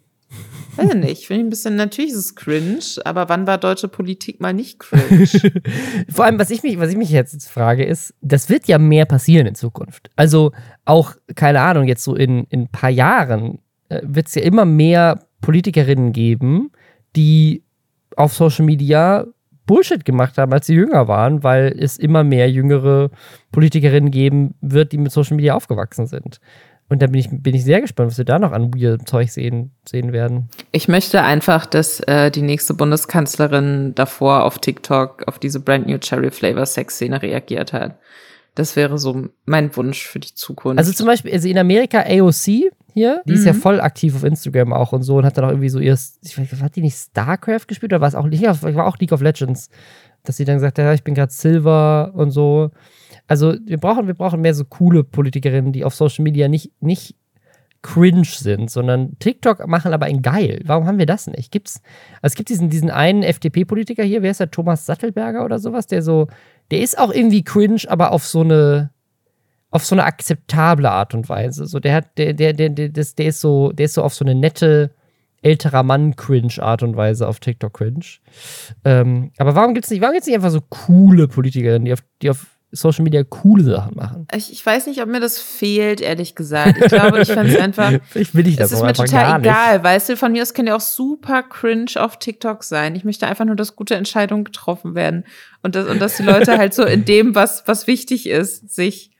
weiß 0.76 0.94
ich 1.04 1.26
finde 1.26 1.42
ich 1.42 1.46
ein 1.46 1.50
bisschen, 1.50 1.76
natürlich 1.76 2.12
ist 2.12 2.16
es 2.16 2.34
cringe, 2.36 2.78
aber 3.04 3.28
wann 3.28 3.46
war 3.46 3.58
deutsche 3.58 3.88
Politik 3.88 4.40
mal 4.40 4.54
nicht 4.54 4.78
cringe? 4.78 5.26
Vor 6.08 6.24
allem, 6.24 6.38
was 6.38 6.48
ich 6.48 6.62
mich, 6.62 6.78
was 6.78 6.90
ich 6.90 6.96
mich 6.96 7.10
jetzt 7.10 7.50
frage, 7.50 7.84
ist, 7.84 8.14
das 8.22 8.48
wird 8.48 8.66
ja 8.66 8.78
mehr 8.78 9.04
passieren 9.04 9.46
in 9.46 9.54
Zukunft. 9.54 10.08
Also 10.16 10.52
auch, 10.86 11.16
keine 11.34 11.60
Ahnung, 11.60 11.86
jetzt 11.86 12.04
so 12.04 12.14
in, 12.14 12.44
in 12.44 12.62
ein 12.62 12.68
paar 12.68 12.90
Jahren 12.90 13.58
wird 13.88 14.28
es 14.28 14.34
ja 14.34 14.42
immer 14.42 14.64
mehr 14.64 15.20
Politikerinnen 15.40 16.12
geben, 16.12 16.70
die 17.16 17.62
auf 18.16 18.34
Social 18.34 18.64
Media 18.64 19.26
Bullshit 19.66 20.04
gemacht 20.04 20.38
haben, 20.38 20.52
als 20.52 20.66
sie 20.66 20.74
jünger 20.74 21.08
waren, 21.08 21.44
weil 21.44 21.76
es 21.78 21.98
immer 21.98 22.24
mehr 22.24 22.50
jüngere 22.50 23.10
Politikerinnen 23.52 24.10
geben 24.10 24.54
wird, 24.60 24.92
die 24.92 24.98
mit 24.98 25.12
Social 25.12 25.36
Media 25.36 25.54
aufgewachsen 25.54 26.06
sind. 26.06 26.40
Und 26.88 27.02
da 27.02 27.06
bin 27.06 27.20
ich, 27.20 27.28
bin 27.30 27.54
ich 27.54 27.64
sehr 27.64 27.82
gespannt, 27.82 28.10
was 28.10 28.18
wir 28.18 28.24
da 28.24 28.38
noch 28.38 28.52
an 28.52 28.72
weird 28.74 29.06
Zeug 29.06 29.30
sehen, 29.30 29.72
sehen 29.86 30.12
werden. 30.12 30.48
Ich 30.72 30.88
möchte 30.88 31.22
einfach, 31.22 31.66
dass 31.66 32.00
äh, 32.00 32.30
die 32.30 32.40
nächste 32.40 32.72
Bundeskanzlerin 32.72 33.94
davor 33.94 34.44
auf 34.44 34.58
TikTok 34.58 35.28
auf 35.28 35.38
diese 35.38 35.60
Brand 35.60 35.86
New 35.86 35.98
Cherry 35.98 36.30
Flavor 36.30 36.64
Sex 36.64 36.94
Szene 36.94 37.20
reagiert 37.20 37.74
hat. 37.74 37.98
Das 38.54 38.74
wäre 38.74 38.98
so 38.98 39.28
mein 39.44 39.76
Wunsch 39.76 40.06
für 40.06 40.18
die 40.18 40.34
Zukunft. 40.34 40.78
Also 40.78 40.92
zum 40.92 41.06
Beispiel, 41.06 41.32
also 41.32 41.46
in 41.46 41.58
Amerika 41.58 42.00
AOC 42.00 42.72
hier, 42.94 43.22
die 43.26 43.32
mhm. 43.32 43.38
ist 43.38 43.44
ja 43.44 43.52
mhm. 43.52 43.58
voll 43.58 43.80
aktiv 43.80 44.14
auf 44.14 44.24
Instagram 44.24 44.72
auch 44.72 44.92
und 44.92 45.02
so 45.02 45.16
und 45.16 45.24
hat 45.24 45.36
dann 45.36 45.44
auch 45.44 45.50
irgendwie 45.50 45.68
so 45.68 45.78
ihr, 45.78 45.96
ich 46.22 46.38
weiß, 46.38 46.62
hat 46.62 46.76
die 46.76 46.82
nicht 46.82 46.96
StarCraft 46.96 47.66
gespielt 47.66 47.92
oder 47.92 48.00
war 48.00 48.08
es 48.08 48.14
auch 48.14 48.26
nicht, 48.26 48.42
war 48.42 48.86
auch 48.86 48.98
League 48.98 49.12
of 49.12 49.20
Legends, 49.20 49.68
dass 50.24 50.36
sie 50.36 50.44
dann 50.44 50.56
gesagt 50.56 50.78
hat, 50.78 50.84
ja, 50.84 50.94
ich 50.94 51.04
bin 51.04 51.14
gerade 51.14 51.32
Silver 51.32 52.12
und 52.14 52.30
so. 52.30 52.70
Also 53.26 53.54
wir 53.64 53.78
brauchen, 53.78 54.06
wir 54.06 54.14
brauchen 54.14 54.40
mehr 54.40 54.54
so 54.54 54.64
coole 54.64 55.04
Politikerinnen, 55.04 55.72
die 55.72 55.84
auf 55.84 55.94
Social 55.94 56.22
Media 56.22 56.48
nicht, 56.48 56.72
nicht 56.80 57.14
cringe 57.82 58.24
sind, 58.24 58.70
sondern 58.70 59.18
TikTok 59.18 59.66
machen 59.68 59.92
aber 59.92 60.06
ein 60.06 60.22
geil. 60.22 60.60
Warum 60.64 60.86
haben 60.86 60.98
wir 60.98 61.06
das 61.06 61.26
nicht? 61.26 61.52
Gibt's, 61.52 61.80
also 62.20 62.32
es 62.32 62.34
gibt 62.34 62.48
diesen, 62.48 62.70
diesen 62.70 62.90
einen 62.90 63.22
FDP-Politiker 63.22 64.02
hier, 64.02 64.22
wer 64.22 64.32
ist 64.32 64.40
der? 64.40 64.50
Thomas 64.50 64.86
Sattelberger 64.86 65.44
oder 65.44 65.58
sowas, 65.58 65.86
der 65.86 66.02
so, 66.02 66.26
der 66.70 66.80
ist 66.80 66.98
auch 66.98 67.12
irgendwie 67.12 67.44
cringe, 67.44 67.82
aber 67.86 68.12
auf 68.12 68.26
so 68.26 68.40
eine, 68.40 68.90
auf 69.70 69.84
so 69.84 69.94
eine 69.94 70.04
akzeptable 70.04 70.90
Art 70.90 71.14
und 71.14 71.28
Weise. 71.28 71.66
So, 71.66 71.78
der 71.78 71.94
hat, 71.94 72.18
der, 72.18 72.32
der, 72.32 72.52
der, 72.52 72.70
der, 72.70 72.88
der 72.88 73.26
ist 73.26 73.40
so, 73.40 73.72
der 73.72 73.86
ist 73.86 73.94
so 73.94 74.02
auf 74.02 74.14
so 74.14 74.24
eine 74.24 74.34
nette, 74.34 74.94
älterer 75.42 75.82
Mann 75.82 76.16
cringe 76.16 76.54
Art 76.60 76.82
und 76.82 76.96
Weise 76.96 77.28
auf 77.28 77.40
TikTok 77.40 77.74
cringe. 77.74 78.06
Ähm, 78.84 79.30
aber 79.38 79.54
warum 79.54 79.74
gibt's 79.74 79.90
nicht, 79.90 80.00
warum 80.00 80.14
gibt's 80.14 80.26
nicht 80.26 80.36
einfach 80.36 80.50
so 80.50 80.62
coole 80.62 81.28
Politikerinnen, 81.28 81.84
die 81.84 81.92
auf, 81.92 82.02
die 82.22 82.30
auf 82.30 82.46
Social 82.70 83.02
Media 83.02 83.24
coole 83.24 83.64
Sachen 83.64 83.96
machen. 83.96 84.28
Ich, 84.34 84.52
ich 84.52 84.64
weiß 84.64 84.88
nicht, 84.88 85.00
ob 85.00 85.08
mir 85.08 85.20
das 85.20 85.40
fehlt, 85.40 86.02
ehrlich 86.02 86.34
gesagt. 86.34 86.76
Ich 86.78 86.88
glaube, 86.88 87.22
ich 87.22 87.28
fände 87.28 87.54
es 87.54 87.60
einfach. 87.60 87.92
Vielleicht 88.10 88.34
will 88.34 88.46
ich 88.46 88.56
das 88.56 88.72
es 88.72 88.78
ist 88.78 88.84
mir 88.84 88.92
total 88.92 89.40
egal, 89.40 89.76
nicht. 89.76 89.84
weißt 89.84 90.10
du, 90.10 90.16
von 90.18 90.32
mir 90.32 90.42
aus 90.42 90.52
können 90.52 90.68
ja 90.68 90.76
auch 90.76 90.80
super 90.80 91.42
cringe 91.42 91.92
auf 91.96 92.18
TikTok 92.18 92.62
sein. 92.64 92.94
Ich 92.94 93.04
möchte 93.04 93.26
einfach 93.26 93.46
nur, 93.46 93.56
dass 93.56 93.74
gute 93.74 93.94
Entscheidungen 93.94 94.44
getroffen 94.44 94.94
werden. 94.94 95.24
Und, 95.62 95.76
das, 95.76 95.88
und 95.88 95.98
dass 96.00 96.18
die 96.18 96.24
Leute 96.24 96.58
halt 96.58 96.74
so 96.74 96.84
in 96.84 97.06
dem, 97.06 97.34
was, 97.34 97.66
was 97.66 97.86
wichtig 97.86 98.28
ist, 98.28 98.74
sich 98.74 99.12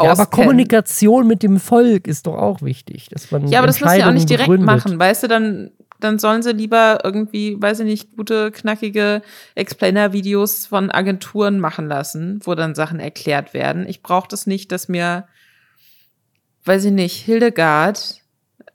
Ja, 0.00 0.10
aber. 0.12 0.26
Kommunikation 0.26 1.26
mit 1.26 1.42
dem 1.42 1.60
Volk 1.60 2.06
ist 2.06 2.26
doch 2.26 2.36
auch 2.36 2.62
wichtig, 2.62 3.08
dass 3.10 3.30
man 3.30 3.46
Ja, 3.48 3.58
aber 3.58 3.66
das 3.66 3.80
müssen 3.80 3.94
sie 3.94 4.04
auch 4.04 4.12
nicht 4.12 4.28
direkt 4.28 4.48
begründet. 4.48 4.66
machen, 4.66 4.98
weißt 4.98 5.24
du, 5.24 5.28
dann, 5.28 5.70
dann 6.00 6.18
sollen 6.18 6.42
sie 6.42 6.52
lieber 6.52 7.00
irgendwie, 7.04 7.60
weiß 7.60 7.80
ich 7.80 7.86
nicht, 7.86 8.16
gute, 8.16 8.50
knackige 8.50 9.22
Explainer-Videos 9.54 10.66
von 10.66 10.90
Agenturen 10.90 11.60
machen 11.60 11.86
lassen, 11.88 12.40
wo 12.44 12.54
dann 12.54 12.74
Sachen 12.74 13.00
erklärt 13.00 13.54
werden. 13.54 13.86
Ich 13.86 14.02
brauche 14.02 14.28
das 14.28 14.46
nicht, 14.46 14.72
dass 14.72 14.88
mir, 14.88 15.26
weiß 16.64 16.84
ich 16.86 16.92
nicht, 16.92 17.16
Hildegard, 17.16 18.22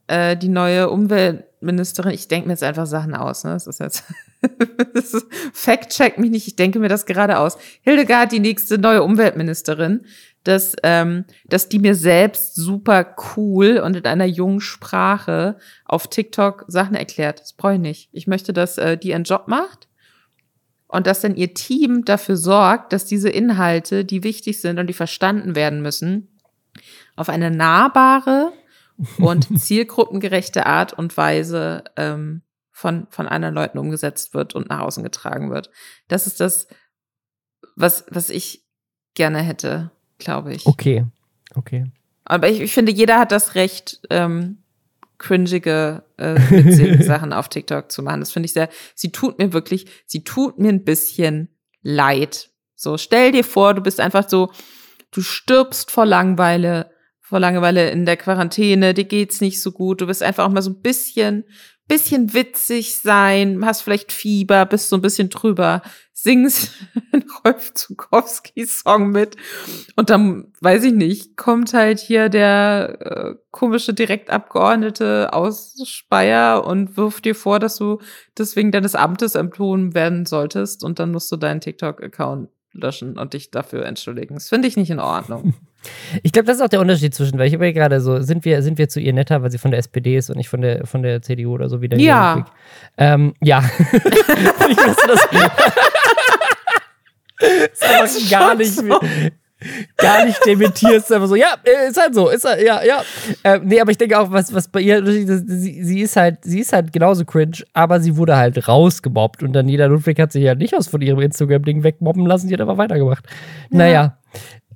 äh, 0.08 0.38
die 0.38 0.50
neue 0.50 0.90
Umweltministerin, 0.90 2.14
ich 2.14 2.28
denke 2.28 2.48
mir 2.48 2.54
jetzt 2.54 2.64
einfach 2.64 2.86
Sachen 2.86 3.16
aus, 3.16 3.44
ne? 3.44 3.52
Das 3.52 3.68
ist 3.68 3.80
jetzt 3.80 4.04
das 4.94 5.14
ist- 5.14 5.28
Fact-check 5.54 6.18
mich 6.18 6.32
nicht, 6.32 6.48
ich 6.48 6.56
denke 6.56 6.80
mir 6.80 6.90
das 6.90 7.06
gerade 7.06 7.40
aus. 7.40 7.58
Hildegard, 7.82 8.32
die 8.32 8.40
nächste 8.40 8.78
neue 8.78 9.04
Umweltministerin, 9.04 10.06
dass, 10.44 10.76
ähm, 10.84 11.26
dass 11.46 11.68
die 11.68 11.80
mir 11.80 11.96
selbst 11.96 12.56
super 12.56 13.16
cool 13.36 13.80
und 13.80 13.96
in 13.96 14.06
einer 14.06 14.26
jungen 14.26 14.62
Sprache 14.62 15.58
auf 15.86 16.08
TikTok 16.08 16.66
Sachen 16.68 16.96
erklärt. 16.96 17.42
Das 17.42 17.54
brauche 17.54 17.74
ich 17.74 17.80
nicht. 17.80 18.10
Ich 18.14 18.28
möchte, 18.28 18.54
dass 18.54 18.78
äh, 18.78 18.98
die 18.98 19.10
ihren 19.10 19.24
Job 19.26 19.48
macht 19.48 19.88
und 20.88 21.06
dass 21.06 21.20
dann 21.22 21.36
ihr 21.36 21.54
Team 21.54 22.06
dafür 22.06 22.38
sorgt, 22.38 22.94
dass 22.94 23.06
diese 23.06 23.30
Inhalte, 23.30 24.06
die 24.06 24.24
wichtig 24.24 24.62
sind 24.62 24.80
und 24.80 24.88
die 24.88 24.94
verstanden 24.94 25.54
werden 25.56 25.82
müssen, 25.82 26.30
auf 27.18 27.28
eine 27.28 27.52
nahbare 27.52 28.54
und 29.20 29.48
zielgruppengerechte 29.60 30.66
Art 30.66 30.94
und 30.94 31.18
Weise 31.18 31.84
ähm, 31.98 32.42
von, 32.78 33.08
von 33.10 33.28
anderen 33.28 33.56
Leuten 33.56 33.80
umgesetzt 33.80 34.36
wird 34.36 34.54
und 34.54 34.70
nach 34.70 34.82
außen 34.82 35.02
getragen 35.02 35.50
wird. 35.50 35.72
Das 36.10 36.28
ist 36.28 36.40
das, 36.40 36.68
was, 37.76 38.06
was 38.12 38.30
ich 38.30 38.68
gerne 39.16 39.40
hätte, 39.40 39.90
glaube 40.20 40.54
ich. 40.54 40.68
Okay, 40.68 41.04
okay. 41.56 41.92
Aber 42.24 42.48
ich, 42.50 42.62
ich 42.62 42.72
finde, 42.72 42.92
jeder 42.92 43.18
hat 43.18 43.32
das 43.32 43.56
Recht, 43.56 44.02
ähm, 44.12 44.60
cringige, 45.18 46.04
äh, 46.18 46.36
witzige 46.52 47.02
Sachen 47.04 47.34
auf 47.34 47.50
TikTok 47.50 47.92
zu 47.92 48.04
machen. 48.04 48.20
Das 48.20 48.32
finde 48.32 48.46
ich 48.46 48.54
sehr, 48.54 48.70
sie 48.94 49.12
tut 49.12 49.40
mir 49.40 49.54
wirklich, 49.54 49.88
sie 50.06 50.24
tut 50.24 50.60
mir 50.60 50.70
ein 50.70 50.84
bisschen 50.84 51.50
leid. 51.82 52.52
So, 52.76 53.00
stell 53.00 53.32
dir 53.32 53.44
vor, 53.44 53.74
du 53.74 53.82
bist 53.82 54.00
einfach 54.00 54.30
so, 54.30 54.52
du 55.10 55.22
stirbst 55.22 55.90
vor 55.90 56.06
Langeweile, 56.06 56.92
vor 57.22 57.40
Langeweile 57.40 57.90
in 57.90 58.06
der 58.06 58.18
Quarantäne, 58.18 58.94
dir 58.94 59.06
geht's 59.06 59.42
nicht 59.42 59.64
so 59.64 59.72
gut, 59.72 60.02
du 60.02 60.06
bist 60.06 60.22
einfach 60.22 60.46
auch 60.46 60.52
mal 60.52 60.62
so 60.62 60.70
ein 60.70 60.82
bisschen, 60.84 61.44
bisschen 61.88 62.34
witzig 62.34 62.98
sein, 62.98 63.66
hast 63.66 63.82
vielleicht 63.82 64.12
Fieber, 64.12 64.66
bist 64.66 64.90
so 64.90 64.98
ein 64.98 65.02
bisschen 65.02 65.30
drüber, 65.30 65.82
singst 66.14 66.72
einen 67.12 67.26
Rolf 67.46 67.74
Zukowski 67.74 68.66
Song 68.66 69.12
mit 69.12 69.38
und 69.96 70.10
dann, 70.10 70.52
weiß 70.62 70.84
ich 70.84 70.94
nicht, 70.94 71.38
kommt 71.38 71.74
halt 71.74 72.00
hier 72.00 72.30
der 72.30 72.98
äh, 73.00 73.36
komische 73.52 73.94
Direktabgeordnete 73.94 75.32
aus 75.32 75.76
Speyer 75.86 76.66
und 76.66 76.98
wirft 76.98 77.26
dir 77.26 77.36
vor, 77.36 77.60
dass 77.60 77.78
du 77.78 78.00
deswegen 78.38 78.72
deines 78.72 78.96
Amtes 78.96 79.36
enthoben 79.36 79.94
werden 79.94 80.26
solltest 80.26 80.84
und 80.84 81.00
dann 81.00 81.12
musst 81.12 81.32
du 81.32 81.38
deinen 81.38 81.62
TikTok-Account 81.62 82.50
löschen 82.74 83.18
und 83.18 83.34
dich 83.34 83.52
dafür 83.52 83.86
entschuldigen. 83.86 84.36
Das 84.36 84.50
finde 84.50 84.68
ich 84.68 84.78
nicht 84.78 84.90
in 84.90 85.00
Ordnung. 85.00 85.54
Ich 86.24 86.32
glaube, 86.32 86.46
das 86.48 86.58
ist 86.58 86.62
auch 86.64 86.70
der 86.70 86.82
Unterschied 86.82 87.14
zwischen, 87.14 87.38
weil 87.40 87.48
ich 87.48 87.54
überlege 87.54 87.80
gerade 87.80 88.02
so, 88.02 88.22
sind 88.22 88.46
wir, 88.46 88.62
sind 88.62 88.78
wir 88.78 88.90
zu 88.90 89.00
ihr 89.00 89.14
netter, 89.14 89.42
weil 89.42 89.52
sie 89.52 89.58
von 89.58 89.72
der 89.72 89.80
SPD 89.80 90.18
ist 90.18 90.30
und 90.30 90.38
nicht 90.38 90.50
von 90.50 90.62
der, 90.62 90.86
von 90.86 91.02
der 91.04 91.22
CDU 91.22 91.54
oder 91.54 91.70
so 91.70 91.82
wie 91.82 91.88
der 91.88 92.00
Ja. 92.00 92.34
Ludwig? 92.34 92.54
Ähm, 92.98 93.34
ja. 93.42 93.64
ich 93.80 94.78
wusste 94.78 95.08
das. 95.08 95.28
ist 97.74 97.84
einfach 97.84 98.30
gar 98.30 98.50
schon 98.50 98.58
nicht, 98.58 98.74
so. 98.74 99.00
gar 99.98 100.26
nicht 100.26 100.40
dementierst, 100.46 101.12
einfach 101.12 101.28
so, 101.28 101.36
ja, 101.36 101.56
äh, 101.64 101.90
ist 101.90 102.00
halt 102.00 102.14
so, 102.14 102.30
ist 102.30 102.46
halt, 102.46 102.64
ja, 102.64 102.84
ja. 102.84 103.02
Ähm, 103.44 103.62
nee, 103.66 103.80
aber 103.80 103.92
ich 103.92 103.98
denke 103.98 104.20
auch, 104.20 104.32
was, 104.32 104.54
was 104.54 104.68
bei 104.68 104.82
ihr, 104.82 105.06
sie, 105.06 105.84
sie 105.84 106.02
ist 106.02 106.16
halt, 106.16 106.40
sie 106.44 106.60
ist 106.60 106.74
halt 106.74 106.94
genauso 106.94 107.26
cringe, 107.26 107.64
aber 107.74 108.00
sie 108.00 108.18
wurde 108.18 108.36
halt 108.38 108.68
rausgemobbt 108.68 109.42
und 109.44 109.54
Daniela 109.54 109.86
Ludwig 109.86 110.20
hat 110.20 110.32
sich 110.32 110.44
ja 110.44 110.56
nicht 110.56 110.76
aus 110.76 110.88
von 110.88 111.02
ihrem 111.02 111.20
Instagram-Ding 111.20 111.84
wegmobben 111.84 112.26
lassen, 112.26 112.48
die 112.48 112.54
hat 112.54 112.62
aber 112.62 112.78
weitergemacht. 112.78 113.26
Naja. 113.70 114.18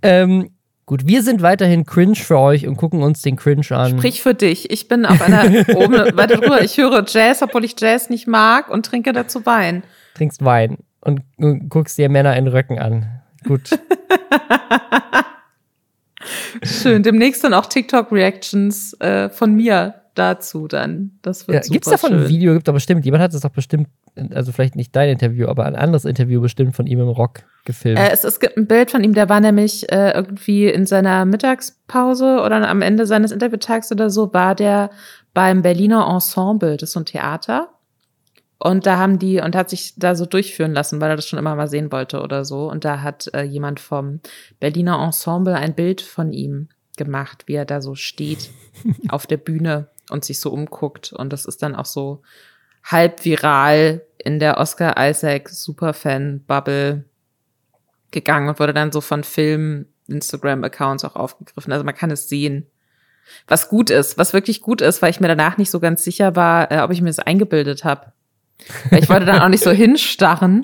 Ähm, 0.01 0.49
gut, 0.91 1.07
wir 1.07 1.23
sind 1.23 1.41
weiterhin 1.41 1.85
cringe 1.85 2.15
für 2.15 2.37
euch 2.37 2.67
und 2.67 2.75
gucken 2.75 3.01
uns 3.01 3.21
den 3.21 3.37
Cringe 3.37 3.65
an. 3.71 3.97
Sprich 3.97 4.21
für 4.21 4.33
dich. 4.33 4.69
Ich 4.71 4.89
bin 4.89 5.05
auf 5.05 5.21
einer 5.21 5.45
oben 5.75 6.17
weiter 6.17 6.35
drüber. 6.35 6.61
Ich 6.61 6.75
höre 6.75 7.05
Jazz, 7.07 7.41
obwohl 7.41 7.63
ich 7.63 7.75
Jazz 7.79 8.09
nicht 8.09 8.27
mag 8.27 8.69
und 8.69 8.85
trinke 8.85 9.13
dazu 9.13 9.45
Wein. 9.45 9.83
trinkst 10.15 10.43
Wein 10.43 10.79
und, 10.99 11.21
guckst 11.69 11.97
dir 11.97 12.09
Männer 12.09 12.35
in 12.35 12.49
Röcken 12.49 12.77
an. 12.77 13.21
Gut. 13.47 13.69
Schön. 16.61 17.03
Demnächst 17.03 17.41
dann 17.45 17.53
auch 17.53 17.67
TikTok-Reactions 17.67 18.99
äh, 18.99 19.29
von 19.29 19.55
mir 19.55 20.00
dazu 20.15 20.67
dann. 20.67 21.11
Das 21.21 21.47
wird 21.47 21.55
Ja, 21.55 21.63
super 21.63 21.73
Gibt 21.73 21.85
es 21.85 21.91
davon 21.91 22.09
schön. 22.11 22.19
ein 22.19 22.29
Video? 22.29 22.53
Gibt 22.53 22.67
doch 22.67 22.73
bestimmt. 22.73 23.05
Jemand 23.05 23.23
hat 23.23 23.33
es 23.33 23.41
doch 23.41 23.49
bestimmt, 23.49 23.87
also 24.31 24.51
vielleicht 24.51 24.75
nicht 24.75 24.95
dein 24.95 25.09
Interview, 25.09 25.47
aber 25.47 25.65
ein 25.65 25.75
anderes 25.75 26.05
Interview 26.05 26.41
bestimmt 26.41 26.75
von 26.75 26.87
ihm 26.87 26.99
im 26.99 27.07
Rock 27.07 27.43
gefilmt. 27.65 27.99
Äh, 27.99 28.11
es, 28.11 28.23
es 28.23 28.39
gibt 28.39 28.57
ein 28.57 28.67
Bild 28.67 28.91
von 28.91 29.03
ihm, 29.03 29.13
der 29.13 29.29
war 29.29 29.39
nämlich 29.39 29.91
äh, 29.91 30.11
irgendwie 30.11 30.67
in 30.67 30.85
seiner 30.85 31.25
Mittagspause 31.25 32.41
oder 32.41 32.67
am 32.67 32.81
Ende 32.81 33.05
seines 33.05 33.31
Interviewtags 33.31 33.91
oder 33.91 34.09
so, 34.09 34.33
war 34.33 34.55
der 34.55 34.89
beim 35.33 35.61
Berliner 35.61 36.07
Ensemble, 36.07 36.77
das 36.77 36.89
ist 36.89 36.93
so 36.93 36.99
ein 36.99 37.05
Theater. 37.05 37.69
Und 38.63 38.85
da 38.85 38.97
haben 38.97 39.17
die, 39.17 39.39
und 39.41 39.55
hat 39.55 39.71
sich 39.71 39.95
da 39.97 40.13
so 40.13 40.27
durchführen 40.27 40.73
lassen, 40.73 41.01
weil 41.01 41.09
er 41.09 41.15
das 41.15 41.27
schon 41.27 41.39
immer 41.39 41.55
mal 41.55 41.67
sehen 41.67 41.91
wollte 41.91 42.21
oder 42.21 42.45
so. 42.45 42.69
Und 42.69 42.85
da 42.85 43.01
hat 43.01 43.27
äh, 43.33 43.41
jemand 43.41 43.79
vom 43.79 44.19
Berliner 44.59 45.03
Ensemble 45.03 45.55
ein 45.55 45.73
Bild 45.73 45.99
von 45.99 46.31
ihm 46.31 46.69
gemacht, 46.95 47.43
wie 47.47 47.55
er 47.55 47.65
da 47.65 47.81
so 47.81 47.95
steht 47.95 48.51
auf 49.09 49.25
der 49.25 49.37
Bühne 49.37 49.87
und 50.11 50.25
sich 50.25 50.39
so 50.39 50.51
umguckt. 50.51 51.13
Und 51.13 51.31
das 51.33 51.45
ist 51.45 51.63
dann 51.63 51.75
auch 51.75 51.85
so 51.85 52.21
halb 52.83 53.25
viral 53.25 54.01
in 54.17 54.39
der 54.39 54.57
Oscar 54.57 54.95
Isaac 54.97 55.49
Superfan 55.49 56.43
Bubble 56.45 57.05
gegangen 58.11 58.49
und 58.49 58.59
wurde 58.59 58.73
dann 58.73 58.91
so 58.91 59.01
von 59.01 59.23
Film 59.23 59.87
Instagram 60.07 60.63
Accounts 60.63 61.05
auch 61.05 61.15
aufgegriffen. 61.15 61.71
Also 61.71 61.85
man 61.85 61.95
kann 61.95 62.11
es 62.11 62.29
sehen. 62.29 62.67
Was 63.47 63.69
gut 63.69 63.89
ist, 63.89 64.17
was 64.17 64.33
wirklich 64.33 64.61
gut 64.61 64.81
ist, 64.81 65.01
weil 65.01 65.11
ich 65.11 65.19
mir 65.19 65.27
danach 65.27 65.57
nicht 65.57 65.71
so 65.71 65.79
ganz 65.79 66.03
sicher 66.03 66.35
war, 66.35 66.71
äh, 66.71 66.81
ob 66.81 66.91
ich 66.91 67.01
mir 67.01 67.09
das 67.09 67.19
eingebildet 67.19 67.83
habe. 67.83 68.11
Ich 68.91 69.09
wollte 69.09 69.25
dann 69.25 69.41
auch 69.41 69.47
nicht 69.47 69.63
so 69.63 69.71
hinstarren. 69.71 70.63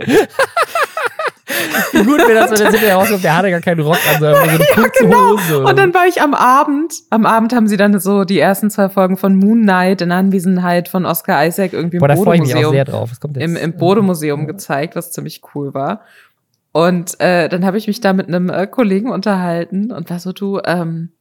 Wie 1.92 2.04
gut 2.04 2.20
wäre 2.20 2.36
das, 2.36 2.52
wenn 2.52 2.58
der 2.58 2.72
Silvia 2.72 2.96
rauskommt, 2.96 3.24
der 3.24 3.38
hatte 3.38 3.50
gar 3.50 3.62
keinen 3.62 3.82
Rock 3.82 4.00
an, 4.14 4.20
sondern 4.20 4.44
so 4.44 4.50
eine 4.50 4.58
kurze 4.58 5.08
Hose. 5.08 5.44
genau. 5.48 5.70
Und 5.70 5.80
dann 5.80 5.94
war 5.94 6.08
ich 6.08 6.22
am 6.22 6.34
Abend, 6.34 6.94
am 7.10 7.26
Abend 7.26 7.54
haben 7.54 7.68
sie 7.68 7.78
dann 7.78 8.00
so 8.00 8.24
die 8.24 8.40
ersten 8.40 8.70
zwei 8.70 8.90
Folgen 8.90 9.18
von 9.18 9.36
Moon 9.36 9.62
Knight 9.62 10.02
in 10.02 10.12
Anwesenheit 10.12 10.90
von 10.90 11.06
Oscar 11.06 11.46
Isaac 11.46 11.74
irgendwie 11.74 11.98
im 11.98 12.02
Boah, 12.02 12.08
da 12.08 12.16
freue 12.16 12.36
ich 12.36 12.42
mich 12.42 12.56
auch 12.56 12.62
Bode-Museum 12.62 12.74
sehr 12.74 12.86
drauf. 12.86 13.12
Kommt 13.20 13.38
jetzt. 13.38 13.44
im, 13.44 13.56
im 13.56 13.78
Bode-Museum 13.78 14.48
gezeigt, 14.48 14.96
was 14.96 15.12
ziemlich 15.12 15.42
cool 15.54 15.74
war. 15.74 16.02
Und 16.72 17.20
äh, 17.20 17.50
dann 17.50 17.66
habe 17.66 17.78
ich 17.78 17.88
mich 17.88 18.02
da 18.02 18.14
mit 18.14 18.28
einem 18.28 18.50
äh, 18.50 18.68
Kollegen 18.68 19.10
unterhalten 19.10 19.92
und 19.92 20.10
war 20.10 20.20
so, 20.20 20.32
du, 20.32 20.60
ähm, 20.64 21.12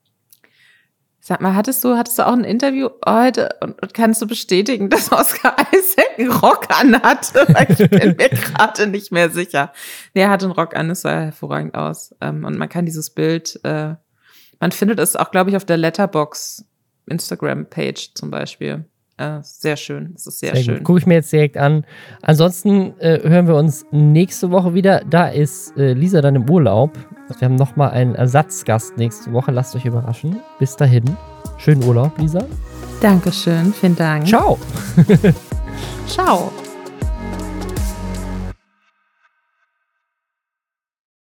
sag 1.26 1.40
mal, 1.40 1.56
hattest 1.56 1.82
du, 1.82 1.96
hattest 1.96 2.20
du 2.20 2.26
auch 2.26 2.34
ein 2.34 2.44
Interview 2.44 2.88
heute 3.04 3.48
und, 3.60 3.82
und 3.82 3.94
kannst 3.94 4.22
du 4.22 4.28
bestätigen, 4.28 4.90
dass 4.90 5.10
Oscar 5.10 5.56
Isaac 5.74 6.18
einen 6.18 6.30
Rock? 6.30 6.68
Weil 6.68 7.66
ich 7.68 7.90
bin 7.90 8.16
mir 8.16 8.28
gerade 8.28 8.86
nicht 8.86 9.10
mehr 9.10 9.28
sicher. 9.30 9.72
Nee, 10.14 10.22
er 10.22 10.30
hatte 10.30 10.46
einen 10.46 10.54
Rock 10.54 10.76
an, 10.76 10.88
es 10.88 11.00
sah 11.00 11.22
hervorragend 11.22 11.74
aus. 11.74 12.14
Ähm, 12.20 12.44
und 12.44 12.56
man 12.56 12.68
kann 12.68 12.86
dieses 12.86 13.10
Bild, 13.10 13.58
äh, 13.64 13.96
man 14.60 14.70
findet 14.70 15.00
es 15.00 15.16
auch, 15.16 15.32
glaube 15.32 15.50
ich, 15.50 15.56
auf 15.56 15.64
der 15.64 15.78
Letterbox 15.78 16.64
Instagram-Page 17.06 18.14
zum 18.14 18.30
Beispiel. 18.30 18.84
Äh, 19.18 19.38
sehr 19.42 19.76
schön, 19.76 20.12
es 20.14 20.26
ist 20.26 20.40
sehr, 20.40 20.54
Sehr 20.54 20.64
schön. 20.64 20.84
Gucke 20.84 20.98
ich 20.98 21.06
mir 21.06 21.14
jetzt 21.14 21.32
direkt 21.32 21.56
an. 21.56 21.86
Ansonsten 22.20 22.98
äh, 23.00 23.20
hören 23.22 23.46
wir 23.46 23.54
uns 23.54 23.86
nächste 23.90 24.50
Woche 24.50 24.74
wieder. 24.74 25.02
Da 25.08 25.28
ist 25.28 25.76
äh, 25.78 25.94
Lisa 25.94 26.20
dann 26.20 26.34
im 26.34 26.50
Urlaub. 26.50 26.92
Also 27.28 27.40
wir 27.40 27.46
haben 27.46 27.54
nochmal 27.54 27.92
einen 27.92 28.14
Ersatzgast 28.14 28.98
nächste 28.98 29.32
Woche. 29.32 29.52
Lasst 29.52 29.74
euch 29.74 29.86
überraschen. 29.86 30.40
Bis 30.58 30.76
dahin. 30.76 31.04
Schönen 31.56 31.82
Urlaub, 31.84 32.18
Lisa. 32.18 32.44
Dankeschön, 33.00 33.72
vielen 33.72 33.96
Dank. 33.96 34.26
Ciao. 34.26 34.58
Ciao. 36.06 36.52